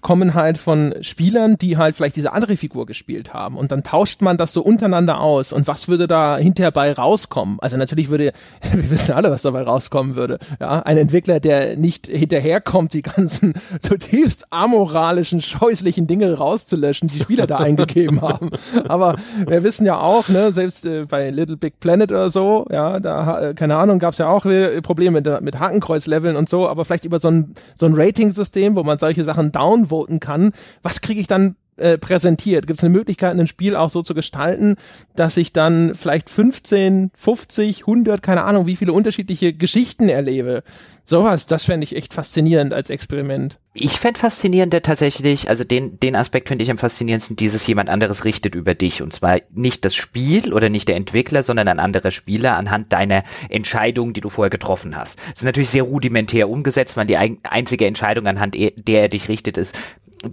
[0.01, 3.57] kommen halt von Spielern, die halt vielleicht diese andere Figur gespielt haben.
[3.57, 5.53] Und dann tauscht man das so untereinander aus.
[5.53, 7.57] Und was würde da hinterher bei rauskommen?
[7.59, 8.31] Also natürlich würde,
[8.73, 10.39] wir wissen alle, was dabei rauskommen würde.
[10.59, 17.47] Ja, ein Entwickler, der nicht hinterherkommt, die ganzen zutiefst amoralischen, scheußlichen Dinge rauszulöschen, die Spieler
[17.47, 18.51] da eingegeben haben.
[18.87, 19.15] Aber
[19.45, 23.49] wir wissen ja auch, ne, selbst äh, bei Little Big Planet oder so, ja, da,
[23.49, 24.45] äh, keine Ahnung, gab es ja auch
[24.81, 28.83] Probleme mit, mit Hakenkreuzleveln und so, aber vielleicht über so ein, so ein Rating-System, wo
[28.83, 30.51] man solche Sachen down downvoten kann,
[30.81, 32.67] was kriege ich dann äh, präsentiert?
[32.67, 34.75] Gibt es eine Möglichkeit, ein Spiel auch so zu gestalten,
[35.15, 40.63] dass ich dann vielleicht 15, 50, 100, keine Ahnung, wie viele unterschiedliche Geschichten erlebe?
[41.09, 43.59] Sowas, das fände ich echt faszinierend als Experiment.
[43.73, 48.25] Ich fände faszinierender tatsächlich, also den, den Aspekt finde ich am faszinierendsten, dieses jemand anderes
[48.25, 49.01] richtet über dich.
[49.01, 53.23] Und zwar nicht das Spiel oder nicht der Entwickler, sondern ein anderer Spieler anhand deiner
[53.47, 55.17] Entscheidungen, die du vorher getroffen hast.
[55.17, 59.29] Das ist natürlich sehr rudimentär umgesetzt, weil die ein, einzige Entscheidung, anhand der er dich
[59.29, 59.79] richtet, ist,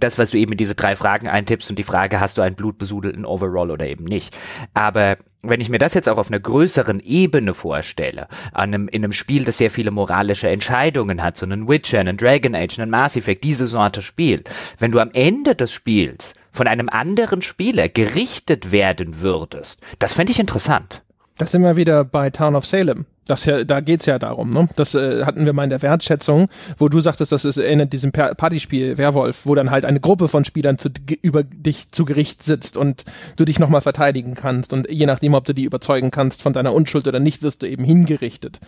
[0.03, 2.55] das, was du eben in diese drei Fragen eintippst und die Frage, hast du einen
[2.55, 4.35] blutbesudelten Overall oder eben nicht.
[4.73, 9.03] Aber wenn ich mir das jetzt auch auf einer größeren Ebene vorstelle, an einem, in
[9.03, 12.91] einem Spiel, das sehr viele moralische Entscheidungen hat, so einen Witcher, einen Dragon Age, einen
[12.91, 14.43] Mass Effect, diese Sorte Spiel,
[14.79, 20.31] wenn du am Ende des Spiels von einem anderen Spieler gerichtet werden würdest, das fände
[20.31, 21.03] ich interessant.
[21.37, 23.05] Das sind wir wieder bei Town of Salem.
[23.27, 24.69] Das ja, da geht's ja darum, ne?
[24.75, 26.47] Das äh, hatten wir mal in der Wertschätzung,
[26.77, 30.45] wo du sagtest, das ist in diesem Partyspiel Werwolf, wo dann halt eine Gruppe von
[30.45, 30.89] Spielern zu,
[31.23, 33.03] über dich zu Gericht sitzt und
[33.35, 34.73] du dich nochmal verteidigen kannst.
[34.73, 37.67] Und je nachdem, ob du die überzeugen kannst von deiner Unschuld oder nicht, wirst du
[37.67, 38.59] eben hingerichtet.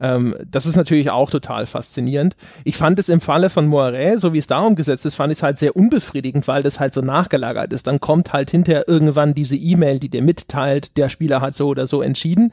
[0.00, 2.36] Ähm, das ist natürlich auch total faszinierend.
[2.64, 5.38] Ich fand es im Falle von Moiret, so wie es da umgesetzt ist, fand ich
[5.38, 7.86] es halt sehr unbefriedigend, weil das halt so nachgelagert ist.
[7.86, 11.86] Dann kommt halt hinterher irgendwann diese E-Mail, die dir mitteilt, der Spieler hat so oder
[11.86, 12.52] so entschieden.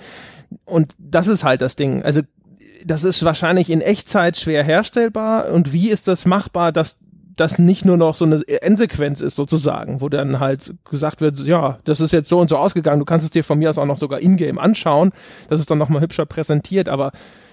[0.66, 2.04] Und das ist halt das Ding.
[2.04, 2.22] Also
[2.86, 5.52] das ist wahrscheinlich in Echtzeit schwer herstellbar.
[5.52, 7.00] Und wie ist das machbar, dass
[7.36, 11.78] das nicht nur noch so eine Endsequenz ist sozusagen, wo dann halt gesagt wird, ja,
[11.84, 13.86] das ist jetzt so und so ausgegangen, du kannst es dir von mir aus auch
[13.86, 15.12] noch sogar in-game anschauen,
[15.50, 17.12] das ist dann nochmal hübscher präsentiert, aber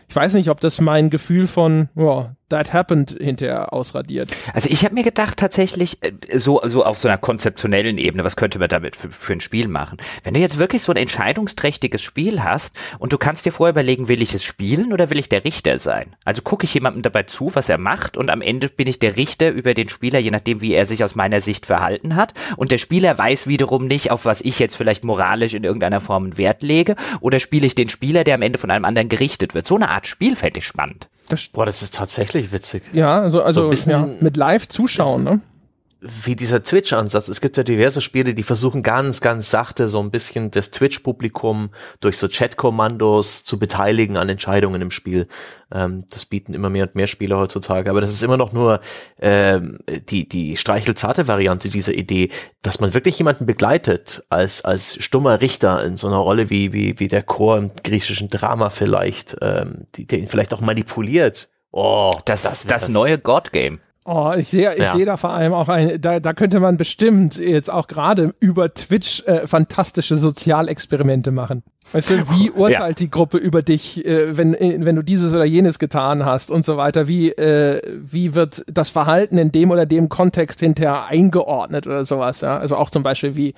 [0.09, 4.37] ich weiß nicht, ob das mein Gefühl von, ja, that happened hinterher ausradiert.
[4.55, 8.37] Also ich habe mir gedacht tatsächlich, äh, so, so auf so einer konzeptionellen Ebene, was
[8.37, 9.99] könnte man damit für, für ein Spiel machen?
[10.23, 14.09] Wenn du jetzt wirklich so ein entscheidungsträchtiges Spiel hast und du kannst dir vorher überlegen,
[14.09, 16.15] will ich es spielen oder will ich der Richter sein?
[16.25, 19.17] Also gucke ich jemandem dabei zu, was er macht und am Ende bin ich der
[19.17, 22.35] Richter über den Spieler, je nachdem, wie er sich aus meiner Sicht verhalten hat.
[22.57, 26.25] Und der Spieler weiß wiederum nicht, auf was ich jetzt vielleicht moralisch in irgendeiner Form
[26.25, 29.55] einen Wert lege oder spiele ich den Spieler, der am Ende von einem anderen gerichtet
[29.55, 29.67] wird.
[29.67, 31.09] So eine Art Spiel fände ich spannend.
[31.33, 32.83] Das, Boah, das ist tatsächlich witzig.
[32.93, 35.41] Ja, also, also so ja, mit Live-Zuschauen, ne?
[36.03, 37.29] Wie dieser Twitch-Ansatz.
[37.29, 41.71] Es gibt ja diverse Spiele, die versuchen ganz, ganz sachte so ein bisschen das Twitch-Publikum
[42.01, 45.29] durch so Chat-Kommandos zu beteiligen an Entscheidungen im Spiel.
[45.73, 47.89] Ähm, das bieten immer mehr und mehr Spiele heutzutage.
[47.89, 48.81] Aber das ist immer noch nur
[49.21, 52.31] ähm, die, die streichelzarte Variante dieser Idee,
[52.63, 56.99] dass man wirklich jemanden begleitet als, als stummer Richter in so einer Rolle wie, wie,
[56.99, 61.49] wie der Chor im griechischen Drama vielleicht, ähm, die, der ihn vielleicht auch manipuliert.
[61.71, 63.79] Oh, das, das, das, das neue God-Game.
[64.05, 64.97] Oh, ich sehe ich ja.
[64.97, 68.73] sehe da vor allem auch ein, da, da könnte man bestimmt jetzt auch gerade über
[68.75, 71.63] Twitch äh, fantastische Sozialexperimente machen.
[71.93, 73.05] Weißt du, wie urteilt ja.
[73.05, 76.65] die Gruppe über dich, äh, wenn, äh, wenn du dieses oder jenes getan hast und
[76.65, 77.07] so weiter?
[77.07, 82.41] Wie, äh, wie wird das Verhalten in dem oder dem Kontext hinterher eingeordnet oder sowas?
[82.41, 82.59] Ja?
[82.59, 83.55] Also auch zum Beispiel, wie,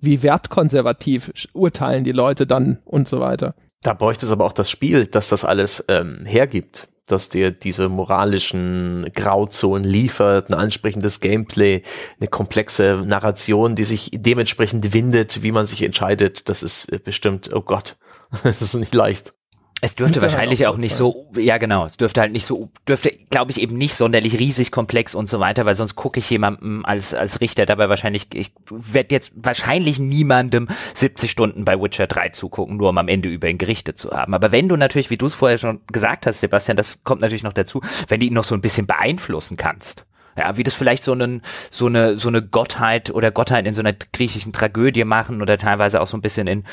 [0.00, 3.54] wie wertkonservativ urteilen die Leute dann und so weiter.
[3.82, 7.88] Da bräuchte es aber auch das Spiel, dass das alles ähm, hergibt dass dir diese
[7.88, 11.82] moralischen Grauzonen liefert, ein ansprechendes Gameplay,
[12.20, 16.48] eine komplexe Narration, die sich dementsprechend windet, wie man sich entscheidet.
[16.48, 17.96] Das ist bestimmt, oh Gott,
[18.42, 19.32] das ist nicht leicht.
[19.80, 20.98] Es dürfte wahrscheinlich halt auch, auch nicht sein.
[20.98, 24.72] so, ja genau, es dürfte halt nicht so, dürfte, glaube ich, eben nicht sonderlich riesig
[24.72, 28.50] komplex und so weiter, weil sonst gucke ich jemandem als, als Richter dabei wahrscheinlich, ich
[28.70, 33.48] werde jetzt wahrscheinlich niemandem 70 Stunden bei Witcher 3 zugucken, nur um am Ende über
[33.48, 34.34] ihn gerichtet zu haben.
[34.34, 37.44] Aber wenn du natürlich, wie du es vorher schon gesagt hast, Sebastian, das kommt natürlich
[37.44, 40.04] noch dazu, wenn du ihn noch so ein bisschen beeinflussen kannst.
[40.36, 43.82] Ja, wie das vielleicht so, einen, so, eine, so eine Gottheit oder Gottheit in so
[43.82, 46.64] einer griechischen Tragödie machen oder teilweise auch so ein bisschen in,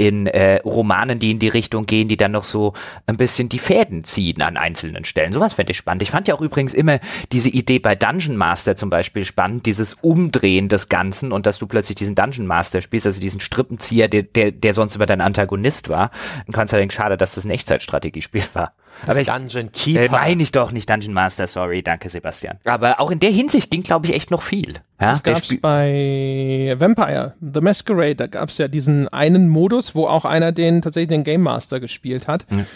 [0.00, 2.72] in äh, Romanen, die in die Richtung gehen, die dann noch so
[3.04, 5.34] ein bisschen die Fäden ziehen an einzelnen Stellen.
[5.34, 6.00] Sowas fände ich spannend.
[6.00, 7.00] Ich fand ja auch übrigens immer
[7.32, 11.66] diese Idee bei Dungeon Master zum Beispiel spannend, dieses Umdrehen des Ganzen und dass du
[11.66, 15.90] plötzlich diesen Dungeon Master spielst, also diesen Strippenzieher, der, der, der sonst immer dein Antagonist
[15.90, 16.10] war.
[16.46, 18.72] Dann kannst du denken, schade, dass das ein Echtzeitstrategiespiel war.
[19.00, 20.02] Das Aber ich, Dungeon Keeper.
[20.04, 22.58] Äh, meine ich doch nicht Dungeon Master, sorry, danke Sebastian.
[22.64, 24.74] Aber auch in der Hinsicht ging, glaube ich, echt noch viel.
[25.00, 25.10] Ja?
[25.10, 30.24] Das gab's bei Vampire, The Masquerade, da gab es ja diesen einen Modus, wo auch
[30.24, 32.46] einer den tatsächlich den Game Master gespielt hat.
[32.50, 32.66] Hm.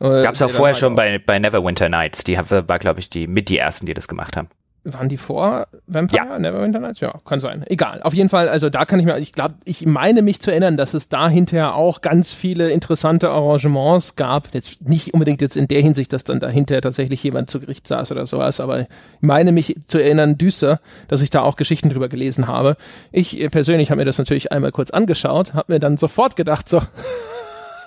[0.00, 2.24] Äh, Gab es auch vorher halt schon bei, bei Neverwinter Nights.
[2.24, 4.48] Die war, glaube ich, die mit die ersten, die das gemacht haben.
[4.84, 6.26] Waren die vor Vampire?
[6.28, 6.38] Ja.
[6.38, 7.00] Neverwinter Nights?
[7.00, 7.64] Ja, kann sein.
[7.66, 8.00] Egal.
[8.02, 10.76] Auf jeden Fall, also da kann ich mir, ich glaube, ich meine mich zu erinnern,
[10.76, 14.54] dass es da hinterher auch ganz viele interessante Arrangements gab.
[14.54, 18.12] Jetzt nicht unbedingt jetzt in der Hinsicht, dass dann dahinter tatsächlich jemand zu Gericht saß
[18.12, 18.86] oder sowas, aber ich
[19.20, 22.76] meine mich zu erinnern, düster, dass ich da auch Geschichten drüber gelesen habe.
[23.12, 26.80] Ich persönlich habe mir das natürlich einmal kurz angeschaut, habe mir dann sofort gedacht, so,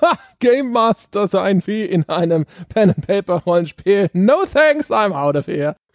[0.40, 4.10] Game Master sein wie in einem Pen and Paper Rollenspiel.
[4.14, 5.76] No thanks, I'm out of here.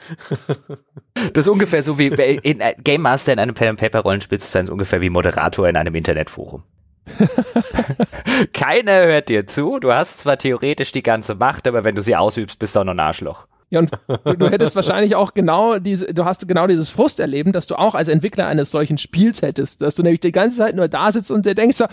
[1.33, 4.39] Das ist ungefähr so wie in, äh, Game Master in einem Pen and Paper Rollenspiel
[4.39, 6.63] zu sein, ist ungefähr wie Moderator in einem Internetforum.
[8.53, 9.79] Keiner hört dir zu.
[9.79, 12.85] Du hast zwar theoretisch die ganze Macht, aber wenn du sie ausübst, bist du auch
[12.85, 13.47] noch ein Arschloch.
[13.69, 13.91] Ja, und
[14.25, 17.97] du, du, hättest wahrscheinlich auch genau diese, du hast genau dieses Frusterleben, dass du auch
[17.97, 21.33] als Entwickler eines solchen Spiels hättest, dass du nämlich die ganze Zeit nur da sitzt
[21.33, 21.87] und dir denkst so,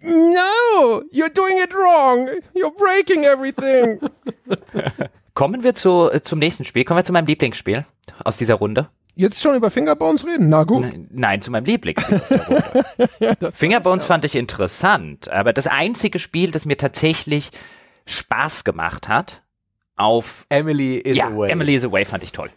[0.00, 4.00] no, you're doing it wrong, you're breaking everything.
[5.34, 7.86] Kommen wir zu, äh, zum nächsten Spiel, kommen wir zu meinem Lieblingsspiel
[8.22, 8.88] aus dieser Runde.
[9.14, 10.48] Jetzt schon über Fingerbones reden?
[10.48, 10.82] Na gut.
[10.82, 12.20] Nein, nein zu meinem Lieblingsspiel
[13.20, 17.50] ja, Fingerbones fand ich interessant, aber das einzige Spiel, das mir tatsächlich
[18.06, 19.42] Spaß gemacht hat,
[19.96, 21.50] auf Emily is ja, Away.
[21.50, 22.50] Emily is Away fand ich toll.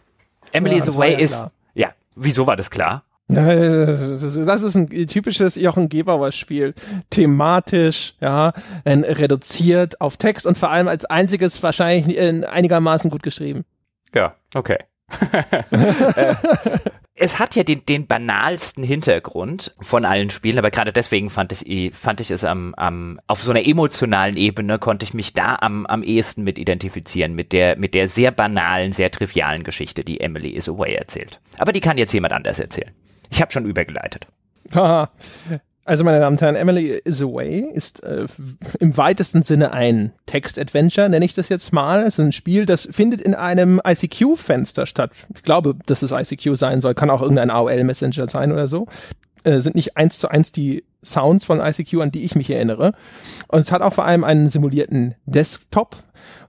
[0.52, 1.52] Emily ja, is Away ja ist, klar.
[1.74, 3.04] ja, wieso war das klar?
[3.28, 6.74] Das ist ein typisches Jochen Gebauer-Spiel.
[7.10, 8.52] Thematisch, ja,
[8.84, 13.64] reduziert auf Text und vor allem als einziges wahrscheinlich einigermaßen gut geschrieben.
[14.14, 14.78] Ja, okay.
[15.70, 16.34] Äh,
[17.18, 21.94] es hat ja den, den banalsten Hintergrund von allen Spielen, aber gerade deswegen fand ich,
[21.94, 25.86] fand ich es am, am, auf so einer emotionalen Ebene konnte ich mich da am,
[25.86, 30.50] am ehesten mit identifizieren, mit der, mit der sehr banalen, sehr trivialen Geschichte, die Emily
[30.50, 31.40] is Away erzählt.
[31.58, 32.92] Aber die kann jetzt jemand anders erzählen.
[33.30, 34.26] Ich habe schon übergeleitet.
[35.86, 38.26] Also, meine Damen und Herren, Emily is Away ist äh,
[38.80, 42.00] im weitesten Sinne ein Text-Adventure, nenne ich das jetzt mal.
[42.00, 45.12] Es ist ein Spiel, das findet in einem ICQ-Fenster statt.
[45.32, 48.88] Ich glaube, dass es ICQ sein soll, kann auch irgendein AOL-Messenger sein oder so.
[49.44, 52.90] Äh, sind nicht eins zu eins die Sounds von ICQ, an die ich mich erinnere.
[53.46, 55.94] Und es hat auch vor allem einen simulierten Desktop,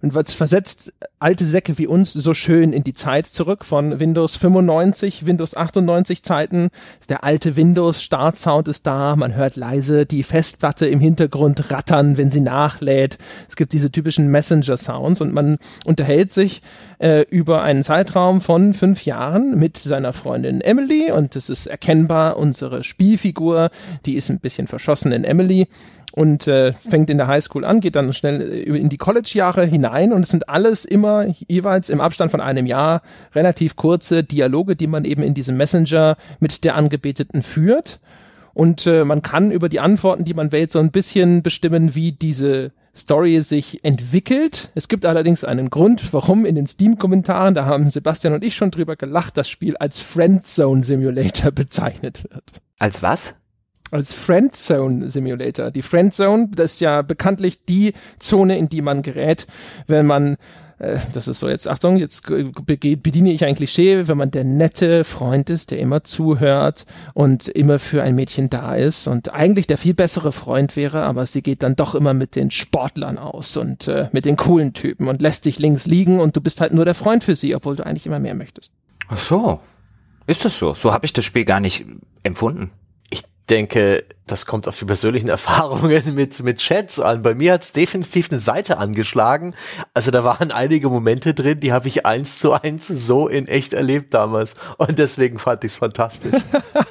[0.02, 4.36] und was versetzt alte Säcke wie uns so schön in die Zeit zurück von Windows
[4.36, 6.70] 95, Windows 98 Zeiten.
[7.00, 12.18] Ist der alte Windows Startsound ist da, man hört leise die Festplatte im Hintergrund rattern,
[12.18, 13.18] wenn sie nachlädt.
[13.48, 16.62] Es gibt diese typischen Messenger Sounds und man unterhält sich
[17.00, 22.38] äh, über einen Zeitraum von fünf Jahren mit seiner Freundin Emily und es ist erkennbar
[22.38, 23.70] unsere Spielfigur,
[24.06, 25.68] die ist ein bisschen verschossen in Emily
[26.18, 30.12] und äh, fängt in der Highschool an, geht dann schnell äh, in die College-Jahre hinein
[30.12, 33.04] und es sind alles immer jeweils im Abstand von einem Jahr
[33.36, 38.00] relativ kurze Dialoge, die man eben in diesem Messenger mit der Angebeteten führt.
[38.56, 42.14] Und äh, man kann über die Antworten, die man wählt, so ein bisschen bestimmen, wie
[42.14, 44.72] diese Story sich entwickelt.
[44.74, 48.72] Es gibt allerdings einen Grund, warum in den Steam-Kommentaren, da haben Sebastian und ich schon
[48.72, 52.62] drüber gelacht, das Spiel als Friendzone Simulator bezeichnet wird.
[52.80, 53.36] Als was?
[53.92, 55.72] Als Friendzone Simulator.
[55.72, 59.48] Die Friendzone, das ist ja bekanntlich die Zone, in die man gerät,
[59.88, 60.38] wenn man
[60.80, 65.04] äh, das ist so jetzt, Achtung, jetzt bediene ich ein Klischee, wenn man der nette
[65.04, 69.78] Freund ist, der immer zuhört und immer für ein Mädchen da ist und eigentlich der
[69.78, 73.88] viel bessere Freund wäre, aber sie geht dann doch immer mit den Sportlern aus und
[73.88, 76.86] äh, mit den coolen Typen und lässt dich links liegen und du bist halt nur
[76.86, 78.72] der Freund für sie, obwohl du eigentlich immer mehr möchtest.
[79.08, 79.60] Ach so.
[80.28, 80.74] Ist das so?
[80.74, 81.86] So habe ich das Spiel gar nicht
[82.24, 82.72] empfunden
[83.50, 87.22] denke, das kommt auf die persönlichen Erfahrungen mit, mit Chats an.
[87.22, 89.56] Bei mir hat es definitiv eine Seite angeschlagen.
[89.94, 93.74] Also da waren einige Momente drin, die habe ich eins zu eins so in echt
[93.74, 94.56] erlebt damals.
[94.78, 96.42] Und deswegen fand ich es fantastisch.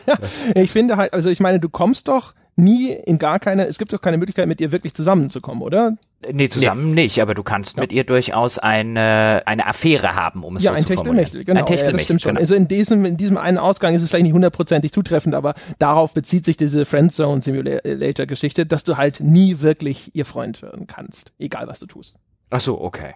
[0.55, 3.93] ich finde halt, also ich meine, du kommst doch nie in gar keine, es gibt
[3.93, 5.97] doch keine Möglichkeit, mit ihr wirklich zusammenzukommen, oder?
[6.33, 7.03] Nee, zusammen nee.
[7.03, 7.83] nicht, aber du kannst ja.
[7.83, 11.29] mit ihr durchaus eine, eine Affäre haben, um es ja, so zu formulieren.
[11.33, 11.61] Ein genau.
[11.61, 12.31] Ein Techtelmechtel, ja, das stimmt schon.
[12.31, 12.41] Genau.
[12.41, 16.15] Also in diesem, in diesem einen Ausgang ist es vielleicht nicht hundertprozentig zutreffend, aber darauf
[16.15, 21.33] bezieht sich diese Friendzone Simulator Geschichte, dass du halt nie wirklich ihr Freund werden kannst,
[21.39, 22.17] egal was du tust.
[22.51, 23.15] Ach so, okay.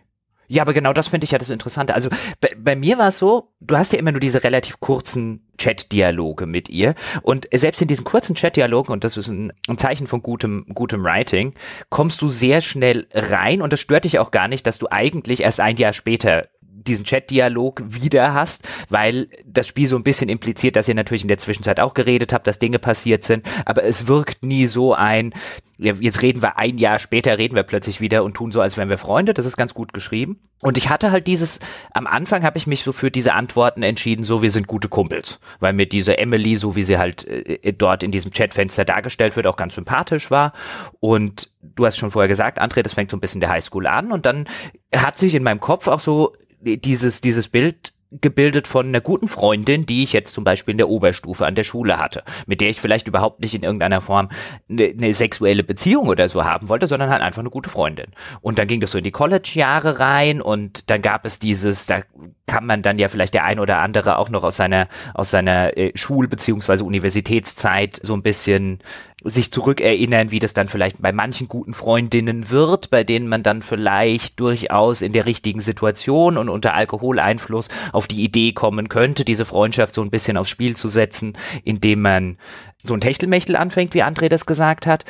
[0.52, 1.94] Ja, aber genau das finde ich ja das Interessante.
[1.94, 2.10] Also
[2.40, 6.46] bei, bei mir war es so, du hast ja immer nur diese relativ kurzen Chat-Dialoge
[6.46, 6.96] mit ihr.
[7.22, 11.04] Und selbst in diesen kurzen Chat-Dialogen, und das ist ein, ein, Zeichen von gutem, gutem
[11.04, 11.54] Writing,
[11.88, 15.42] kommst du sehr schnell rein und das stört dich auch gar nicht, dass du eigentlich
[15.42, 16.48] erst ein Jahr später
[16.86, 21.28] diesen Chat-Dialog wieder hast, weil das Spiel so ein bisschen impliziert, dass ihr natürlich in
[21.28, 25.32] der Zwischenzeit auch geredet habt, dass Dinge passiert sind, aber es wirkt nie so ein,
[25.80, 28.90] jetzt reden wir ein Jahr später, reden wir plötzlich wieder und tun so, als wären
[28.90, 29.32] wir Freunde.
[29.32, 30.38] Das ist ganz gut geschrieben.
[30.60, 31.58] Und ich hatte halt dieses,
[31.92, 35.40] am Anfang habe ich mich so für diese Antworten entschieden, so wir sind gute Kumpels,
[35.58, 39.46] weil mir diese Emily, so wie sie halt äh, dort in diesem Chatfenster dargestellt wird,
[39.46, 40.52] auch ganz sympathisch war.
[41.00, 44.12] Und du hast schon vorher gesagt, André, das fängt so ein bisschen der Highschool an
[44.12, 44.46] und dann
[44.94, 49.86] hat sich in meinem Kopf auch so dieses, dieses Bild gebildet von einer guten Freundin,
[49.86, 52.80] die ich jetzt zum Beispiel in der Oberstufe an der Schule hatte, mit der ich
[52.80, 54.30] vielleicht überhaupt nicht in irgendeiner Form
[54.68, 58.06] eine, eine sexuelle Beziehung oder so haben wollte, sondern halt einfach eine gute Freundin.
[58.40, 62.02] Und dann ging das so in die College-Jahre rein und dann gab es dieses, da
[62.46, 65.76] kann man dann ja vielleicht der ein oder andere auch noch aus seiner aus seiner
[65.76, 68.80] äh, Schul- beziehungsweise Universitätszeit so ein bisschen
[69.24, 73.62] sich zurückerinnern, wie das dann vielleicht bei manchen guten Freundinnen wird, bei denen man dann
[73.62, 79.44] vielleicht durchaus in der richtigen Situation und unter Alkoholeinfluss auf die Idee kommen könnte, diese
[79.44, 82.38] Freundschaft so ein bisschen aufs Spiel zu setzen, indem man
[82.82, 85.04] so ein Techtelmechtel anfängt, wie André das gesagt hat.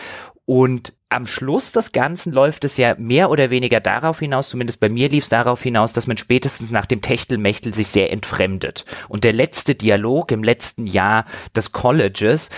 [0.45, 4.89] Und am Schluss des Ganzen läuft es ja mehr oder weniger darauf hinaus, zumindest bei
[4.89, 8.85] mir lief es darauf hinaus, dass man spätestens nach dem Techtelmechtel sich sehr entfremdet.
[9.09, 11.25] Und der letzte Dialog im letzten Jahr
[11.55, 12.51] des Colleges,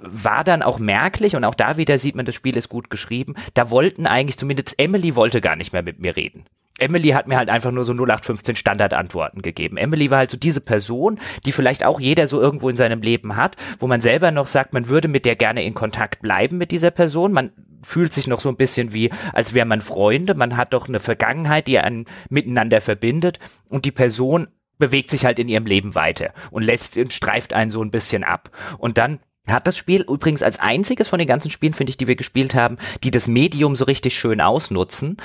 [0.00, 3.34] war dann auch merklich und auch da wieder sieht man, das Spiel ist gut geschrieben.
[3.54, 6.44] Da wollten eigentlich, zumindest Emily wollte gar nicht mehr mit mir reden.
[6.78, 9.76] Emily hat mir halt einfach nur so 0815 Standardantworten gegeben.
[9.76, 13.36] Emily war halt so diese Person, die vielleicht auch jeder so irgendwo in seinem Leben
[13.36, 16.70] hat, wo man selber noch sagt, man würde mit der gerne in Kontakt bleiben mit
[16.70, 17.32] dieser Person.
[17.32, 17.52] Man
[17.82, 20.34] fühlt sich noch so ein bisschen wie, als wäre man Freunde.
[20.34, 24.48] Man hat doch eine Vergangenheit, die einen miteinander verbindet und die Person
[24.78, 28.50] bewegt sich halt in ihrem Leben weiter und lässt, streift einen so ein bisschen ab.
[28.78, 29.20] Und dann
[29.52, 32.54] hat das Spiel übrigens als einziges von den ganzen Spielen, finde ich, die wir gespielt
[32.54, 35.16] haben, die das Medium so richtig schön ausnutzen,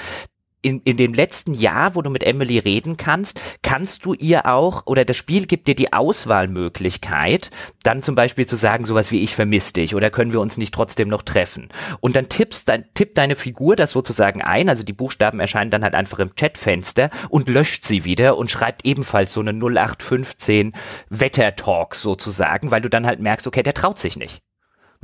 [0.61, 4.83] in, in dem letzten Jahr, wo du mit Emily reden kannst, kannst du ihr auch,
[4.85, 7.51] oder das Spiel gibt dir die Auswahlmöglichkeit,
[7.83, 10.73] dann zum Beispiel zu sagen, sowas wie ich vermisse dich oder können wir uns nicht
[10.73, 11.69] trotzdem noch treffen.
[11.99, 15.83] Und dann tippst dein, tippt deine Figur das sozusagen ein, also die Buchstaben erscheinen dann
[15.83, 20.73] halt einfach im Chatfenster und löscht sie wieder und schreibt ebenfalls so eine 0815
[21.09, 24.44] Wettertalk sozusagen, weil du dann halt merkst, okay, der traut sich nicht.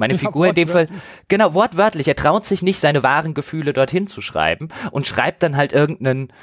[0.02, 0.88] Meine ja, Figur in dem Fall,
[1.28, 5.56] genau, wortwörtlich, er traut sich nicht, seine wahren Gefühle dorthin zu schreiben und schreibt dann
[5.56, 6.34] halt irgendeinen,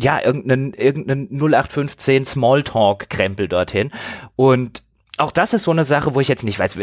[0.00, 3.92] ja, irgendeinen, irgendeinen 0815 Smalltalk-Krempel dorthin.
[4.34, 4.82] Und
[5.18, 6.78] auch das ist so eine Sache, wo ich jetzt nicht weiß,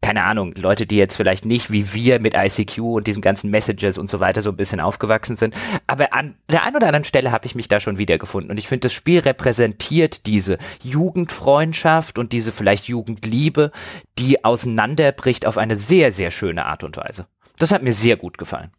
[0.00, 3.98] keine Ahnung, Leute, die jetzt vielleicht nicht wie wir mit ICQ und diesen ganzen Messages
[3.98, 5.54] und so weiter so ein bisschen aufgewachsen sind,
[5.86, 8.68] aber an der einen oder anderen Stelle habe ich mich da schon wiedergefunden und ich
[8.68, 13.72] finde, das Spiel repräsentiert diese Jugendfreundschaft und diese vielleicht Jugendliebe,
[14.18, 17.26] die auseinanderbricht auf eine sehr, sehr schöne Art und Weise.
[17.58, 18.70] Das hat mir sehr gut gefallen.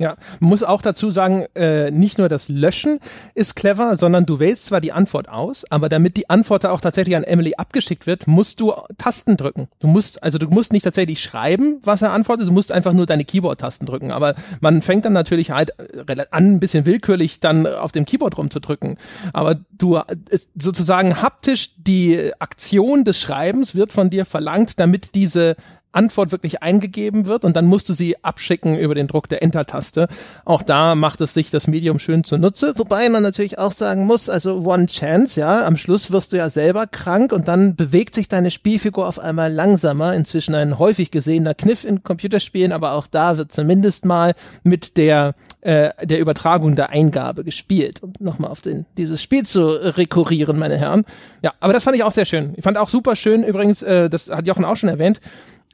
[0.00, 3.00] Ja, muss auch dazu sagen, äh, nicht nur das Löschen
[3.34, 7.16] ist clever, sondern du wählst zwar die Antwort aus, aber damit die Antwort auch tatsächlich
[7.16, 9.68] an Emily abgeschickt wird, musst du Tasten drücken.
[9.78, 13.04] Du musst, also du musst nicht tatsächlich schreiben, was er antwortet, du musst einfach nur
[13.04, 14.10] deine Keyboard-Tasten drücken.
[14.10, 18.38] Aber man fängt dann natürlich halt äh, an, ein bisschen willkürlich dann auf dem Keyboard
[18.38, 18.96] rumzudrücken.
[19.34, 20.00] Aber du
[20.30, 25.56] ist sozusagen haptisch die Aktion des Schreibens wird von dir verlangt, damit diese
[25.92, 30.08] Antwort wirklich eingegeben wird und dann musst du sie abschicken über den Druck der Enter-Taste.
[30.44, 34.28] Auch da macht es sich das Medium schön zunutze, wobei man natürlich auch sagen muss,
[34.28, 38.28] also One Chance, ja, am Schluss wirst du ja selber krank und dann bewegt sich
[38.28, 40.14] deine Spielfigur auf einmal langsamer.
[40.14, 45.34] Inzwischen ein häufig gesehener Kniff in Computerspielen, aber auch da wird zumindest mal mit der
[45.62, 48.02] äh, der Übertragung der Eingabe gespielt.
[48.02, 51.04] Um nochmal auf den, dieses Spiel zu rekurrieren, meine Herren.
[51.42, 52.54] Ja, aber das fand ich auch sehr schön.
[52.56, 55.20] Ich fand auch super schön, übrigens, äh, das hat Jochen auch schon erwähnt,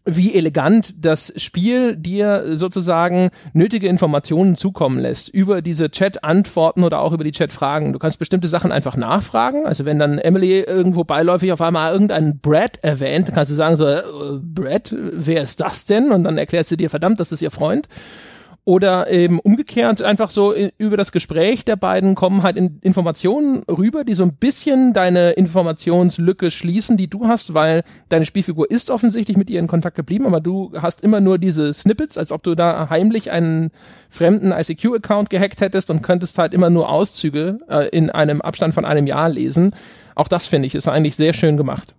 [0.06, 7.12] wie elegant das Spiel dir sozusagen nötige Informationen zukommen lässt über diese Chat-Antworten oder auch
[7.12, 7.92] über die Chat-Fragen.
[7.92, 9.66] Du kannst bestimmte Sachen einfach nachfragen.
[9.66, 13.86] Also wenn dann Emily irgendwo beiläufig auf einmal irgendeinen Brad erwähnt, kannst du sagen so,
[13.86, 14.00] äh,
[14.40, 16.12] Brad, wer ist das denn?
[16.12, 17.88] Und dann erklärt sie dir, verdammt, das ist ihr Freund.
[18.68, 24.02] Oder eben umgekehrt, einfach so über das Gespräch der beiden kommen halt in Informationen rüber,
[24.02, 29.36] die so ein bisschen deine Informationslücke schließen, die du hast, weil deine Spielfigur ist offensichtlich
[29.36, 32.56] mit ihr in Kontakt geblieben, aber du hast immer nur diese Snippets, als ob du
[32.56, 33.70] da heimlich einen
[34.10, 38.84] fremden ICQ-Account gehackt hättest und könntest halt immer nur Auszüge äh, in einem Abstand von
[38.84, 39.76] einem Jahr lesen.
[40.16, 41.94] Auch das finde ich ist eigentlich sehr schön gemacht.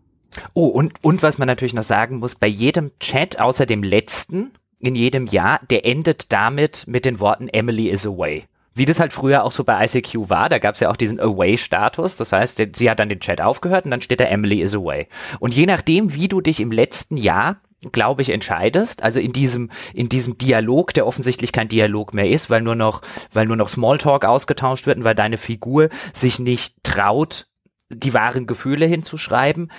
[0.54, 4.52] Oh, und, und was man natürlich noch sagen muss, bei jedem Chat außer dem letzten,
[4.80, 8.46] in jedem Jahr, der endet damit mit den Worten Emily is away.
[8.74, 11.20] Wie das halt früher auch so bei ICQ war, da gab es ja auch diesen
[11.20, 12.16] Away-Status.
[12.16, 15.08] Das heißt, sie hat dann den Chat aufgehört und dann steht da Emily is away.
[15.40, 17.58] Und je nachdem, wie du dich im letzten Jahr
[17.92, 22.50] glaube ich, entscheidest, also in diesem, in diesem Dialog, der offensichtlich kein Dialog mehr ist,
[22.50, 23.02] weil nur noch,
[23.32, 27.48] weil nur noch Smalltalk ausgetauscht wird und weil deine Figur sich nicht traut,
[27.90, 29.72] die wahren Gefühle hinzuschreiben,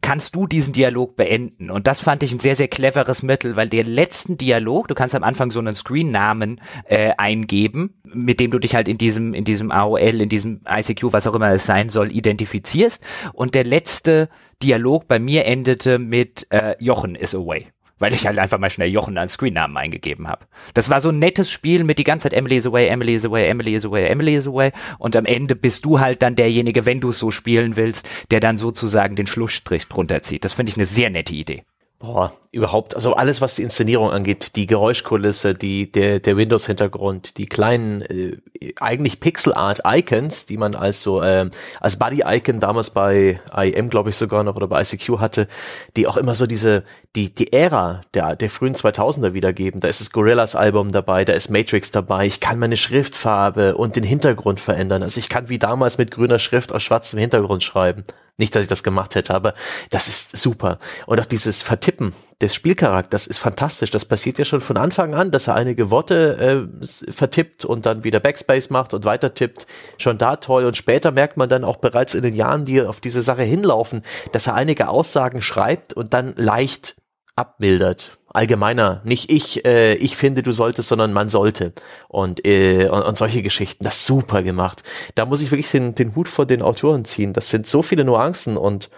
[0.00, 1.70] kannst du diesen Dialog beenden.
[1.70, 5.14] Und das fand ich ein sehr, sehr cleveres Mittel, weil der letzten Dialog, du kannst
[5.14, 9.44] am Anfang so einen Screen-Namen äh, eingeben, mit dem du dich halt in diesem, in
[9.44, 13.02] diesem AOL, in diesem ICQ, was auch immer es sein soll, identifizierst.
[13.32, 14.28] Und der letzte
[14.62, 17.66] Dialog bei mir endete mit äh, Jochen is away
[17.98, 20.46] weil ich halt einfach mal schnell Jochen als Screennamen eingegeben habe.
[20.74, 23.24] Das war so ein nettes Spiel mit die ganze Zeit Emily is away, Emily is
[23.24, 26.86] away, Emily is away, Emily is away und am Ende bist du halt dann derjenige,
[26.86, 30.44] wenn du es so spielen willst, der dann sozusagen den Schlussstrich drunter zieht.
[30.44, 31.64] Das finde ich eine sehr nette Idee.
[32.00, 37.46] Boah, überhaupt, also alles, was die Inszenierung angeht, die Geräuschkulisse, die, der, der Windows-Hintergrund, die
[37.46, 38.36] kleinen, äh,
[38.78, 41.50] eigentlich Pixel-Art-Icons, die man als so, äh,
[41.80, 45.48] als Buddy-Icon damals bei IM, glaube ich sogar noch, oder bei ICQ hatte,
[45.96, 46.84] die auch immer so diese,
[47.16, 49.80] die, die Ära der, der frühen 2000er wiedergeben.
[49.80, 54.04] Da ist das Gorillas-Album dabei, da ist Matrix dabei, ich kann meine Schriftfarbe und den
[54.04, 55.02] Hintergrund verändern.
[55.02, 58.04] Also ich kann wie damals mit grüner Schrift aus schwarzem Hintergrund schreiben.
[58.40, 59.54] Nicht, dass ich das gemacht hätte, aber
[59.90, 60.78] das ist super.
[61.06, 62.12] Und auch dieses Vertippen
[62.42, 63.90] des Spielcharakters ist fantastisch.
[63.90, 68.04] Das passiert ja schon von Anfang an, dass er einige Worte äh, vertippt und dann
[68.04, 69.66] wieder Backspace macht und weiter tippt.
[69.96, 70.66] Schon da toll.
[70.66, 74.02] Und später merkt man dann auch bereits in den Jahren, die auf diese Sache hinlaufen,
[74.32, 76.96] dass er einige Aussagen schreibt und dann leicht
[77.36, 81.72] abmildert allgemeiner, nicht ich, äh, ich finde, du solltest, sondern man sollte.
[82.08, 84.82] Und, äh, und, und solche Geschichten, das super gemacht.
[85.14, 87.32] Da muss ich wirklich den, den Hut vor den Autoren ziehen.
[87.32, 88.90] Das sind so viele Nuancen und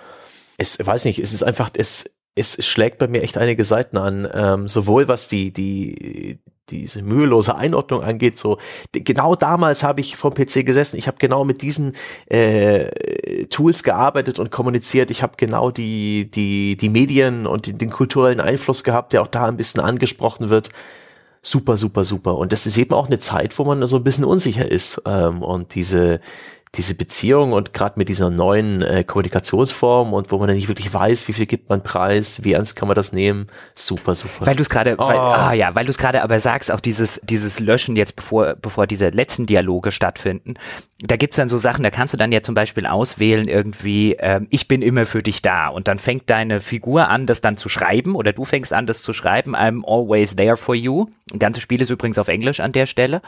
[0.58, 2.10] es, weiß nicht, es ist einfach, es,
[2.40, 6.40] es schlägt bei mir echt einige Seiten an, ähm, sowohl was die, die,
[6.70, 8.58] diese mühelose Einordnung angeht, so
[8.92, 11.94] genau damals habe ich vom PC gesessen, ich habe genau mit diesen
[12.26, 17.90] äh, Tools gearbeitet und kommuniziert, ich habe genau die, die, die Medien und den, den
[17.90, 20.70] kulturellen Einfluss gehabt, der auch da ein bisschen angesprochen wird.
[21.42, 22.36] Super, super, super.
[22.36, 25.00] Und das ist eben auch eine Zeit, wo man so ein bisschen unsicher ist.
[25.06, 26.20] Ähm, und diese,
[26.76, 30.92] diese Beziehung und gerade mit dieser neuen äh, Kommunikationsform und wo man dann nicht wirklich
[30.94, 34.46] weiß, wie viel gibt man preis, wie ernst kann man das nehmen, super, super.
[34.46, 35.02] Weil du es gerade, oh.
[35.02, 38.86] ah ja, weil du es gerade aber sagst, auch dieses, dieses Löschen jetzt, bevor, bevor
[38.86, 40.54] diese letzten Dialoge stattfinden,
[41.02, 44.46] da gibt's dann so Sachen, da kannst du dann ja zum Beispiel auswählen, irgendwie, ähm,
[44.50, 47.68] ich bin immer für dich da und dann fängt deine Figur an, das dann zu
[47.68, 51.06] schreiben oder du fängst an, das zu schreiben, I'm always there for you.
[51.30, 53.22] Das ganze Spiel ist übrigens auf Englisch an der Stelle.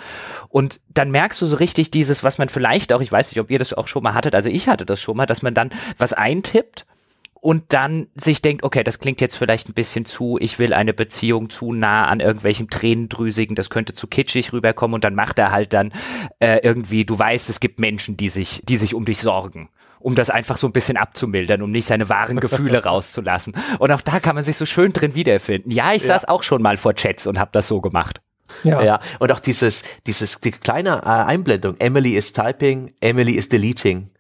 [0.49, 3.51] Und dann merkst du so richtig dieses, was man vielleicht auch, ich weiß nicht, ob
[3.51, 5.71] ihr das auch schon mal hattet, also ich hatte das schon mal, dass man dann
[5.99, 6.87] was eintippt
[7.35, 10.95] und dann sich denkt, okay, das klingt jetzt vielleicht ein bisschen zu, ich will eine
[10.95, 15.51] Beziehung zu nah an irgendwelchem Tränendrüsigen, das könnte zu kitschig rüberkommen und dann macht er
[15.51, 15.93] halt dann
[16.39, 20.17] äh, irgendwie, du weißt, es gibt Menschen, die sich, die sich um dich sorgen um
[20.17, 23.55] das einfach so ein bisschen abzumildern, um nicht seine wahren Gefühle rauszulassen.
[23.79, 25.71] Und auch da kann man sich so schön drin wiederfinden.
[25.71, 26.09] Ja, ich ja.
[26.09, 28.21] saß auch schon mal vor Chats und habe das so gemacht.
[28.65, 28.83] Ja.
[28.83, 29.01] ja.
[29.19, 31.77] Und auch dieses, dieses, die kleine äh, Einblendung.
[31.79, 34.11] Emily is typing, Emily is deleting.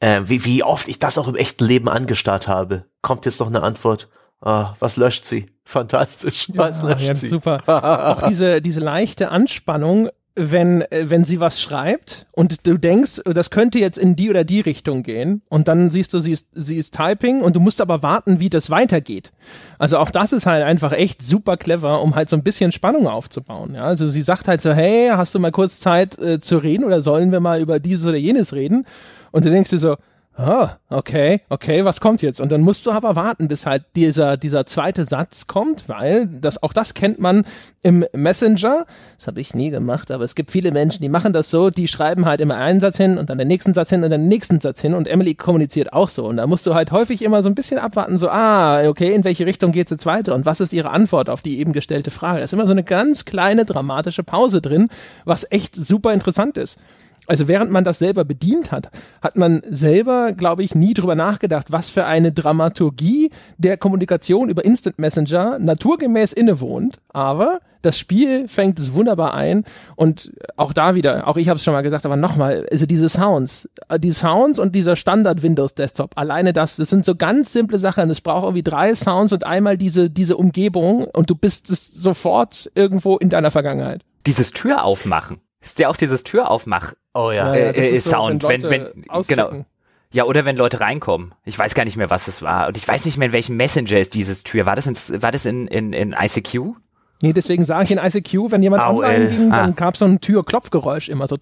[0.00, 2.84] Äh, wie, wie oft ich das auch im echten Leben angestarrt habe.
[3.02, 4.08] Kommt jetzt noch eine Antwort.
[4.40, 5.46] Ah, was löscht sie?
[5.64, 6.48] Fantastisch.
[6.54, 7.28] Was ja, löscht ja, sie?
[7.28, 7.62] Super.
[8.18, 13.50] auch diese, diese leichte Anspannung wenn, äh, wenn sie was schreibt und du denkst, das
[13.50, 16.76] könnte jetzt in die oder die Richtung gehen und dann siehst du, sie ist, sie
[16.76, 19.32] ist Typing und du musst aber warten, wie das weitergeht.
[19.78, 23.08] Also auch das ist halt einfach echt super clever, um halt so ein bisschen Spannung
[23.08, 23.74] aufzubauen.
[23.74, 23.84] Ja?
[23.84, 27.00] Also sie sagt halt so, hey, hast du mal kurz Zeit äh, zu reden oder
[27.00, 28.86] sollen wir mal über dieses oder jenes reden?
[29.32, 29.96] Und du denkst dir so,
[30.36, 32.40] ah, okay, okay, was kommt jetzt?
[32.40, 36.62] Und dann musst du aber warten, bis halt dieser, dieser zweite Satz kommt, weil das,
[36.62, 37.44] auch das kennt man
[37.82, 38.84] im Messenger.
[39.16, 41.88] Das habe ich nie gemacht, aber es gibt viele Menschen, die machen das so, die
[41.88, 44.28] schreiben halt immer einen Satz hin und dann den nächsten Satz hin und dann den
[44.28, 46.26] nächsten Satz hin und Emily kommuniziert auch so.
[46.26, 49.24] Und da musst du halt häufig immer so ein bisschen abwarten, so, ah, okay, in
[49.24, 52.10] welche Richtung geht es jetzt weiter und was ist ihre Antwort auf die eben gestellte
[52.10, 52.38] Frage?
[52.38, 54.88] Da ist immer so eine ganz kleine dramatische Pause drin,
[55.24, 56.78] was echt super interessant ist.
[57.26, 58.90] Also während man das selber bedient hat,
[59.20, 64.64] hat man selber, glaube ich, nie drüber nachgedacht, was für eine Dramaturgie der Kommunikation über
[64.64, 66.98] Instant Messenger naturgemäß innewohnt.
[67.08, 71.64] Aber das Spiel fängt es wunderbar ein und auch da wieder, auch ich habe es
[71.64, 76.10] schon mal gesagt, aber nochmal, also diese Sounds, die Sounds und dieser Standard Windows Desktop,
[76.16, 78.10] alleine das, das sind so ganz simple Sachen.
[78.10, 83.16] Es braucht irgendwie drei Sounds und einmal diese, diese Umgebung und du bist sofort irgendwo
[83.18, 84.02] in deiner Vergangenheit.
[84.26, 85.38] Dieses Tür aufmachen.
[85.60, 87.54] Ist ja auch dieses Tür aufmach Oh ja.
[87.54, 89.64] ja, ja äh, Sound, so, wenn, wenn, wenn genau.
[90.12, 91.34] Ja, oder wenn Leute reinkommen.
[91.44, 92.68] Ich weiß gar nicht mehr, was das war.
[92.68, 94.66] Und ich weiß nicht mehr, in welchem Messenger ist dieses Tür.
[94.66, 96.74] War das in, war das in, in, in ICQ?
[97.22, 99.04] Nee, deswegen sage ich in ICQ, wenn jemand AOL.
[99.04, 99.72] online ging, dann ah.
[99.74, 101.36] gab es so ein Tür-Klopfgeräusch immer so.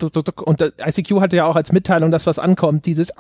[0.45, 3.13] Und ICQ hatte ja auch als Mitteilung, dass was ankommt, dieses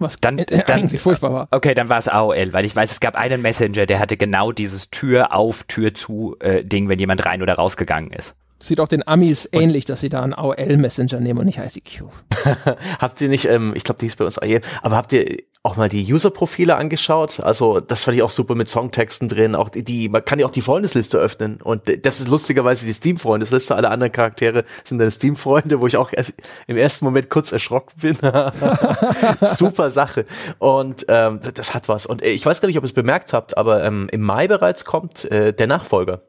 [0.00, 1.48] was dann, äh, dann, eigentlich furchtbar war.
[1.52, 4.50] Okay, dann war es AOL, weil ich weiß, es gab einen Messenger, der hatte genau
[4.50, 8.34] dieses Tür auf, Tür zu äh, Ding, wenn jemand rein oder rausgegangen ist.
[8.58, 12.04] Sieht auch den Amis und ähnlich, dass sie da einen AOL-Messenger nehmen und nicht ICQ.
[12.98, 15.76] habt ihr nicht, ähm, ich glaube, die ist bei uns AOL, aber habt ihr auch
[15.76, 17.40] mal die User-Profile angeschaut?
[17.40, 19.54] Also, das fand ich auch super mit Songtexten drin.
[19.54, 21.60] Auch die, die, man kann ja auch die Freundesliste öffnen.
[21.62, 23.74] Und das ist lustigerweise die Steam-Freundesliste.
[23.74, 26.34] Alle anderen Charaktere sind deine Steam-Freunde, wo ich auch erst,
[26.66, 28.18] im ersten Moment kurz erschrocken bin.
[29.56, 30.26] super Sache.
[30.58, 32.04] Und ähm, das hat was.
[32.04, 34.46] Und äh, ich weiß gar nicht, ob ihr es bemerkt habt, aber ähm, im Mai
[34.46, 36.20] bereits kommt äh, der Nachfolger.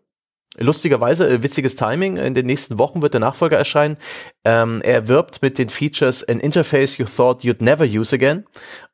[0.58, 3.98] Lustigerweise, äh, witziges Timing, in den nächsten Wochen wird der Nachfolger erscheinen.
[4.44, 8.46] Ähm, er wirbt mit den Features An Interface You Thought You'd Never Use Again,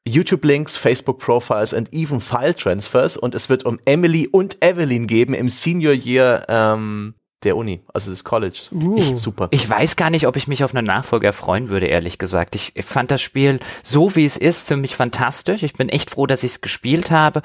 [0.07, 5.93] YouTube-Links, Facebook-Profiles and even File-Transfers und es wird um Emily und Evelyn geben im Senior
[5.93, 7.13] Year ähm,
[7.43, 8.71] der Uni, also des Colleges.
[8.71, 8.97] Uh.
[8.97, 9.47] Ich, super.
[9.51, 12.55] Ich weiß gar nicht, ob ich mich auf einen Nachfolger freuen würde, ehrlich gesagt.
[12.55, 15.63] Ich fand das Spiel so, wie es ist, ziemlich fantastisch.
[15.63, 17.41] Ich bin echt froh, dass ich es gespielt habe.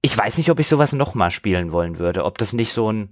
[0.00, 3.10] Ich weiß nicht, ob ich sowas nochmal spielen wollen würde, ob das nicht so ein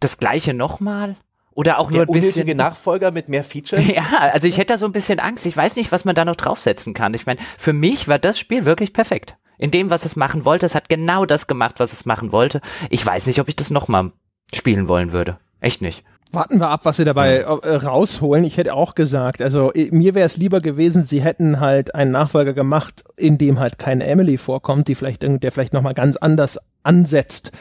[0.00, 1.16] das gleiche nochmal?
[1.52, 2.56] Oder auch Der nur ein bisschen.
[2.56, 3.86] Nachfolger mit mehr Features?
[3.94, 5.46] Ja, also ich hätte da so ein bisschen Angst.
[5.46, 7.12] Ich weiß nicht, was man da noch draufsetzen kann.
[7.14, 9.36] Ich meine, für mich war das Spiel wirklich perfekt.
[9.58, 12.62] In dem, was es machen wollte, es hat genau das gemacht, was es machen wollte.
[12.88, 14.12] Ich weiß nicht, ob ich das nochmal
[14.54, 15.38] spielen wollen würde.
[15.60, 16.02] Echt nicht.
[16.32, 17.38] Warten wir ab, was sie dabei.
[17.38, 18.44] Äh, rausholen.
[18.44, 22.54] Ich hätte auch gesagt, also mir wäre es lieber gewesen, sie hätten halt einen Nachfolger
[22.54, 27.52] gemacht, in dem halt keine Emily vorkommt, die vielleicht der vielleicht nochmal ganz anders ansetzt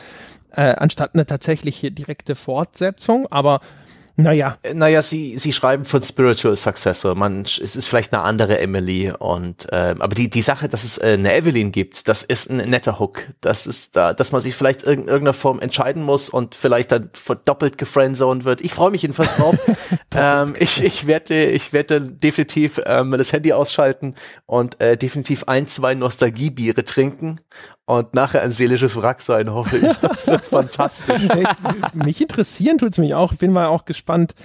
[0.52, 3.28] äh, anstatt eine tatsächliche direkte Fortsetzung.
[3.32, 3.62] Aber
[4.22, 4.58] naja.
[4.64, 7.16] Äh, naja, sie, sie schreiben von Spiritual Successor.
[7.16, 10.98] Man, es ist vielleicht eine andere Emily und ähm, aber die, die Sache, dass es
[10.98, 13.28] äh, eine Evelyn gibt, das ist ein netter Hook.
[13.42, 17.10] Das ist da, dass man sich vielleicht in irgendeiner Form entscheiden muss und vielleicht dann
[17.46, 18.62] doppelt gefriendzoned wird.
[18.62, 19.56] Ich freue mich jedenfalls drauf.
[20.16, 24.16] ähm, ich, ich werde ich werde definitiv ähm, das Handy ausschalten
[24.46, 27.40] und äh, definitiv ein, zwei Nostalgiebiere trinken
[27.90, 29.98] und nachher ein seelisches Wrack sein, hoffe ich.
[29.98, 31.24] Das wird fantastisch.
[31.96, 33.32] mich interessieren tut es mich auch.
[33.32, 34.36] Ich bin mal auch gespannt,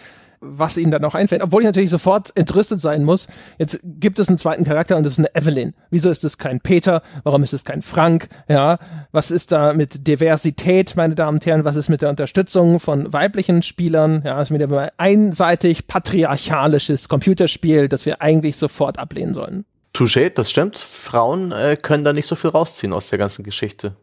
[0.40, 1.42] was ihnen dann noch einfällt.
[1.42, 3.28] Obwohl ich natürlich sofort entrüstet sein muss.
[3.58, 5.74] Jetzt gibt es einen zweiten Charakter und das ist eine Evelyn.
[5.90, 7.02] Wieso ist es kein Peter?
[7.22, 8.28] Warum ist es kein Frank?
[8.48, 8.78] Ja,
[9.12, 11.66] was ist da mit Diversität, meine Damen und Herren?
[11.66, 14.22] Was ist mit der Unterstützung von weiblichen Spielern?
[14.24, 19.66] Ja, ist wieder ein einseitig patriarchalisches Computerspiel, das wir eigentlich sofort ablehnen sollen.
[19.94, 20.78] Touché, das stimmt.
[20.78, 23.94] Frauen äh, können da nicht so viel rausziehen aus der ganzen Geschichte.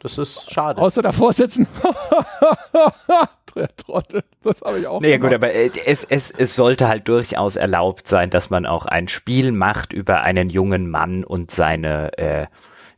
[0.00, 0.80] Das ist schade.
[0.80, 1.66] Außer davor sitzen.
[3.78, 5.00] Trottel, das habe ich auch.
[5.00, 8.84] Nee, gut, aber äh, es, es, es sollte halt durchaus erlaubt sein, dass man auch
[8.84, 12.46] ein Spiel macht über einen jungen Mann und seine äh,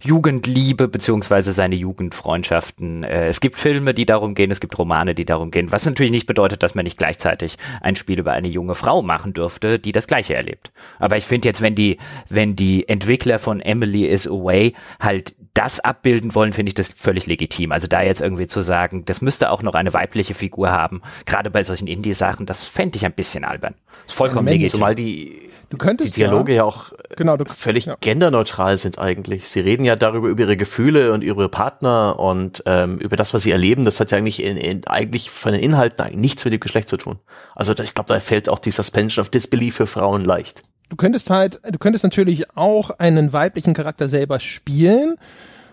[0.00, 3.02] Jugendliebe beziehungsweise seine Jugendfreundschaften.
[3.02, 6.12] Äh, es gibt Filme, die darum gehen, es gibt Romane, die darum gehen, was natürlich
[6.12, 9.90] nicht bedeutet, dass man nicht gleichzeitig ein Spiel über eine junge Frau machen dürfte, die
[9.90, 10.70] das gleiche erlebt.
[11.00, 11.98] Aber ich finde jetzt, wenn die,
[12.28, 17.26] wenn die Entwickler von Emily is Away halt das abbilden wollen, finde ich das völlig
[17.26, 17.72] legitim.
[17.72, 21.50] Also da jetzt irgendwie zu sagen, das müsste auch noch eine weibliche Figur haben, gerade
[21.50, 23.74] bei solchen Indie-Sachen, das fände ich ein bisschen albern.
[24.06, 24.70] Ist vollkommen Moment, legitim.
[24.78, 27.96] Zumal die, Du könntest die Dialoge ja, ja auch Genau, du- völlig ja.
[28.00, 29.48] genderneutral sind eigentlich.
[29.48, 33.42] Sie reden ja darüber, über ihre Gefühle und ihre Partner und ähm, über das, was
[33.42, 33.84] sie erleben.
[33.84, 36.88] Das hat ja eigentlich, in, in, eigentlich von den Inhalten eigentlich nichts mit dem Geschlecht
[36.88, 37.18] zu tun.
[37.54, 40.62] Also da, ich glaube, da fällt auch die Suspension of Disbelief für Frauen leicht.
[40.88, 45.16] Du könntest halt, du könntest natürlich auch einen weiblichen Charakter selber spielen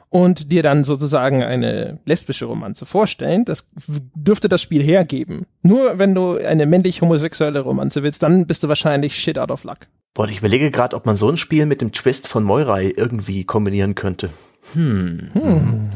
[0.10, 3.44] und dir dann sozusagen eine lesbische Romanze vorstellen.
[3.46, 3.68] Das
[4.16, 5.46] dürfte das Spiel hergeben.
[5.62, 9.80] Nur wenn du eine männlich-homosexuelle Romanze willst, dann bist du wahrscheinlich shit out of luck.
[10.14, 13.44] Boah, ich überlege gerade, ob man so ein Spiel mit dem Twist von Moirai irgendwie
[13.44, 14.30] kombinieren könnte.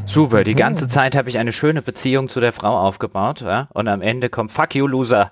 [0.05, 3.67] Super, die ganze Zeit habe ich eine schöne Beziehung zu der Frau aufgebaut ja?
[3.73, 5.31] und am Ende kommt Fuck you, Loser.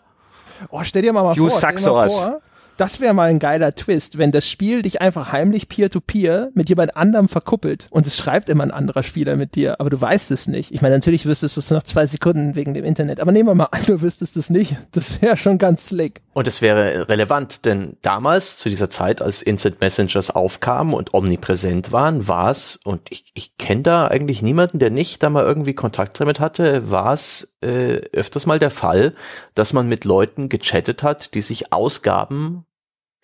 [0.69, 2.13] Oh, stell dir mal, mal You vor, stell dir mal Saxors.
[2.13, 2.41] vor,
[2.77, 6.95] das wäre mal ein geiler Twist, wenn das Spiel dich einfach heimlich peer-to-peer mit jemand
[6.95, 10.47] anderem verkuppelt und es schreibt immer ein anderer Spieler mit dir, aber du weißt es
[10.47, 10.71] nicht.
[10.71, 13.55] Ich meine, natürlich wüsstest du es nach zwei Sekunden wegen dem Internet, aber nehmen wir
[13.55, 14.75] mal an, du wüsstest es nicht.
[14.91, 16.21] Das wäre schon ganz slick.
[16.33, 21.91] Und es wäre relevant, denn damals, zu dieser Zeit, als Instant Messengers aufkamen und omnipräsent
[21.91, 25.73] waren, war es, und ich, ich kenne da eigentlich niemanden, der nicht da mal irgendwie
[25.73, 29.15] Kontakt damit hatte, war es äh, öfters mal der Fall,
[29.55, 32.66] dass man mit Leuten gechattet hat, die sich ausgaben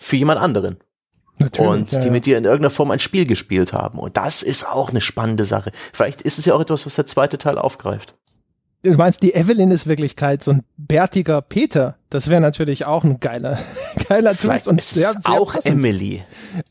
[0.04, 0.78] für jemand anderen.
[1.58, 2.12] und ja, die ja.
[2.12, 3.98] mit dir in irgendeiner Form ein Spiel gespielt haben.
[3.98, 5.72] Und das ist auch eine spannende Sache.
[5.94, 8.16] Vielleicht ist es ja auch etwas, was der zweite Teil aufgreift.
[8.84, 11.98] Du meinst, die Evelyn ist Wirklichkeit so ein bärtiger Peter.
[12.14, 13.58] Das wäre natürlich auch ein geiler,
[14.08, 15.74] geiler Twist und ist sehr, es sehr auch passend.
[15.74, 16.24] Emily.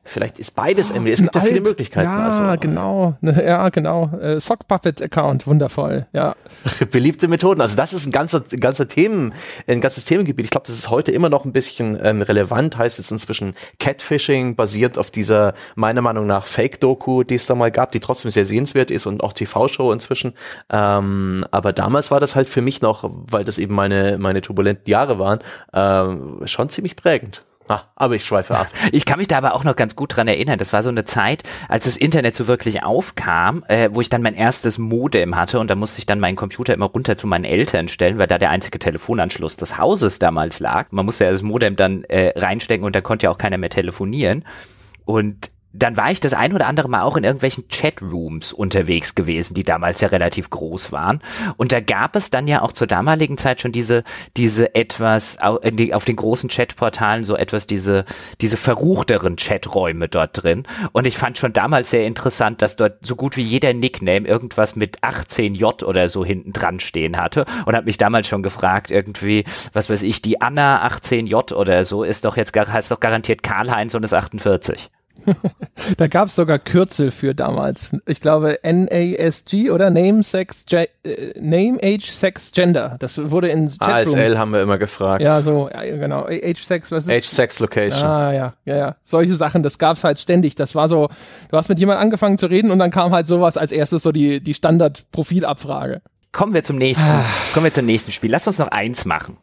[0.04, 1.12] Vielleicht ist beides Emily.
[1.12, 2.08] Es gibt Ein viele Möglichkeiten.
[2.08, 3.14] Ja, also, genau.
[3.20, 4.10] Ne, Ja, genau.
[4.20, 6.06] Äh, Sock Puppet Account, wundervoll.
[6.12, 6.36] Ja.
[6.90, 7.60] Beliebte Methoden.
[7.60, 9.34] Also das ist ein ganzer, ganzer Themen,
[9.66, 10.44] ein ganzes Themengebiet.
[10.44, 12.78] Ich glaube, das ist heute immer noch ein bisschen ähm, relevant.
[12.78, 17.72] Heißt jetzt inzwischen Catfishing, basiert auf dieser meiner Meinung nach Fake-Doku, die es da mal
[17.72, 20.34] gab, die trotzdem sehr sehenswert ist und auch TV-Show inzwischen.
[20.70, 24.88] Ähm, aber damals war das halt für mich noch, weil das eben meine meine turbulenten
[24.88, 25.31] Jahre waren,
[25.72, 27.44] ähm, schon ziemlich prägend.
[27.68, 28.68] Ah, aber ich schweife ab.
[28.92, 30.58] Ich kann mich da aber auch noch ganz gut dran erinnern.
[30.58, 34.20] Das war so eine Zeit, als das Internet so wirklich aufkam, äh, wo ich dann
[34.20, 37.44] mein erstes Modem hatte und da musste ich dann meinen Computer immer runter zu meinen
[37.44, 40.88] Eltern stellen, weil da der einzige Telefonanschluss des Hauses damals lag.
[40.90, 43.70] Man musste ja das Modem dann äh, reinstecken und da konnte ja auch keiner mehr
[43.70, 44.44] telefonieren.
[45.04, 49.54] Und dann war ich das ein oder andere Mal auch in irgendwelchen Chatrooms unterwegs gewesen,
[49.54, 51.20] die damals ja relativ groß waren.
[51.56, 54.04] Und da gab es dann ja auch zur damaligen Zeit schon diese,
[54.36, 58.04] diese etwas, auf den großen Chatportalen so etwas diese,
[58.40, 60.64] diese verruchteren Chaträume dort drin.
[60.92, 64.76] Und ich fand schon damals sehr interessant, dass dort so gut wie jeder Nickname irgendwas
[64.76, 67.46] mit 18J oder so hinten dran stehen hatte.
[67.64, 72.04] Und habe mich damals schon gefragt, irgendwie, was weiß ich, die Anna 18J oder so
[72.04, 74.90] ist doch jetzt, heißt doch garantiert Karl-Heinz und ist 48.
[75.96, 77.96] Da gab es sogar Kürzel für damals.
[78.06, 82.96] Ich glaube NASG oder Name, Sex, Ge äh, Name, Age, Sex, Gender.
[82.98, 84.14] Das wurde in Chatrooms.
[84.14, 85.22] ASL haben wir immer gefragt.
[85.22, 86.26] Ja, so, ja, genau.
[86.26, 88.04] Age, Sex, was ist Age, Sex, Location.
[88.04, 88.96] Ah, ja, ja, ja.
[89.02, 90.54] Solche Sachen, das gab's halt ständig.
[90.54, 91.08] Das war so,
[91.50, 94.12] du hast mit jemandem angefangen zu reden und dann kam halt sowas als erstes so
[94.12, 96.02] die, die Standard-Profilabfrage.
[96.32, 97.06] Kommen wir zum nächsten,
[97.52, 98.30] kommen wir zum nächsten Spiel.
[98.30, 99.36] Lass uns noch eins machen.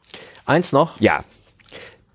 [0.45, 0.99] Eins noch.
[0.99, 1.23] Ja,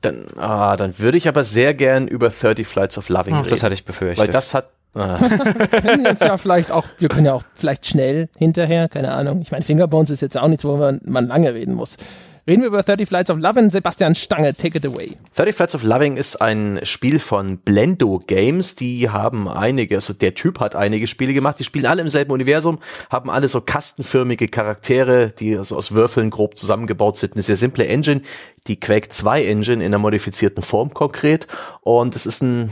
[0.04, 3.50] Dann, ah, dann würde ich aber sehr gern über 30 Flights of Loving Ach, reden.
[3.50, 4.26] das hatte ich befürchtet.
[4.26, 4.70] Weil das hat.
[4.94, 5.18] Ah,
[5.82, 9.40] können jetzt ja vielleicht auch, wir können ja auch vielleicht schnell hinterher, keine Ahnung.
[9.42, 11.96] Ich meine, Fingerbones ist jetzt auch nichts, wo man, man lange reden muss.
[12.46, 15.16] Reden wir über 30 Flights of Love Sebastian Stange, take it away.
[15.34, 18.74] 30 Flights of Loving ist ein Spiel von Blendo Games.
[18.74, 21.58] Die haben einige, also der Typ hat einige Spiele gemacht.
[21.58, 26.28] Die spielen alle im selben Universum, haben alle so kastenförmige Charaktere, die also aus Würfeln
[26.28, 27.32] grob zusammengebaut sind.
[27.32, 28.20] Eine sehr simple Engine,
[28.66, 31.46] die Quake 2 Engine in einer modifizierten Form konkret.
[31.80, 32.70] Und es ist ein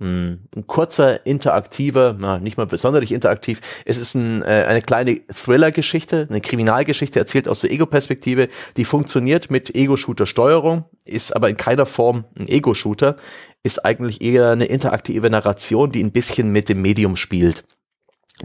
[0.00, 3.60] ein kurzer, interaktiver, na, nicht mal sonderlich interaktiv.
[3.84, 9.50] Es ist ein, äh, eine kleine Thriller-Geschichte, eine Kriminalgeschichte, erzählt aus der Ego-Perspektive, die funktioniert
[9.50, 13.16] mit Ego-Shooter-Steuerung, ist aber in keiner Form ein Ego-Shooter,
[13.64, 17.64] ist eigentlich eher eine interaktive Narration, die ein bisschen mit dem Medium spielt.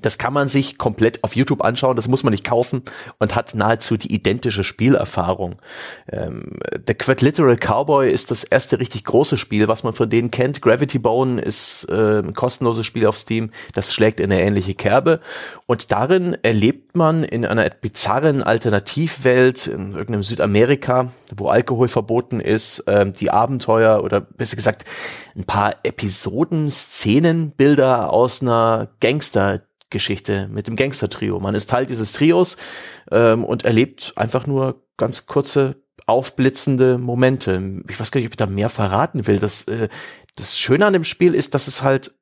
[0.01, 2.81] Das kann man sich komplett auf YouTube anschauen, das muss man nicht kaufen
[3.19, 5.57] und hat nahezu die identische Spielerfahrung.
[6.11, 6.57] Ähm,
[6.87, 10.61] der Quadliteral Cowboy ist das erste richtig große Spiel, was man von denen kennt.
[10.61, 15.19] Gravity Bone ist äh, ein kostenloses Spiel auf Steam, das schlägt in eine ähnliche Kerbe.
[15.67, 22.83] Und darin erlebt man in einer bizarren Alternativwelt in irgendeinem Südamerika, wo Alkohol verboten ist,
[22.87, 24.85] ähm, die Abenteuer oder besser gesagt
[25.35, 31.39] ein paar Episoden, Szenen, Bilder aus einer Gangster Geschichte mit dem Gangster-Trio.
[31.39, 32.57] Man ist Teil dieses Trios
[33.11, 37.81] ähm, und erlebt einfach nur ganz kurze, aufblitzende Momente.
[37.87, 39.39] Ich weiß gar nicht, ob ich da mehr verraten will.
[39.39, 39.87] Das, äh,
[40.35, 42.13] das Schöne an dem Spiel ist, dass es halt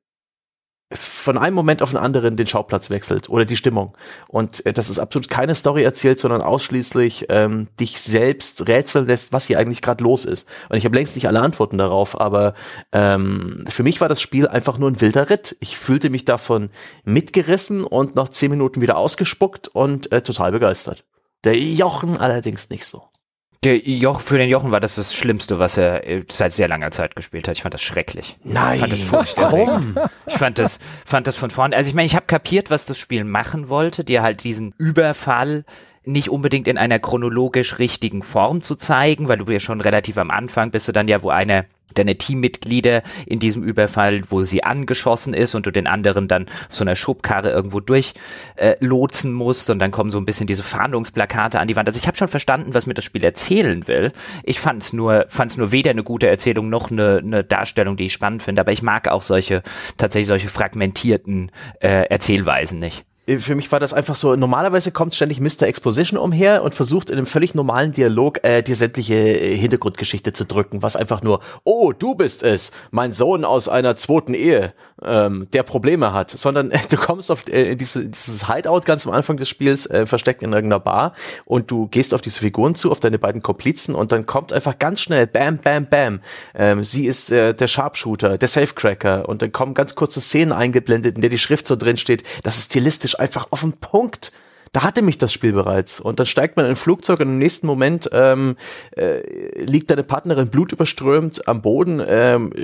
[0.94, 3.96] von einem Moment auf den anderen den Schauplatz wechselt oder die Stimmung.
[4.28, 9.32] Und äh, das ist absolut keine Story erzählt, sondern ausschließlich ähm, dich selbst rätseln lässt,
[9.32, 10.48] was hier eigentlich gerade los ist.
[10.68, 12.54] Und ich habe längst nicht alle Antworten darauf, aber
[12.92, 15.56] ähm, für mich war das Spiel einfach nur ein wilder Ritt.
[15.60, 16.70] Ich fühlte mich davon
[17.04, 21.04] mitgerissen und nach zehn Minuten wieder ausgespuckt und äh, total begeistert.
[21.44, 23.11] Der Jochen allerdings nicht so.
[23.64, 26.90] Der Joch, für den Jochen war das das Schlimmste, was er äh, seit sehr langer
[26.90, 27.56] Zeit gespielt hat.
[27.56, 28.34] Ich fand das schrecklich.
[28.42, 28.74] Nein.
[28.74, 29.82] Ich fand das furchtbar.
[30.26, 31.76] Ich fand das, fand das von vorne.
[31.76, 35.64] Also ich meine, ich habe kapiert, was das Spiel machen wollte, dir halt diesen Überfall
[36.04, 40.32] nicht unbedingt in einer chronologisch richtigen Form zu zeigen, weil du ja schon relativ am
[40.32, 41.64] Anfang bist du dann ja, wo einer
[41.98, 46.76] deine Teammitglieder in diesem Überfall, wo sie angeschossen ist und du den anderen dann auf
[46.76, 48.14] so einer Schubkarre irgendwo durch
[48.56, 51.88] äh, lotsen musst und dann kommen so ein bisschen diese Fahndungsplakate an die Wand.
[51.88, 54.12] Also ich habe schon verstanden, was mir das Spiel erzählen will.
[54.42, 58.06] Ich fand es nur, fand's nur weder eine gute Erzählung noch eine, eine Darstellung, die
[58.06, 59.62] ich spannend finde, aber ich mag auch solche,
[59.96, 61.50] tatsächlich solche fragmentierten
[61.80, 63.04] äh, Erzählweisen nicht.
[63.26, 65.62] Äh, für mich war das einfach so, normalerweise kommt ständig Mr.
[65.62, 70.44] Exposition umher und versucht in einem völlig normalen Dialog äh, die sämtliche äh, Hintergrundgeschichte zu
[70.44, 74.72] drücken, was einfach nur, oh, du bist es, mein Sohn aus einer zweiten Ehe,
[75.02, 79.12] ähm, der Probleme hat, sondern äh, du kommst auf äh, diese, dieses Hideout ganz am
[79.12, 82.90] Anfang des Spiels, äh, versteckt in irgendeiner Bar und du gehst auf diese Figuren zu,
[82.90, 86.20] auf deine beiden Komplizen und dann kommt einfach ganz schnell, bam, bam, bam,
[86.54, 91.16] ähm, sie ist äh, der Sharpshooter, der Safecracker und dann kommen ganz kurze Szenen eingeblendet,
[91.16, 94.32] in der die Schrift so drin steht, das ist stilistisch einfach auf den Punkt.
[94.72, 96.00] Da hatte mich das Spiel bereits.
[96.00, 98.56] Und dann steigt man in ein Flugzeug und im nächsten Moment ähm,
[98.96, 99.20] äh,
[99.62, 102.54] liegt deine Partnerin blutüberströmt am Boden, ähm,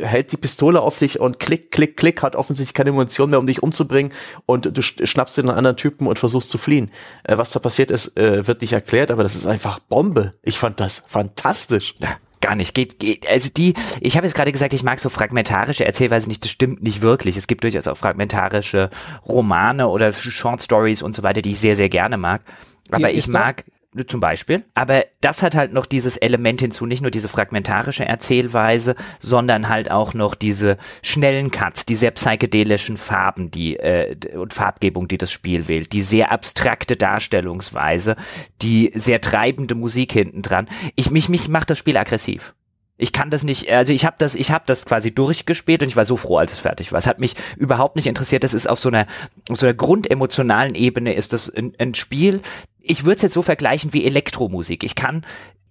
[0.00, 3.48] hält die Pistole auf dich und klick, klick, klick, hat offensichtlich keine Munition mehr, um
[3.48, 4.12] dich umzubringen
[4.46, 6.92] und du schnappst dir anderen Typen und versuchst zu fliehen.
[7.24, 10.34] Äh, was da passiert ist, äh, wird nicht erklärt, aber das ist einfach Bombe.
[10.42, 11.96] Ich fand das fantastisch.
[11.98, 12.16] Ja
[12.46, 12.74] gar nicht.
[12.74, 16.44] Geht, geht, also die, ich habe jetzt gerade gesagt, ich mag so fragmentarische Erzählweise nicht,
[16.44, 17.36] das stimmt nicht wirklich.
[17.36, 18.90] Es gibt durchaus auch fragmentarische
[19.26, 22.42] Romane oder Short Stories und so weiter, die ich sehr, sehr gerne mag.
[22.90, 23.64] Aber ich mag,
[24.04, 24.64] zum Beispiel.
[24.74, 29.90] Aber das hat halt noch dieses Element hinzu, nicht nur diese fragmentarische Erzählweise, sondern halt
[29.90, 35.32] auch noch diese schnellen Cuts, die sehr psychedelischen Farben, die äh, und Farbgebung, die das
[35.32, 38.16] Spiel wählt, die sehr abstrakte Darstellungsweise,
[38.62, 40.68] die sehr treibende Musik hinten dran.
[40.96, 42.54] Ich mich mich macht das Spiel aggressiv.
[42.98, 45.96] Ich kann das nicht, also ich habe das, ich habe das quasi durchgespielt und ich
[45.96, 46.98] war so froh, als es fertig war.
[46.98, 48.42] Es hat mich überhaupt nicht interessiert.
[48.42, 49.06] Das ist auf so einer,
[49.50, 52.40] auf so einer grundemotionalen Ebene ist das ein, ein Spiel,
[52.88, 54.84] ich würde es jetzt so vergleichen wie Elektromusik.
[54.84, 55.24] Ich kann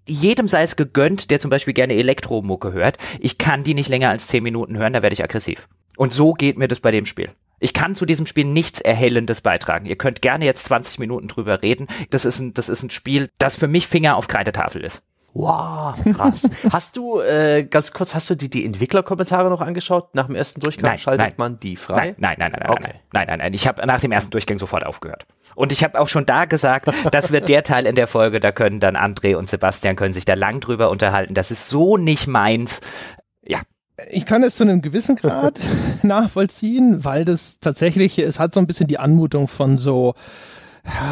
[0.07, 2.97] jedem sei es gegönnt, der zum Beispiel gerne Elektromucke hört.
[3.19, 5.67] Ich kann die nicht länger als 10 Minuten hören, da werde ich aggressiv.
[5.97, 7.29] Und so geht mir das bei dem Spiel.
[7.59, 9.85] Ich kann zu diesem Spiel nichts Erhellendes beitragen.
[9.85, 11.87] Ihr könnt gerne jetzt 20 Minuten drüber reden.
[12.09, 15.01] Das ist ein, das ist ein Spiel, das für mich Finger auf Kreidetafel ist.
[15.37, 16.49] Wow, krass.
[16.71, 20.15] hast du, äh, ganz kurz, hast du die, die Entwicklerkommentare noch angeschaut?
[20.15, 21.33] Nach dem ersten Durchgang nein, schaltet nein.
[21.35, 22.15] man die frei?
[22.17, 22.83] Nein, nein, nein, nein, okay.
[22.83, 23.53] nein, nein, nein, nein.
[23.53, 25.25] Ich habe nach dem ersten Durchgang sofort aufgehört.
[25.53, 28.53] Und ich habe auch schon da gesagt, das wird der Teil in der Folge, da
[28.53, 31.33] können dann André und Sebastian können sich da lang drüber unterhalten.
[31.33, 32.79] Das ist so nicht meins.
[33.45, 33.59] Ja,
[34.13, 35.59] ich kann es zu einem gewissen Grad
[36.01, 40.15] nachvollziehen, weil das tatsächlich, es hat so ein bisschen die Anmutung von so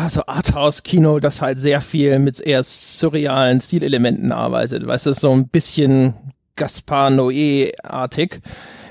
[0.09, 4.85] so Arthouse-Kino, das halt sehr viel mit eher surrealen Stilelementen arbeitet.
[4.85, 6.13] Weißt du, so ein bisschen
[6.55, 8.41] Gaspar Noé-artig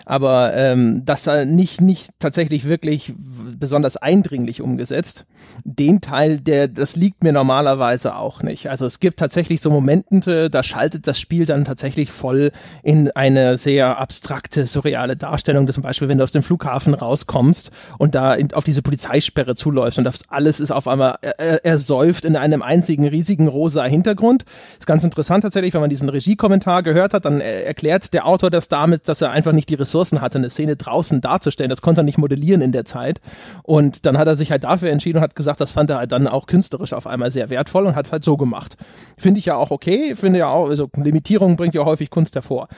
[0.05, 5.27] aber ähm, das nicht, nicht tatsächlich wirklich besonders eindringlich umgesetzt.
[5.65, 8.69] Den Teil, der, das liegt mir normalerweise auch nicht.
[8.69, 12.53] Also es gibt tatsächlich so Momente, da schaltet das Spiel dann tatsächlich voll
[12.83, 15.71] in eine sehr abstrakte, surreale Darstellung.
[15.71, 19.99] Zum Beispiel, wenn du aus dem Flughafen rauskommst und da in, auf diese Polizeisperre zuläufst
[19.99, 21.17] und das alles ist auf einmal
[21.63, 24.45] ersäuft in einem einzigen riesigen rosa Hintergrund.
[24.79, 28.69] Ist ganz interessant tatsächlich, wenn man diesen Regiekommentar gehört hat, dann erklärt der Autor das
[28.69, 31.71] damit, dass er einfach nicht die Ressourcen hatte, eine Szene draußen darzustellen.
[31.71, 33.21] Das konnte er nicht modellieren in der Zeit.
[33.63, 36.13] Und dann hat er sich halt dafür entschieden und hat gesagt, das fand er halt
[36.13, 38.77] dann auch künstlerisch auf einmal sehr wertvoll und hat es halt so gemacht.
[39.17, 42.69] Finde ich ja auch okay, finde ja auch, also Limitierung bringt ja häufig Kunst hervor.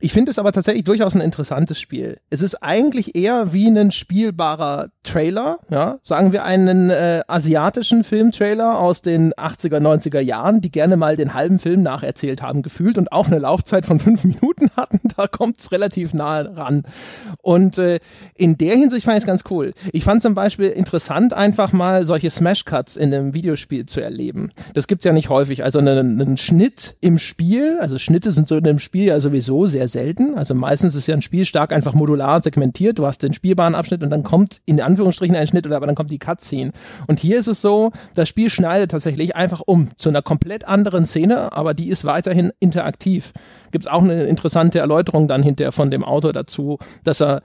[0.00, 2.18] Ich finde es aber tatsächlich durchaus ein interessantes Spiel.
[2.28, 8.78] Es ist eigentlich eher wie ein spielbarer Trailer, ja, sagen wir einen äh, asiatischen Filmtrailer
[8.78, 13.12] aus den 80er, 90er Jahren, die gerne mal den halben Film nacherzählt haben, gefühlt und
[13.12, 15.00] auch eine Laufzeit von fünf Minuten hatten.
[15.16, 16.82] Da kommt es relativ nahe ran.
[17.40, 18.00] Und äh,
[18.34, 19.72] in der Hinsicht fand ich es ganz cool.
[19.92, 24.50] Ich fand zum Beispiel interessant, einfach mal solche Smash-Cuts in einem Videospiel zu erleben.
[24.74, 25.64] Das gibt's ja nicht häufig.
[25.64, 29.66] Also einen, einen Schnitt im Spiel, also Schnitte sind so in einem Spiel ja sowieso
[29.66, 30.36] sehr selten.
[30.36, 32.98] Also meistens ist ja ein Spiel stark einfach modular segmentiert.
[32.98, 35.94] Du hast den spielbaren Abschnitt und dann kommt in Anführungsstrichen ein Schnitt oder aber dann
[35.94, 36.72] kommt die Cutscene.
[37.06, 41.06] Und hier ist es so, das Spiel schneidet tatsächlich einfach um zu einer komplett anderen
[41.06, 43.32] Szene, aber die ist weiterhin interaktiv.
[43.70, 47.42] Gibt es auch eine interessante Erläuterung dann hinterher von dem Autor dazu dass er,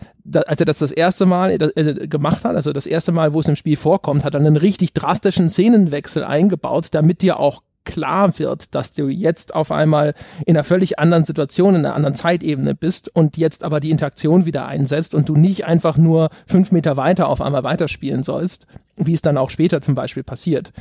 [0.47, 3.47] als er das das erste Mal äh, gemacht hat, also das erste Mal, wo es
[3.47, 8.75] im Spiel vorkommt, hat er einen richtig drastischen Szenenwechsel eingebaut, damit dir auch klar wird,
[8.75, 10.13] dass du jetzt auf einmal
[10.45, 14.45] in einer völlig anderen Situation, in einer anderen Zeitebene bist und jetzt aber die Interaktion
[14.45, 18.67] wieder einsetzt und du nicht einfach nur fünf Meter weiter auf einmal weiterspielen sollst,
[18.97, 20.71] wie es dann auch später zum Beispiel passiert.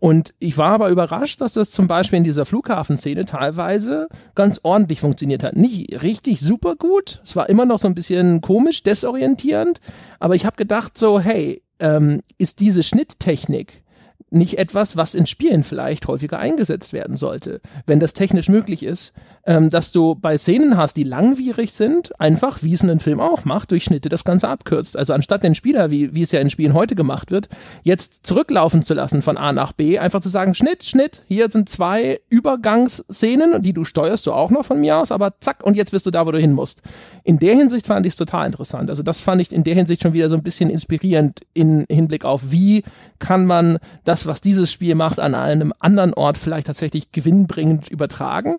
[0.00, 5.00] Und ich war aber überrascht, dass das zum Beispiel in dieser Flughafenszene teilweise ganz ordentlich
[5.00, 5.56] funktioniert hat.
[5.56, 9.78] Nicht richtig super gut, es war immer noch so ein bisschen komisch, desorientierend,
[10.18, 13.82] aber ich habe gedacht so, hey, ähm, ist diese Schnitttechnik
[14.30, 19.12] nicht etwas, was in Spielen vielleicht häufiger eingesetzt werden sollte, wenn das technisch möglich ist,
[19.44, 23.44] ähm, dass du bei Szenen hast, die langwierig sind, einfach, wie es ein Film auch
[23.44, 24.96] macht, durch Schnitte das Ganze abkürzt.
[24.96, 27.48] Also anstatt den Spieler, wie, wie es ja in Spielen heute gemacht wird,
[27.82, 31.68] jetzt zurücklaufen zu lassen von A nach B, einfach zu sagen, Schnitt, Schnitt, hier sind
[31.68, 35.90] zwei Übergangsszenen, die du steuerst du auch noch von mir aus, aber zack, und jetzt
[35.90, 36.82] bist du da, wo du hin musst.
[37.24, 38.90] In der Hinsicht fand ich es total interessant.
[38.90, 42.24] Also das fand ich in der Hinsicht schon wieder so ein bisschen inspirierend in Hinblick
[42.24, 42.82] auf, wie
[43.18, 48.56] kann man das, was dieses Spiel macht, an einem anderen Ort vielleicht tatsächlich gewinnbringend übertragen.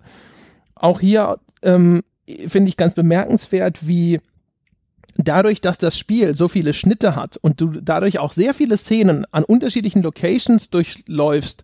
[0.75, 2.01] Auch hier ähm,
[2.47, 4.19] finde ich ganz bemerkenswert, wie
[5.17, 9.25] dadurch, dass das Spiel so viele Schnitte hat und du dadurch auch sehr viele Szenen
[9.31, 11.63] an unterschiedlichen Locations durchläufst,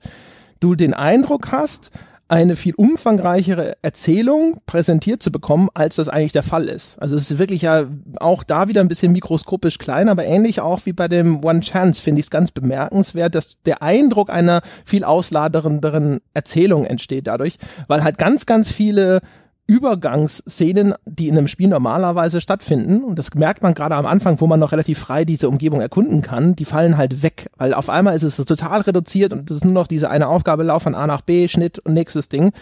[0.59, 1.91] du den Eindruck hast,
[2.29, 6.97] eine viel umfangreichere Erzählung präsentiert zu bekommen, als das eigentlich der Fall ist.
[7.01, 7.85] Also es ist wirklich ja
[8.19, 12.01] auch da wieder ein bisschen mikroskopisch klein, aber ähnlich auch wie bei dem One Chance
[12.01, 18.03] finde ich es ganz bemerkenswert, dass der Eindruck einer viel ausladernderen Erzählung entsteht dadurch, weil
[18.03, 19.21] halt ganz, ganz viele
[19.67, 24.47] Übergangsszenen, die in einem Spiel normalerweise stattfinden, und das merkt man gerade am Anfang, wo
[24.47, 28.15] man noch relativ frei diese Umgebung erkunden kann, die fallen halt weg, weil auf einmal
[28.15, 31.05] ist es total reduziert und es ist nur noch diese eine Aufgabe, Lauf von A
[31.05, 32.53] nach B, Schnitt und nächstes Ding.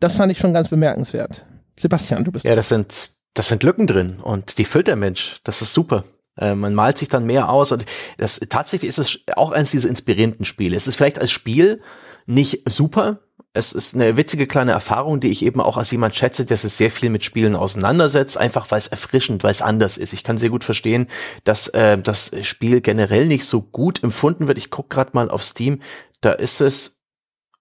[0.00, 1.44] Das fand ich schon ganz bemerkenswert.
[1.78, 2.46] Sebastian, du bist.
[2.46, 5.36] Ja, das sind, das sind Lücken drin und die füllt der Mensch.
[5.44, 6.04] Das ist super.
[6.38, 7.84] Äh, man malt sich dann mehr aus und
[8.16, 10.74] das, tatsächlich ist es auch eines dieser inspirierenden Spiele.
[10.74, 11.80] Es ist vielleicht als Spiel
[12.26, 13.20] nicht super,
[13.56, 16.72] es ist eine witzige kleine Erfahrung, die ich eben auch als jemand schätze, der sich
[16.72, 20.12] sehr viel mit Spielen auseinandersetzt, einfach weil es erfrischend, weil es anders ist.
[20.12, 21.08] Ich kann sehr gut verstehen,
[21.44, 24.58] dass äh, das Spiel generell nicht so gut empfunden wird.
[24.58, 25.80] Ich gucke gerade mal auf Steam,
[26.20, 27.00] da ist es,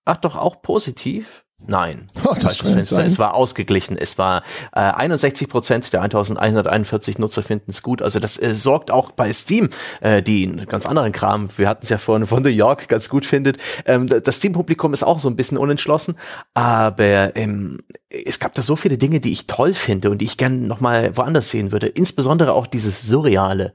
[0.04, 1.45] ach doch, auch positiv.
[1.68, 2.96] Nein, oh, falsches Fenster.
[2.98, 3.06] Sein.
[3.06, 3.98] Es war ausgeglichen.
[3.98, 4.44] Es war
[4.74, 8.02] äh, 61 Prozent der 1141 Nutzer finden es gut.
[8.02, 9.70] Also das äh, sorgt auch bei Steam,
[10.02, 13.10] äh, die einen ganz anderen Kram, wir hatten es ja vorhin von New York, ganz
[13.10, 13.58] gut findet.
[13.86, 16.16] Ähm, das Steam-Publikum ist auch so ein bisschen unentschlossen,
[16.54, 17.80] aber ähm,
[18.10, 21.16] es gab da so viele Dinge, die ich toll finde und die ich gerne nochmal
[21.18, 21.88] woanders sehen würde.
[21.88, 23.74] Insbesondere auch dieses Surreale.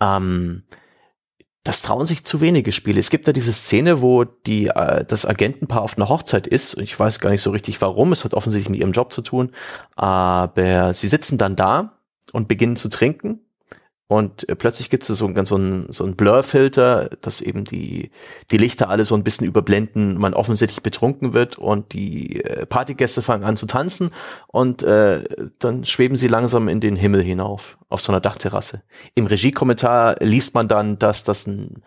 [0.00, 0.62] Ähm,
[1.66, 3.00] das trauen sich zu wenige Spiele.
[3.00, 6.78] Es gibt da diese Szene, wo die, äh, das Agentenpaar auf einer Hochzeit ist.
[6.78, 8.12] Ich weiß gar nicht so richtig warum.
[8.12, 9.50] Es hat offensichtlich mit ihrem Job zu tun.
[9.96, 11.98] Aber sie sitzen dann da
[12.32, 13.40] und beginnen zu trinken.
[14.08, 18.10] Und äh, plötzlich gibt es so, ganz so ein, so ein Blur-Filter, dass eben die,
[18.50, 23.22] die Lichter alle so ein bisschen überblenden, man offensichtlich betrunken wird und die äh, Partygäste
[23.22, 24.10] fangen an zu tanzen
[24.46, 25.24] und äh,
[25.58, 28.82] dann schweben sie langsam in den Himmel hinauf, auf so einer Dachterrasse.
[29.16, 31.82] Im Regiekommentar liest man dann, dass das ein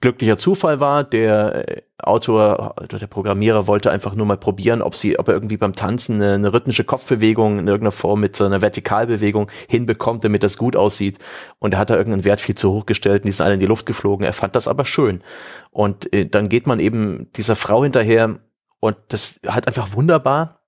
[0.00, 1.04] glücklicher Zufall war.
[1.04, 5.34] Der äh, Autor oder der Programmierer wollte einfach nur mal probieren, ob sie, ob er
[5.34, 10.24] irgendwie beim Tanzen eine, eine rhythmische Kopfbewegung in irgendeiner Form mit so einer Vertikalbewegung hinbekommt,
[10.24, 11.18] damit das gut aussieht.
[11.58, 13.60] Und er hat da irgendeinen Wert viel zu hoch gestellt und die sind alle in
[13.60, 14.26] die Luft geflogen.
[14.26, 15.22] Er fand das aber schön.
[15.70, 18.38] Und äh, dann geht man eben dieser Frau hinterher
[18.80, 20.61] und das hat einfach wunderbar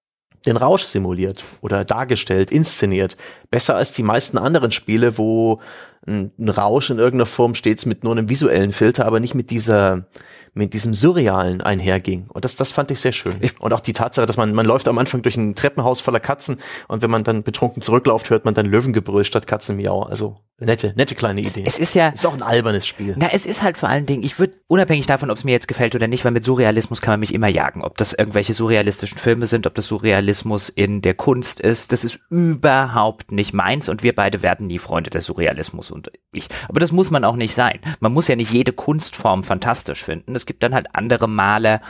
[0.46, 3.16] den Rausch simuliert oder dargestellt, inszeniert.
[3.50, 5.60] Besser als die meisten anderen Spiele, wo
[6.06, 9.50] ein, ein Rausch in irgendeiner Form stets mit nur einem visuellen Filter, aber nicht mit
[9.50, 10.06] dieser,
[10.52, 12.26] mit diesem Surrealen einherging.
[12.28, 13.36] Und das, das fand ich sehr schön.
[13.58, 16.58] Und auch die Tatsache, dass man, man läuft am Anfang durch ein Treppenhaus voller Katzen
[16.88, 20.02] und wenn man dann betrunken zurückläuft, hört man dann Löwengebrüll statt Katzenmiau.
[20.02, 21.64] Also nette, nette kleine Idee.
[21.66, 22.08] Es ist ja.
[22.08, 23.14] Es ist auch ein albernes Spiel.
[23.18, 25.68] Na, es ist halt vor allen Dingen, ich würde, unabhängig davon, ob es mir jetzt
[25.68, 27.82] gefällt oder nicht, weil mit Surrealismus kann man mich immer jagen.
[27.82, 29.86] Ob das irgendwelche surrealistischen Filme sind, ob das
[30.34, 34.78] Surrealismus in der Kunst ist, das ist überhaupt nicht meins und wir beide werden nie
[34.78, 36.48] Freunde des Surrealismus und ich.
[36.68, 37.78] Aber das muss man auch nicht sein.
[38.00, 40.34] Man muss ja nicht jede Kunstform fantastisch finden.
[40.34, 41.80] Es gibt dann halt andere Maler,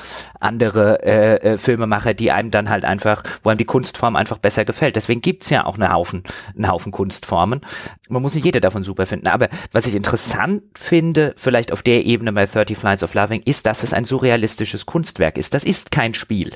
[0.41, 4.65] andere äh, äh, Filmemacher, die einem dann halt einfach, wo einem die Kunstform einfach besser
[4.65, 4.97] gefällt.
[4.97, 6.23] Deswegen gibt's ja auch einen Haufen,
[6.55, 7.63] einen Haufen Kunstformen.
[8.09, 9.29] Man muss nicht jede davon super finden.
[9.29, 13.65] Aber was ich interessant finde, vielleicht auf der Ebene bei 30 Flights of Loving, ist,
[13.65, 15.55] dass es ein surrealistisches Kunstwerk ist.
[15.55, 16.53] Das ist kein Spiel.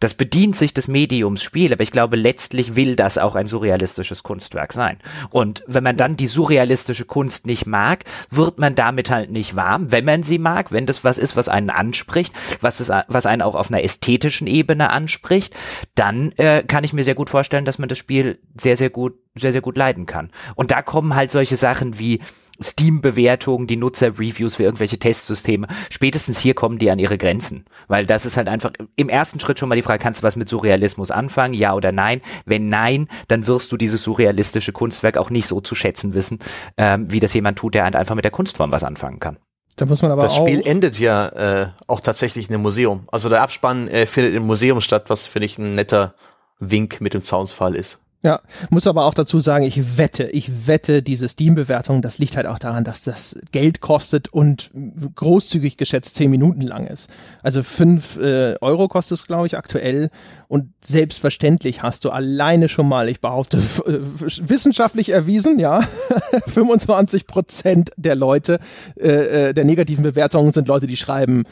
[0.00, 4.22] Das bedient sich des Mediums Spiel, aber ich glaube, letztlich will das auch ein surrealistisches
[4.22, 4.98] Kunstwerk sein.
[5.30, 9.90] Und wenn man dann die surrealistische Kunst nicht mag, wird man damit halt nicht warm.
[9.90, 13.42] Wenn man sie mag, wenn das was ist, was einen anspricht, was, es, was einen
[13.42, 15.54] auch auf einer ästhetischen Ebene anspricht,
[15.94, 19.14] dann äh, kann ich mir sehr gut vorstellen, dass man das Spiel sehr, sehr gut,
[19.34, 20.30] sehr, sehr gut leiden kann.
[20.54, 22.20] Und da kommen halt solche Sachen wie
[22.60, 25.68] Steam-Bewertungen, die Nutzer-Reviews für irgendwelche Testsysteme.
[25.90, 27.64] Spätestens hier kommen die an ihre Grenzen.
[27.86, 30.36] Weil das ist halt einfach im ersten Schritt schon mal die Frage, kannst du was
[30.36, 31.54] mit Surrealismus anfangen?
[31.54, 32.20] Ja oder nein?
[32.44, 36.40] Wenn nein, dann wirst du dieses surrealistische Kunstwerk auch nicht so zu schätzen wissen,
[36.76, 39.38] ähm, wie das jemand tut, der halt einfach mit der Kunstform was anfangen kann.
[39.76, 43.08] Da muss man aber das Spiel endet ja äh, auch tatsächlich in einem Museum.
[43.12, 46.14] Also der Abspann äh, findet im Museum statt, was finde ich ein netter
[46.58, 48.00] Wink mit dem Zaunsfall ist.
[48.24, 48.40] Ja,
[48.70, 52.58] muss aber auch dazu sagen, ich wette, ich wette, diese Steam-Bewertung, das liegt halt auch
[52.58, 54.72] daran, dass das Geld kostet und
[55.14, 57.08] großzügig geschätzt zehn Minuten lang ist.
[57.44, 60.10] Also fünf äh, Euro kostet es, glaube ich, aktuell.
[60.48, 64.00] Und selbstverständlich hast du alleine schon mal, ich behaupte, äh,
[64.48, 65.82] wissenschaftlich erwiesen, ja,
[66.48, 68.58] 25 Prozent der Leute,
[68.98, 71.44] äh, äh, der negativen Bewertungen sind Leute, die schreiben,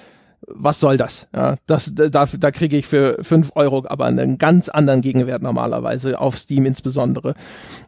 [0.47, 1.29] was soll das?
[1.35, 6.21] Ja, das da, da kriege ich für fünf Euro aber einen ganz anderen Gegenwert normalerweise,
[6.21, 7.35] auf Steam insbesondere.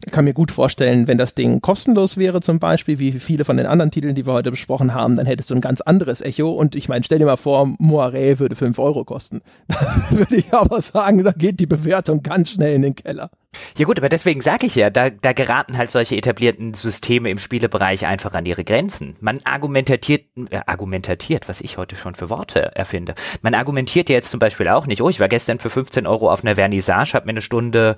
[0.05, 3.57] Ich kann mir gut vorstellen, wenn das Ding kostenlos wäre zum Beispiel, wie viele von
[3.57, 6.51] den anderen Titeln, die wir heute besprochen haben, dann hättest du ein ganz anderes Echo.
[6.51, 9.41] Und ich meine, stell dir mal vor, Moiré würde fünf Euro kosten.
[10.11, 13.31] Da würde ich aber sagen, da geht die Bewertung ganz schnell in den Keller.
[13.79, 17.39] Ja gut, aber deswegen sage ich ja, da, da geraten halt solche etablierten Systeme im
[17.39, 19.17] Spielebereich einfach an ihre Grenzen.
[19.21, 20.11] Man argumentiert,
[20.51, 23.15] äh, argumentiert, was ich heute schon für Worte erfinde.
[23.41, 26.31] Man argumentiert ja jetzt zum Beispiel auch nicht, oh, ich war gestern für 15 Euro
[26.31, 27.95] auf einer Vernissage, habe mir eine Stunde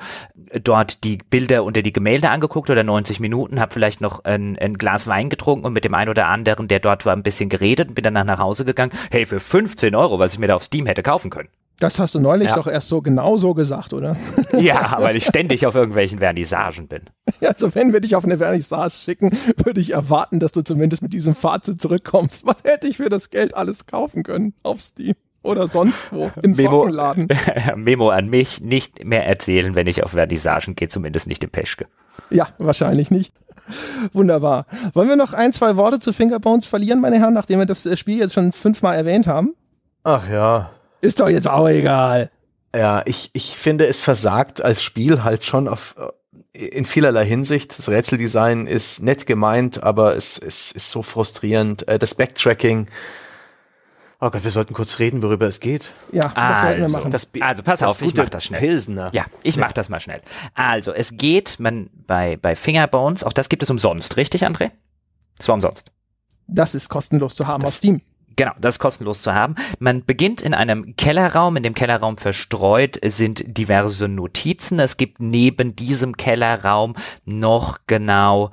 [0.62, 4.74] dort die Bilder unter die Gemälde angeguckt oder 90 Minuten, habe vielleicht noch ein, ein
[4.74, 7.88] Glas Wein getrunken und mit dem einen oder anderen, der dort war, ein bisschen geredet
[7.88, 8.92] und bin danach nach Hause gegangen.
[9.10, 11.48] Hey, für 15 Euro, was ich mir da auf Steam hätte kaufen können.
[11.80, 12.56] Das hast du neulich ja.
[12.56, 14.16] doch erst so genau so gesagt, oder?
[14.58, 17.02] Ja, weil ich ständig auf irgendwelchen Vernissagen bin.
[17.40, 21.14] Also wenn wir dich auf eine Vernissage schicken, würde ich erwarten, dass du zumindest mit
[21.14, 22.46] diesem Fazit zurückkommst.
[22.46, 25.14] Was hätte ich für das Geld alles kaufen können auf Steam?
[25.42, 27.28] Oder sonst wo, im Memo, Sockenladen.
[27.76, 31.86] Memo an mich, nicht mehr erzählen, wenn ich auf Vernissagen gehe, zumindest nicht im Peschke.
[32.28, 33.32] Ja, wahrscheinlich nicht.
[34.12, 34.66] Wunderbar.
[34.92, 38.18] Wollen wir noch ein, zwei Worte zu Fingerbones verlieren, meine Herren, nachdem wir das Spiel
[38.18, 39.54] jetzt schon fünfmal erwähnt haben?
[40.04, 40.72] Ach ja.
[41.00, 42.30] Ist doch jetzt auch egal.
[42.74, 45.96] Ja, ich, ich finde, es versagt als Spiel halt schon auf,
[46.52, 47.76] äh, in vielerlei Hinsicht.
[47.76, 51.88] Das Rätseldesign ist nett gemeint, aber es, es ist so frustrierend.
[51.88, 52.86] Äh, das Backtracking,
[54.22, 55.92] Oh Gott, wir sollten kurz reden, worüber es geht.
[56.12, 57.10] Ja, das also, sollten wir machen.
[57.10, 58.60] Das, also pass auf, ich mach das schnell.
[58.60, 59.08] Pilsner.
[59.14, 60.20] Ja, ich mach das mal schnell.
[60.52, 64.72] Also, es geht man bei, bei Fingerbones, auch das gibt es umsonst, richtig, André?
[65.38, 65.90] Das war umsonst.
[66.46, 68.02] Das ist kostenlos zu haben das, auf Steam.
[68.36, 69.54] Genau, das ist kostenlos zu haben.
[69.78, 71.56] Man beginnt in einem Kellerraum.
[71.56, 74.78] In dem Kellerraum verstreut sind diverse Notizen.
[74.78, 76.94] Es gibt neben diesem Kellerraum
[77.24, 78.50] noch genau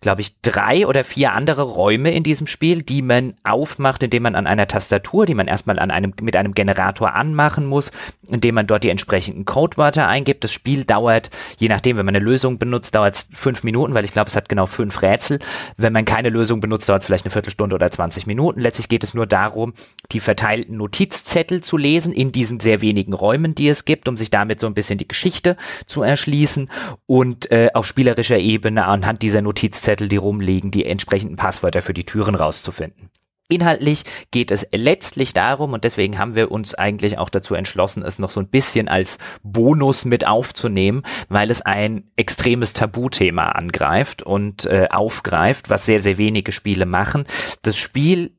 [0.00, 4.34] glaube ich, drei oder vier andere Räume in diesem Spiel, die man aufmacht, indem man
[4.34, 7.92] an einer Tastatur, die man erstmal an einem, mit einem Generator anmachen muss,
[8.26, 10.42] indem man dort die entsprechenden Codewörter eingibt.
[10.42, 11.28] Das Spiel dauert,
[11.58, 14.36] je nachdem, wenn man eine Lösung benutzt, dauert es fünf Minuten, weil ich glaube, es
[14.36, 15.38] hat genau fünf Rätsel.
[15.76, 18.60] Wenn man keine Lösung benutzt, dauert es vielleicht eine Viertelstunde oder 20 Minuten.
[18.60, 19.74] Letztlich geht es nur darum,
[20.12, 24.30] die verteilten Notizzettel zu lesen in diesen sehr wenigen Räumen, die es gibt, um sich
[24.30, 26.70] damit so ein bisschen die Geschichte zu erschließen
[27.04, 31.94] und äh, auf spielerischer Ebene anhand dieser Notizzettel Zettel, die rumliegen, die entsprechenden Passwörter für
[31.94, 33.10] die Türen rauszufinden.
[33.48, 38.20] Inhaltlich geht es letztlich darum, und deswegen haben wir uns eigentlich auch dazu entschlossen, es
[38.20, 44.66] noch so ein bisschen als Bonus mit aufzunehmen, weil es ein extremes Tabuthema angreift und
[44.66, 47.24] äh, aufgreift, was sehr, sehr wenige Spiele machen.
[47.62, 48.36] Das Spiel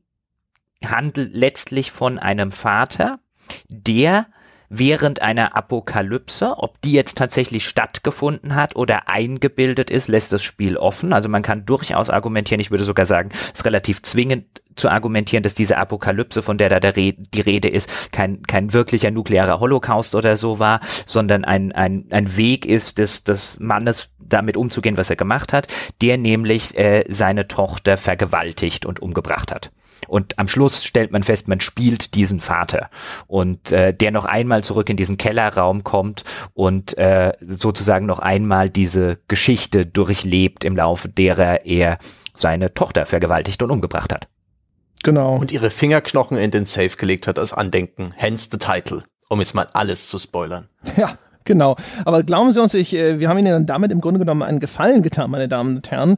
[0.86, 3.19] handelt letztlich von einem Vater,
[3.68, 4.28] der
[4.72, 6.57] während einer Apokalypse.
[6.57, 11.14] Ob die jetzt tatsächlich stattgefunden hat oder eingebildet ist, lässt das Spiel offen.
[11.14, 15.43] Also man kann durchaus argumentieren, ich würde sogar sagen, es ist relativ zwingend zu argumentieren,
[15.43, 19.60] dass diese Apokalypse, von der da der Re die Rede ist, kein, kein wirklicher nuklearer
[19.60, 24.98] Holocaust oder so war, sondern ein, ein, ein Weg ist des, des Mannes, damit umzugehen,
[24.98, 25.68] was er gemacht hat,
[26.02, 29.72] der nämlich äh, seine Tochter vergewaltigt und umgebracht hat.
[30.07, 32.90] Und am Schluss stellt man fest, man spielt diesen Vater
[33.28, 36.23] und äh, der noch einmal zurück in diesen Kellerraum kommt
[36.53, 41.98] und äh, sozusagen noch einmal diese Geschichte durchlebt, im Laufe derer er
[42.38, 44.28] seine Tochter vergewaltigt und umgebracht hat.
[45.03, 45.38] Genau.
[45.38, 48.14] Und ihre Fingerknochen in den Safe gelegt hat als Andenken.
[48.15, 49.03] Hence the title.
[49.30, 50.68] Um jetzt mal alles zu spoilern.
[50.98, 51.11] Ja,
[51.44, 51.76] genau.
[52.06, 54.60] Aber glauben Sie uns, ich, äh, wir haben Ihnen dann damit im Grunde genommen einen
[54.60, 56.18] Gefallen getan, meine Damen und Herren.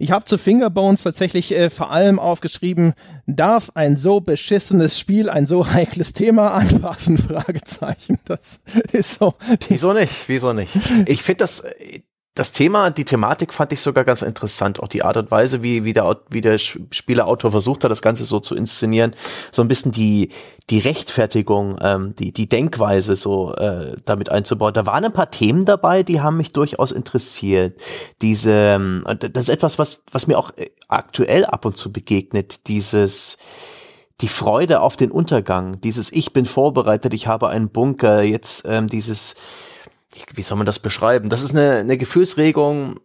[0.00, 2.94] Ich habe zu Fingerbones tatsächlich äh, vor allem aufgeschrieben,
[3.26, 7.18] darf ein so beschissenes Spiel ein so heikles Thema anfassen?
[7.28, 8.18] Fragezeichen.
[8.24, 8.60] Das
[8.92, 9.34] ist so.
[9.68, 10.26] Wieso nicht?
[10.26, 10.74] Wieso nicht?
[11.04, 12.00] Ich finde das, äh,
[12.34, 14.80] das Thema, die Thematik fand ich sogar ganz interessant.
[14.80, 18.24] Auch die Art und Weise, wie, wie, der, wie der Spielerautor versucht hat, das Ganze
[18.24, 19.16] so zu inszenieren.
[19.50, 20.30] So ein bisschen die,
[20.70, 24.72] die Rechtfertigung, ähm, die, die Denkweise so äh, damit einzubauen.
[24.72, 27.80] Da waren ein paar Themen dabei, die haben mich durchaus interessiert.
[28.22, 32.68] Diese, ähm, das ist etwas, was, was mir auch äh, aktuell ab und zu begegnet.
[32.68, 33.38] Dieses,
[34.20, 38.86] die Freude auf den Untergang, dieses Ich bin vorbereitet, ich habe einen Bunker, jetzt ähm,
[38.86, 39.34] dieses
[40.34, 41.28] wie soll man das beschreiben?
[41.28, 43.00] Das ist eine, eine Gefühlsregung,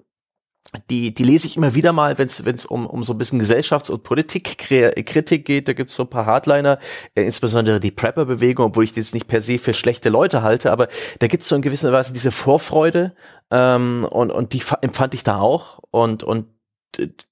[0.89, 3.89] die, die lese ich immer wieder mal, wenn es um, um so ein bisschen Gesellschafts-
[3.89, 5.67] und Politikkritik geht.
[5.67, 6.79] Da gibt es so ein paar Hardliner,
[7.13, 10.87] äh, insbesondere die Prepper-Bewegung, obwohl ich das nicht per se für schlechte Leute halte, aber
[11.19, 13.15] da gibt es so in gewisser Weise diese Vorfreude
[13.51, 15.79] ähm, und, und die empfand ich da auch.
[15.91, 16.47] Und, und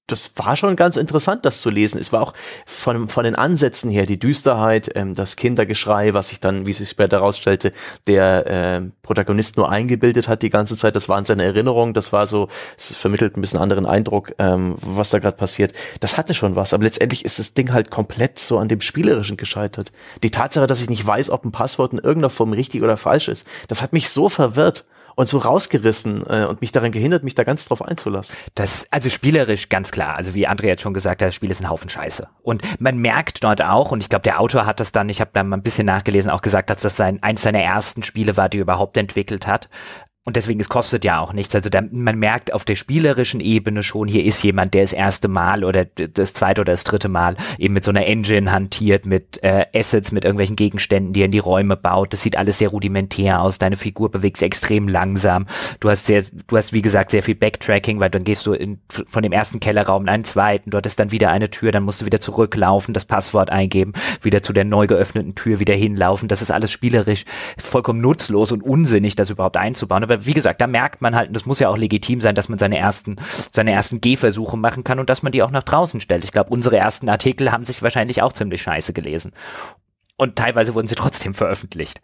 [0.06, 1.98] das war schon ganz interessant, das zu lesen.
[1.98, 2.34] Es war auch
[2.66, 6.90] von, von den Ansätzen her, die Düsterheit, ähm, das Kindergeschrei, was sich dann, wie sich
[6.90, 7.72] später herausstellte,
[8.06, 10.94] der äh, Protagonist nur eingebildet hat die ganze Zeit.
[10.94, 15.08] Das waren seine Erinnerungen, das war so, es vermittelt ein bisschen anderen Eindruck, ähm, was
[15.08, 15.72] da gerade passiert.
[16.00, 19.38] Das hatte schon was, aber letztendlich ist das Ding halt komplett so an dem Spielerischen
[19.38, 19.90] gescheitert.
[20.22, 23.28] Die Tatsache, dass ich nicht weiß, ob ein Passwort in irgendeiner Form richtig oder falsch
[23.28, 24.84] ist, das hat mich so verwirrt
[25.14, 28.36] und so rausgerissen äh, und mich daran gehindert, mich da ganz drauf einzulassen.
[28.54, 30.16] Das, also spielerisch ganz klar.
[30.16, 32.28] Also wie Andrea jetzt schon gesagt hat, das Spiel ist ein Haufen Scheiße.
[32.42, 35.30] Und man merkt dort auch, und ich glaube, der Autor hat das dann, ich habe
[35.32, 38.48] da mal ein bisschen nachgelesen, auch gesagt, dass das sein, eins seiner ersten Spiele war,
[38.48, 39.68] die er überhaupt entwickelt hat.
[40.26, 41.54] Und deswegen, es kostet ja auch nichts.
[41.54, 45.28] Also da, man merkt auf der spielerischen Ebene schon, hier ist jemand, der das erste
[45.28, 49.42] Mal oder das zweite oder das dritte Mal eben mit so einer Engine hantiert, mit
[49.42, 52.14] äh, Assets, mit irgendwelchen Gegenständen, die er in die Räume baut.
[52.14, 53.58] Das sieht alles sehr rudimentär aus.
[53.58, 55.46] Deine Figur bewegt sich extrem langsam.
[55.80, 58.80] Du hast sehr, du hast wie gesagt sehr viel Backtracking, weil dann gehst du in,
[58.88, 60.70] von dem ersten Kellerraum in einen zweiten.
[60.70, 63.92] Dort ist dann wieder eine Tür, dann musst du wieder zurücklaufen, das Passwort eingeben,
[64.22, 66.28] wieder zu der neu geöffneten Tür wieder hinlaufen.
[66.28, 67.26] Das ist alles spielerisch
[67.58, 70.02] vollkommen nutzlos und unsinnig, das überhaupt einzubauen.
[70.02, 72.34] Aber aber wie gesagt, da merkt man halt, und das muss ja auch legitim sein,
[72.34, 73.16] dass man seine ersten,
[73.50, 76.24] seine ersten Gehversuche machen kann und dass man die auch nach draußen stellt.
[76.24, 79.32] Ich glaube, unsere ersten Artikel haben sich wahrscheinlich auch ziemlich scheiße gelesen.
[80.16, 82.00] Und teilweise wurden sie trotzdem veröffentlicht.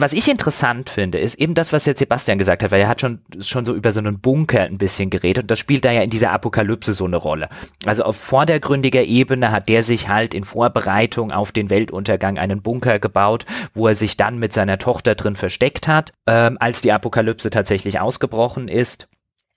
[0.00, 3.00] Was ich interessant finde, ist eben das, was jetzt Sebastian gesagt hat, weil er hat
[3.00, 6.02] schon, schon so über so einen Bunker ein bisschen geredet und das spielt da ja
[6.02, 7.48] in dieser Apokalypse so eine Rolle.
[7.84, 13.00] Also auf vordergründiger Ebene hat der sich halt in Vorbereitung auf den Weltuntergang einen Bunker
[13.00, 13.44] gebaut,
[13.74, 17.98] wo er sich dann mit seiner Tochter drin versteckt hat, ähm, als die Apokalypse tatsächlich
[17.98, 19.08] ausgebrochen ist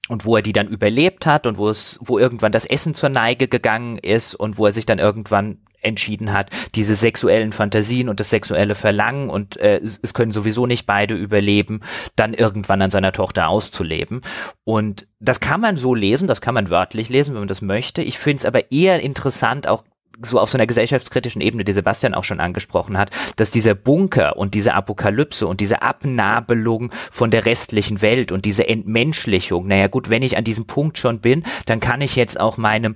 [0.10, 3.10] und wo er die dann überlebt hat und wo es, wo irgendwann das Essen zur
[3.10, 8.20] Neige gegangen ist und wo er sich dann irgendwann entschieden hat, diese sexuellen Fantasien und
[8.20, 11.82] das sexuelle Verlangen und äh, es können sowieso nicht beide überleben,
[12.16, 14.22] dann irgendwann an seiner Tochter auszuleben.
[14.64, 18.02] Und das kann man so lesen, das kann man wörtlich lesen, wenn man das möchte.
[18.02, 19.84] Ich finde es aber eher interessant, auch
[20.24, 24.38] so auf so einer gesellschaftskritischen Ebene, die Sebastian auch schon angesprochen hat, dass dieser Bunker
[24.38, 30.10] und diese Apokalypse und diese Abnabelung von der restlichen Welt und diese Entmenschlichung, naja gut,
[30.10, 32.96] wenn ich an diesem Punkt schon bin, dann kann ich jetzt auch meinem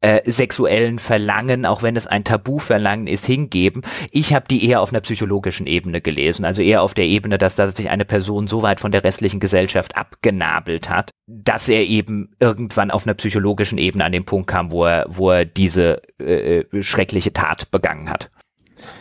[0.00, 3.82] äh, sexuellen Verlangen, auch wenn es ein Tabuverlangen ist, hingeben.
[4.10, 7.54] Ich habe die eher auf einer psychologischen Ebene gelesen, also eher auf der Ebene, dass,
[7.54, 12.30] dass sich eine Person so weit von der restlichen Gesellschaft abgenabelt hat, dass er eben
[12.40, 16.64] irgendwann auf einer psychologischen Ebene an den Punkt kam, wo er, wo er diese äh,
[16.82, 18.30] schreckliche Tat begangen hat.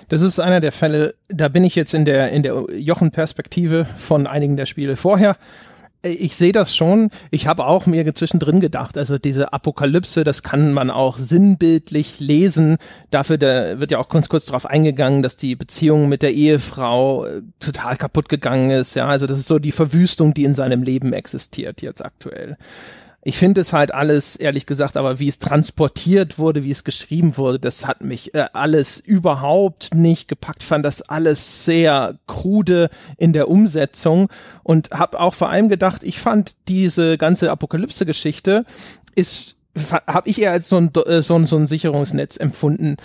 [0.07, 4.27] Das ist einer der Fälle, da bin ich jetzt in der, in der Jochen-Perspektive von
[4.27, 5.35] einigen der Spiele vorher
[6.05, 7.09] ich sehe das schon.
[7.31, 12.77] Ich habe auch mir zwischendrin gedacht, also diese Apokalypse, das kann man auch sinnbildlich lesen.
[13.09, 17.25] Dafür da wird ja auch kurz kurz darauf eingegangen, dass die Beziehung mit der Ehefrau
[17.25, 18.95] äh, total kaputt gegangen ist.
[18.95, 22.57] Ja, also das ist so die Verwüstung, die in seinem Leben existiert jetzt aktuell.
[23.27, 27.37] Ich finde es halt alles, ehrlich gesagt, aber wie es transportiert wurde, wie es geschrieben
[27.37, 30.61] wurde, das hat mich äh, alles überhaupt nicht gepackt.
[30.61, 34.29] Fand das alles sehr krude in der Umsetzung
[34.61, 38.63] und habe auch vor allem gedacht, ich fand diese ganze Apokalypse-Geschichte
[39.15, 39.55] ist
[40.07, 42.95] habe ich eher als so ein, äh, so, ein, so ein Sicherungsnetz empfunden,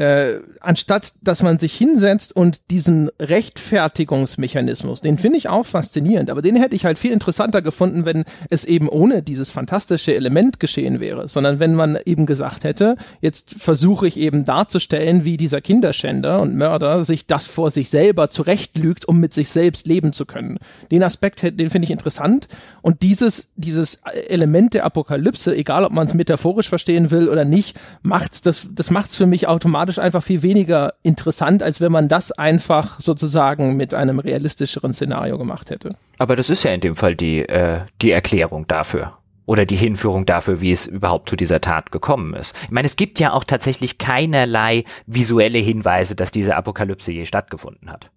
[0.00, 6.40] äh, anstatt dass man sich hinsetzt und diesen Rechtfertigungsmechanismus, den finde ich auch faszinierend, aber
[6.40, 11.00] den hätte ich halt viel interessanter gefunden, wenn es eben ohne dieses fantastische Element geschehen
[11.00, 16.40] wäre, sondern wenn man eben gesagt hätte, jetzt versuche ich eben darzustellen, wie dieser Kinderschänder
[16.40, 20.58] und Mörder sich das vor sich selber zurechtlügt, um mit sich selbst leben zu können.
[20.90, 22.48] Den Aspekt, den finde ich interessant
[22.80, 23.98] und dieses, dieses
[24.28, 28.90] Element der Apokalypse, egal ob man es metaphorisch verstehen will oder nicht, macht das, das
[28.90, 33.00] macht es für mich automatisch thematisch einfach viel weniger interessant, als wenn man das einfach
[33.00, 35.96] sozusagen mit einem realistischeren Szenario gemacht hätte.
[36.18, 40.26] Aber das ist ja in dem Fall die, äh, die Erklärung dafür oder die Hinführung
[40.26, 42.54] dafür, wie es überhaupt zu dieser Tat gekommen ist.
[42.64, 47.90] Ich meine, es gibt ja auch tatsächlich keinerlei visuelle Hinweise, dass diese Apokalypse je stattgefunden
[47.90, 48.10] hat.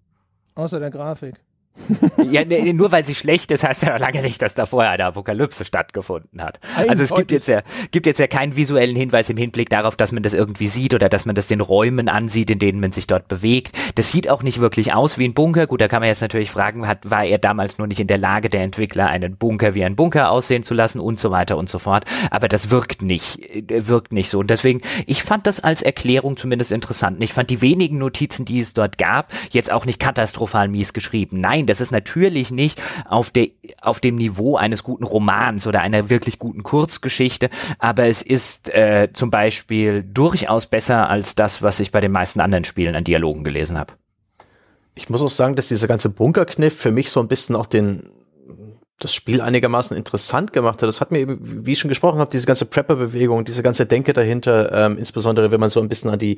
[0.56, 1.36] Außer der Grafik
[2.30, 4.91] ja, ne, nur weil sie schlecht ist, heißt ja noch lange nicht, dass da vorher
[4.91, 6.60] eine Apokalypse stattgefunden hat.
[6.88, 10.12] Also es gibt jetzt ja, gibt jetzt ja keinen visuellen Hinweis im Hinblick darauf, dass
[10.12, 13.08] man das irgendwie sieht oder dass man das den Räumen ansieht, in denen man sich
[13.08, 13.76] dort bewegt.
[13.95, 15.66] Das sieht auch nicht wirklich aus wie ein Bunker.
[15.66, 18.20] Gut, da kann man jetzt natürlich fragen, hat, war er damals nur nicht in der
[18.20, 21.70] Lage, der Entwickler, einen Bunker wie ein Bunker aussehen zu lassen und so weiter und
[21.70, 22.06] so fort.
[22.30, 24.40] Aber das wirkt nicht, äh, wirkt nicht so.
[24.40, 27.22] Und deswegen, ich fand das als Erklärung zumindest interessant.
[27.24, 31.40] Ich fand die wenigen Notizen, die es dort gab, jetzt auch nicht katastrophal mies geschrieben.
[31.41, 33.48] Nein, Nein, das ist natürlich nicht auf, der,
[33.81, 37.49] auf dem Niveau eines guten Romans oder einer wirklich guten Kurzgeschichte,
[37.80, 42.41] aber es ist äh, zum Beispiel durchaus besser als das, was ich bei den meisten
[42.41, 43.94] anderen Spielen an Dialogen gelesen habe.
[44.95, 48.10] Ich muss auch sagen, dass dieser ganze Bunkerkniff für mich so ein bisschen auch den
[48.99, 50.88] das Spiel einigermaßen interessant gemacht hat.
[50.88, 54.14] Das hat mir eben, wie ich schon gesprochen habe, diese ganze Prepper-Bewegung, diese ganze Denke
[54.14, 56.38] dahinter, ähm, insbesondere wenn man so ein bisschen an die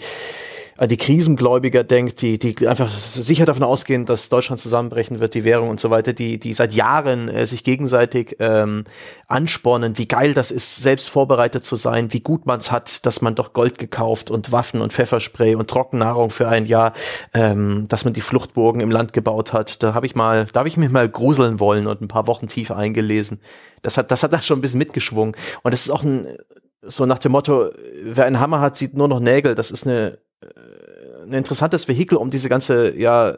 [0.78, 5.46] an die Krisengläubiger denkt, die, die einfach sicher davon ausgehen, dass Deutschland zusammenbrechen wird, die
[5.46, 8.84] Währung und so weiter, die, die seit Jahren äh, sich gegenseitig ähm,
[9.28, 13.22] anspornen, wie geil das ist, selbst vorbereitet zu sein, wie gut man es hat, dass
[13.22, 16.92] man doch Gold gekauft und Waffen und Pfefferspray und Trockennahrung für ein Jahr,
[17.34, 19.82] ähm, dass man die Fluchtburgen im Land gebaut hat.
[19.82, 22.50] Da habe ich mal, da habe ich mich mal gruseln wollen und ein paar Wochen
[22.50, 23.40] tief eingelesen.
[23.82, 25.36] Das hat, das hat da schon ein bisschen mitgeschwungen.
[25.64, 26.28] Und das ist auch ein,
[26.82, 27.72] so nach dem Motto,
[28.04, 29.56] wer einen Hammer hat, sieht nur noch Nägel.
[29.56, 30.18] Das ist eine
[31.26, 33.38] ein interessantes Vehikel, um diese ganze, ja,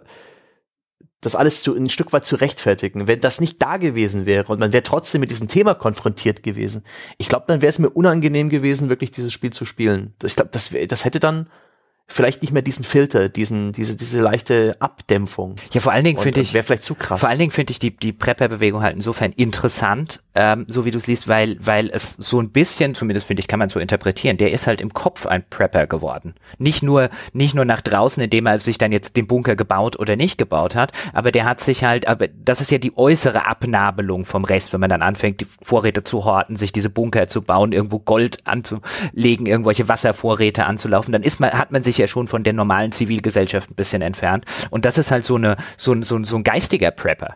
[1.22, 3.08] das alles zu, ein Stück weit zu rechtfertigen.
[3.08, 6.84] Wenn das nicht da gewesen wäre und man wäre trotzdem mit diesem Thema konfrontiert gewesen,
[7.18, 10.14] ich glaube, dann wäre es mir unangenehm gewesen, wirklich dieses Spiel zu spielen.
[10.24, 11.50] Ich glaube, das, das hätte dann
[12.10, 15.58] vielleicht nicht mehr diesen Filter, diesen, diese, diese leichte Abdämpfung.
[15.74, 17.20] Ja, vor allen Dingen finde ich, wäre vielleicht zu krass.
[17.20, 20.98] Vor allen Dingen finde ich die, die Prepper-Bewegung halt insofern interessant, ähm, so wie du
[20.98, 24.38] es liest, weil, weil es so ein bisschen, zumindest finde ich, kann man so interpretieren,
[24.38, 26.36] der ist halt im Kopf ein Prepper geworden.
[26.58, 30.16] Nicht nur, nicht nur nach draußen, indem er sich dann jetzt den Bunker gebaut oder
[30.16, 34.24] nicht gebaut hat, aber der hat sich halt, aber das ist ja die äußere Abnabelung
[34.24, 37.74] vom Rest, wenn man dann anfängt, die Vorräte zu horten, sich diese Bunker zu bauen,
[37.74, 42.28] irgendwo Gold anzulegen, irgendwelche Wasservorräte anzulaufen, dann ist man, hat man sich sich ja schon
[42.28, 44.46] von der normalen Zivilgesellschaft ein bisschen entfernt.
[44.70, 47.36] Und das ist halt so eine, so, so, so ein geistiger Prepper.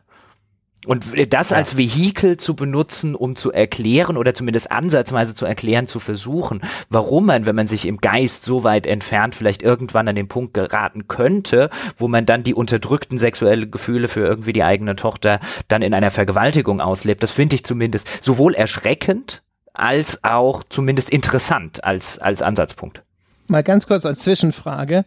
[0.88, 1.58] Und das ja.
[1.58, 7.28] als Vehikel zu benutzen, um zu erklären oder zumindest ansatzweise zu erklären, zu versuchen, warum
[7.28, 11.08] man, wenn man sich im Geist so weit entfernt, vielleicht irgendwann an den Punkt geraten
[11.08, 15.94] könnte, wo man dann die unterdrückten sexuellen Gefühle für irgendwie die eigene Tochter dann in
[15.94, 19.44] einer Vergewaltigung auslebt, das finde ich zumindest sowohl erschreckend
[19.74, 23.04] als auch zumindest interessant als, als Ansatzpunkt
[23.52, 25.06] mal ganz kurz als Zwischenfrage.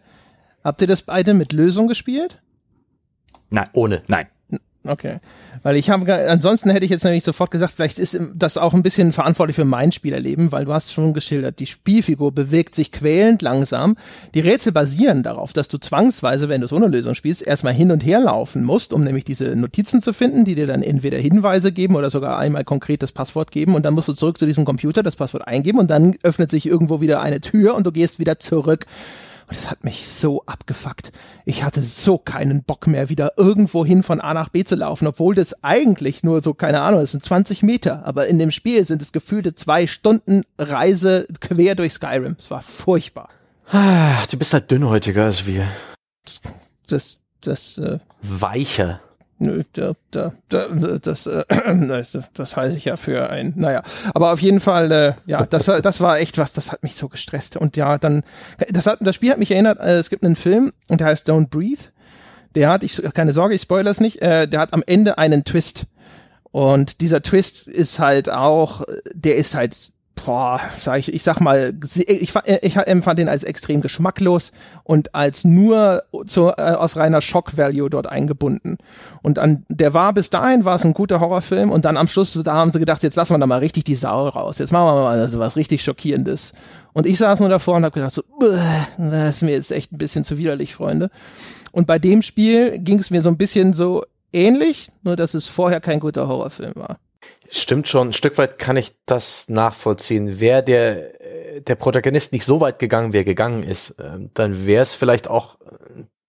[0.63, 2.41] Habt ihr das beide mit Lösung gespielt?
[3.49, 4.27] Nein, ohne, nein.
[4.87, 5.17] Okay.
[5.63, 8.83] Weil ich habe, ansonsten hätte ich jetzt nämlich sofort gesagt, vielleicht ist das auch ein
[8.83, 13.41] bisschen verantwortlich für mein Spielerleben, weil du hast schon geschildert, die Spielfigur bewegt sich quälend
[13.41, 13.95] langsam.
[14.33, 17.91] Die Rätsel basieren darauf, dass du zwangsweise, wenn du es ohne Lösung spielst, erstmal hin
[17.91, 21.71] und her laufen musst, um nämlich diese Notizen zu finden, die dir dann entweder Hinweise
[21.71, 24.65] geben oder sogar einmal konkret das Passwort geben und dann musst du zurück zu diesem
[24.65, 28.19] Computer, das Passwort eingeben und dann öffnet sich irgendwo wieder eine Tür und du gehst
[28.19, 28.85] wieder zurück
[29.47, 31.11] und es hat mich so abgefuckt.
[31.45, 35.07] Ich hatte so keinen Bock mehr, wieder irgendwo hin von A nach B zu laufen,
[35.07, 38.05] obwohl das eigentlich nur so, keine Ahnung, es sind 20 Meter.
[38.05, 42.35] Aber in dem Spiel sind es gefühlte zwei Stunden Reise quer durch Skyrim.
[42.39, 43.29] Es war furchtbar.
[43.71, 45.67] Ah, du bist halt dünnhäutiger als wir.
[46.23, 46.41] Das,
[46.87, 49.01] das, das äh, Weicher.
[49.37, 50.67] Nö, da, da, da,
[51.01, 51.43] das, äh,
[51.87, 53.83] das, das halte ich ja für ein, naja.
[54.13, 57.09] Aber auf jeden Fall, äh, ja, das, das war echt was, das hat mich so
[57.09, 57.57] gestresst.
[57.57, 58.23] Und ja, dann,
[58.69, 61.29] das, hat, das Spiel hat mich erinnert, äh, es gibt einen Film, und der heißt
[61.29, 61.83] Don't Breathe.
[62.55, 65.43] Der hat, ich, keine Sorge, ich spoilere es nicht, äh, der hat am Ende einen
[65.43, 65.87] Twist.
[66.51, 68.83] Und dieser Twist ist halt auch,
[69.13, 71.73] der ist halt boah, sag ich, ich sag mal,
[72.07, 74.51] ich, ich empfand den als extrem geschmacklos
[74.83, 78.77] und als nur zu, äh, aus reiner Shock-Value dort eingebunden.
[79.21, 82.39] Und an, der war bis dahin war es ein guter Horrorfilm und dann am Schluss,
[82.43, 84.57] da haben sie gedacht, jetzt lassen wir da mal richtig die Sau raus.
[84.57, 86.53] Jetzt machen wir mal also was richtig Schockierendes.
[86.93, 88.23] Und ich saß nur davor und habe gedacht so,
[88.97, 91.09] das ist mir jetzt echt ein bisschen zu widerlich, Freunde.
[91.71, 95.47] Und bei dem Spiel ging es mir so ein bisschen so ähnlich, nur dass es
[95.47, 96.97] vorher kein guter Horrorfilm war.
[97.57, 100.41] Stimmt schon, ein Stück weit kann ich das nachvollziehen.
[100.41, 104.83] Wäre der, der Protagonist nicht so weit gegangen, wie er gegangen ist, ähm, dann wäre
[104.83, 105.57] es vielleicht auch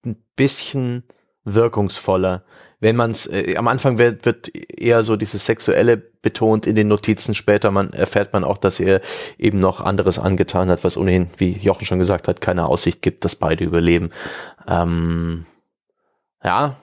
[0.04, 1.02] ein bisschen
[1.42, 2.44] wirkungsvoller.
[2.78, 6.86] wenn man es, äh, am Anfang wird, wird eher so dieses Sexuelle betont in den
[6.86, 9.00] Notizen, später man erfährt man auch, dass er
[9.36, 13.24] eben noch anderes angetan hat, was ohnehin, wie Jochen schon gesagt hat, keine Aussicht gibt,
[13.24, 14.10] dass beide überleben.
[14.68, 15.44] Ähm,
[16.44, 16.76] ja,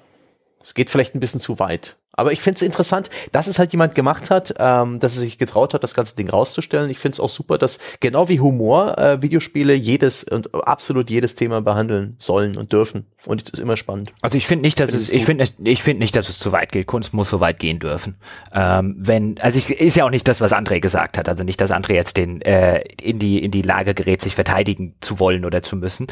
[0.61, 1.95] es geht vielleicht ein bisschen zu weit.
[2.14, 5.38] Aber ich finde es interessant, dass es halt jemand gemacht hat, ähm, dass er sich
[5.38, 6.90] getraut hat, das ganze Ding rauszustellen.
[6.90, 11.35] Ich finde es auch super, dass genau wie Humor äh, Videospiele jedes und absolut jedes
[11.35, 13.07] Thema behandeln sollen und dürfen.
[13.26, 14.14] Und das ist immer spannend.
[14.22, 16.72] Also ich finde nicht, dass es, ich finde, ich finde nicht, dass es zu weit
[16.72, 16.88] geht.
[16.88, 18.15] Kunst muss so weit gehen dürfen.
[18.53, 21.27] Ähm, wenn, also ich, ist ja auch nicht das, was André gesagt hat.
[21.27, 24.95] Also nicht, dass André jetzt den äh, in die in die Lage gerät, sich verteidigen
[25.02, 26.07] zu wollen oder zu müssen.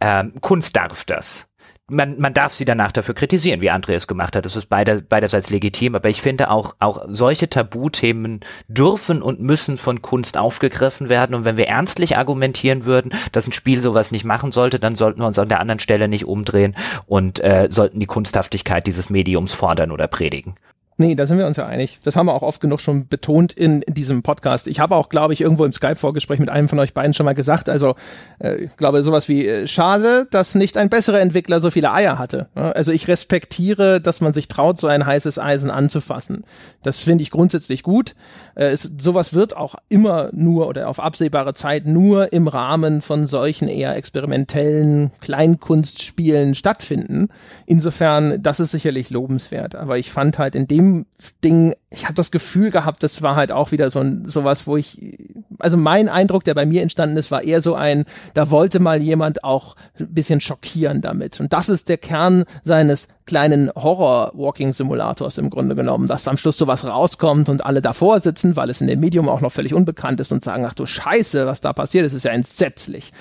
[0.00, 1.46] Ähm, Kunst darf das
[1.88, 4.44] man, man darf sie danach dafür kritisieren, wie Andreas gemacht hat.
[4.44, 9.76] Das ist beide, beiderseits legitim, aber ich finde auch, auch solche Tabuthemen dürfen und müssen
[9.76, 11.34] von Kunst aufgegriffen werden.
[11.34, 15.20] Und wenn wir ernstlich argumentieren würden, dass ein Spiel sowas nicht machen sollte, dann sollten
[15.20, 16.74] wir uns an der anderen Stelle nicht umdrehen
[17.06, 20.56] und äh, sollten die Kunsthaftigkeit dieses Mediums fordern oder predigen.
[20.98, 22.00] Nee, da sind wir uns ja einig.
[22.04, 24.66] Das haben wir auch oft genug schon betont in, in diesem Podcast.
[24.66, 27.34] Ich habe auch, glaube ich, irgendwo im Skype-Vorgespräch mit einem von euch beiden schon mal
[27.34, 27.96] gesagt, also
[28.38, 32.18] äh, ich glaube sowas wie, äh, schade, dass nicht ein besserer Entwickler so viele Eier
[32.18, 32.48] hatte.
[32.54, 36.44] Also ich respektiere, dass man sich traut, so ein heißes Eisen anzufassen.
[36.82, 38.14] Das finde ich grundsätzlich gut.
[38.54, 43.26] Äh, es, sowas wird auch immer nur oder auf absehbare Zeit nur im Rahmen von
[43.26, 47.28] solchen eher experimentellen Kleinkunstspielen stattfinden.
[47.66, 49.74] Insofern, das ist sicherlich lobenswert.
[49.74, 51.06] Aber ich fand halt in dem dem
[51.42, 54.76] Ding, ich habe das Gefühl gehabt, das war halt auch wieder so ein sowas, wo
[54.76, 55.18] ich,
[55.58, 58.04] also mein Eindruck, der bei mir entstanden ist, war eher so ein,
[58.34, 61.40] da wollte mal jemand auch ein bisschen schockieren damit.
[61.40, 66.84] Und das ist der Kern seines kleinen Horror-Walking-Simulators im Grunde genommen, dass am Schluss sowas
[66.84, 70.32] rauskommt und alle davor sitzen, weil es in dem Medium auch noch völlig unbekannt ist
[70.32, 73.12] und sagen, ach du Scheiße, was da passiert, das ist ja entsetzlich.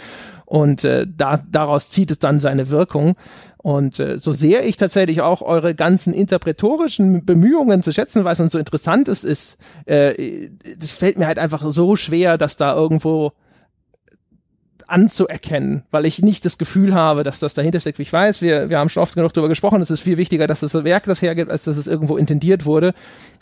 [0.46, 3.16] Und äh, da, daraus zieht es dann seine Wirkung.
[3.66, 8.52] Und äh, so sehr ich tatsächlich auch eure ganzen interpretorischen Bemühungen zu schätzen weiß und
[8.52, 13.32] so interessant es ist, äh, das fällt mir halt einfach so schwer, dass da irgendwo
[14.86, 17.98] anzuerkennen, weil ich nicht das Gefühl habe, dass das dahinter steckt.
[17.98, 20.60] Ich weiß, wir, wir haben schon oft genug darüber gesprochen, es ist viel wichtiger, dass
[20.60, 22.94] das Werk das hergibt, als dass es irgendwo intendiert wurde.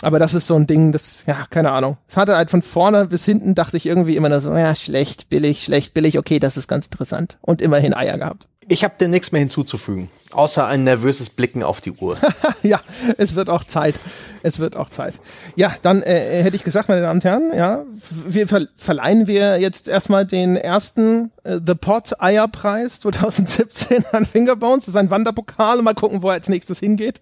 [0.03, 1.97] Aber das ist so ein Ding, das, ja, keine Ahnung.
[2.07, 5.27] Es hatte halt von vorne bis hinten, dachte ich irgendwie immer nur so, ja, schlecht,
[5.27, 7.39] billig, schlecht, billig, okay, das ist ganz interessant.
[7.41, 8.47] Und immerhin Eier gehabt.
[8.67, 12.17] Ich habe dir nichts mehr hinzuzufügen, außer ein nervöses Blicken auf die Uhr.
[12.63, 12.79] ja,
[13.17, 13.95] es wird auch Zeit.
[14.41, 15.19] Es wird auch Zeit.
[15.55, 17.83] Ja, dann äh, hätte ich gesagt, meine Damen und Herren, ja,
[18.27, 24.85] wir ver verleihen wir jetzt erstmal den ersten äh, The Pot Eierpreis 2017 an Fingerbones.
[24.85, 27.21] Das ist ein Wanderpokal mal gucken, wo er als nächstes hingeht.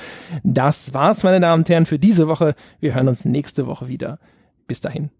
[0.43, 2.55] Das war's, meine Damen und Herren, für diese Woche.
[2.81, 4.19] Wir hören uns nächste Woche wieder.
[4.67, 5.11] Bis dahin.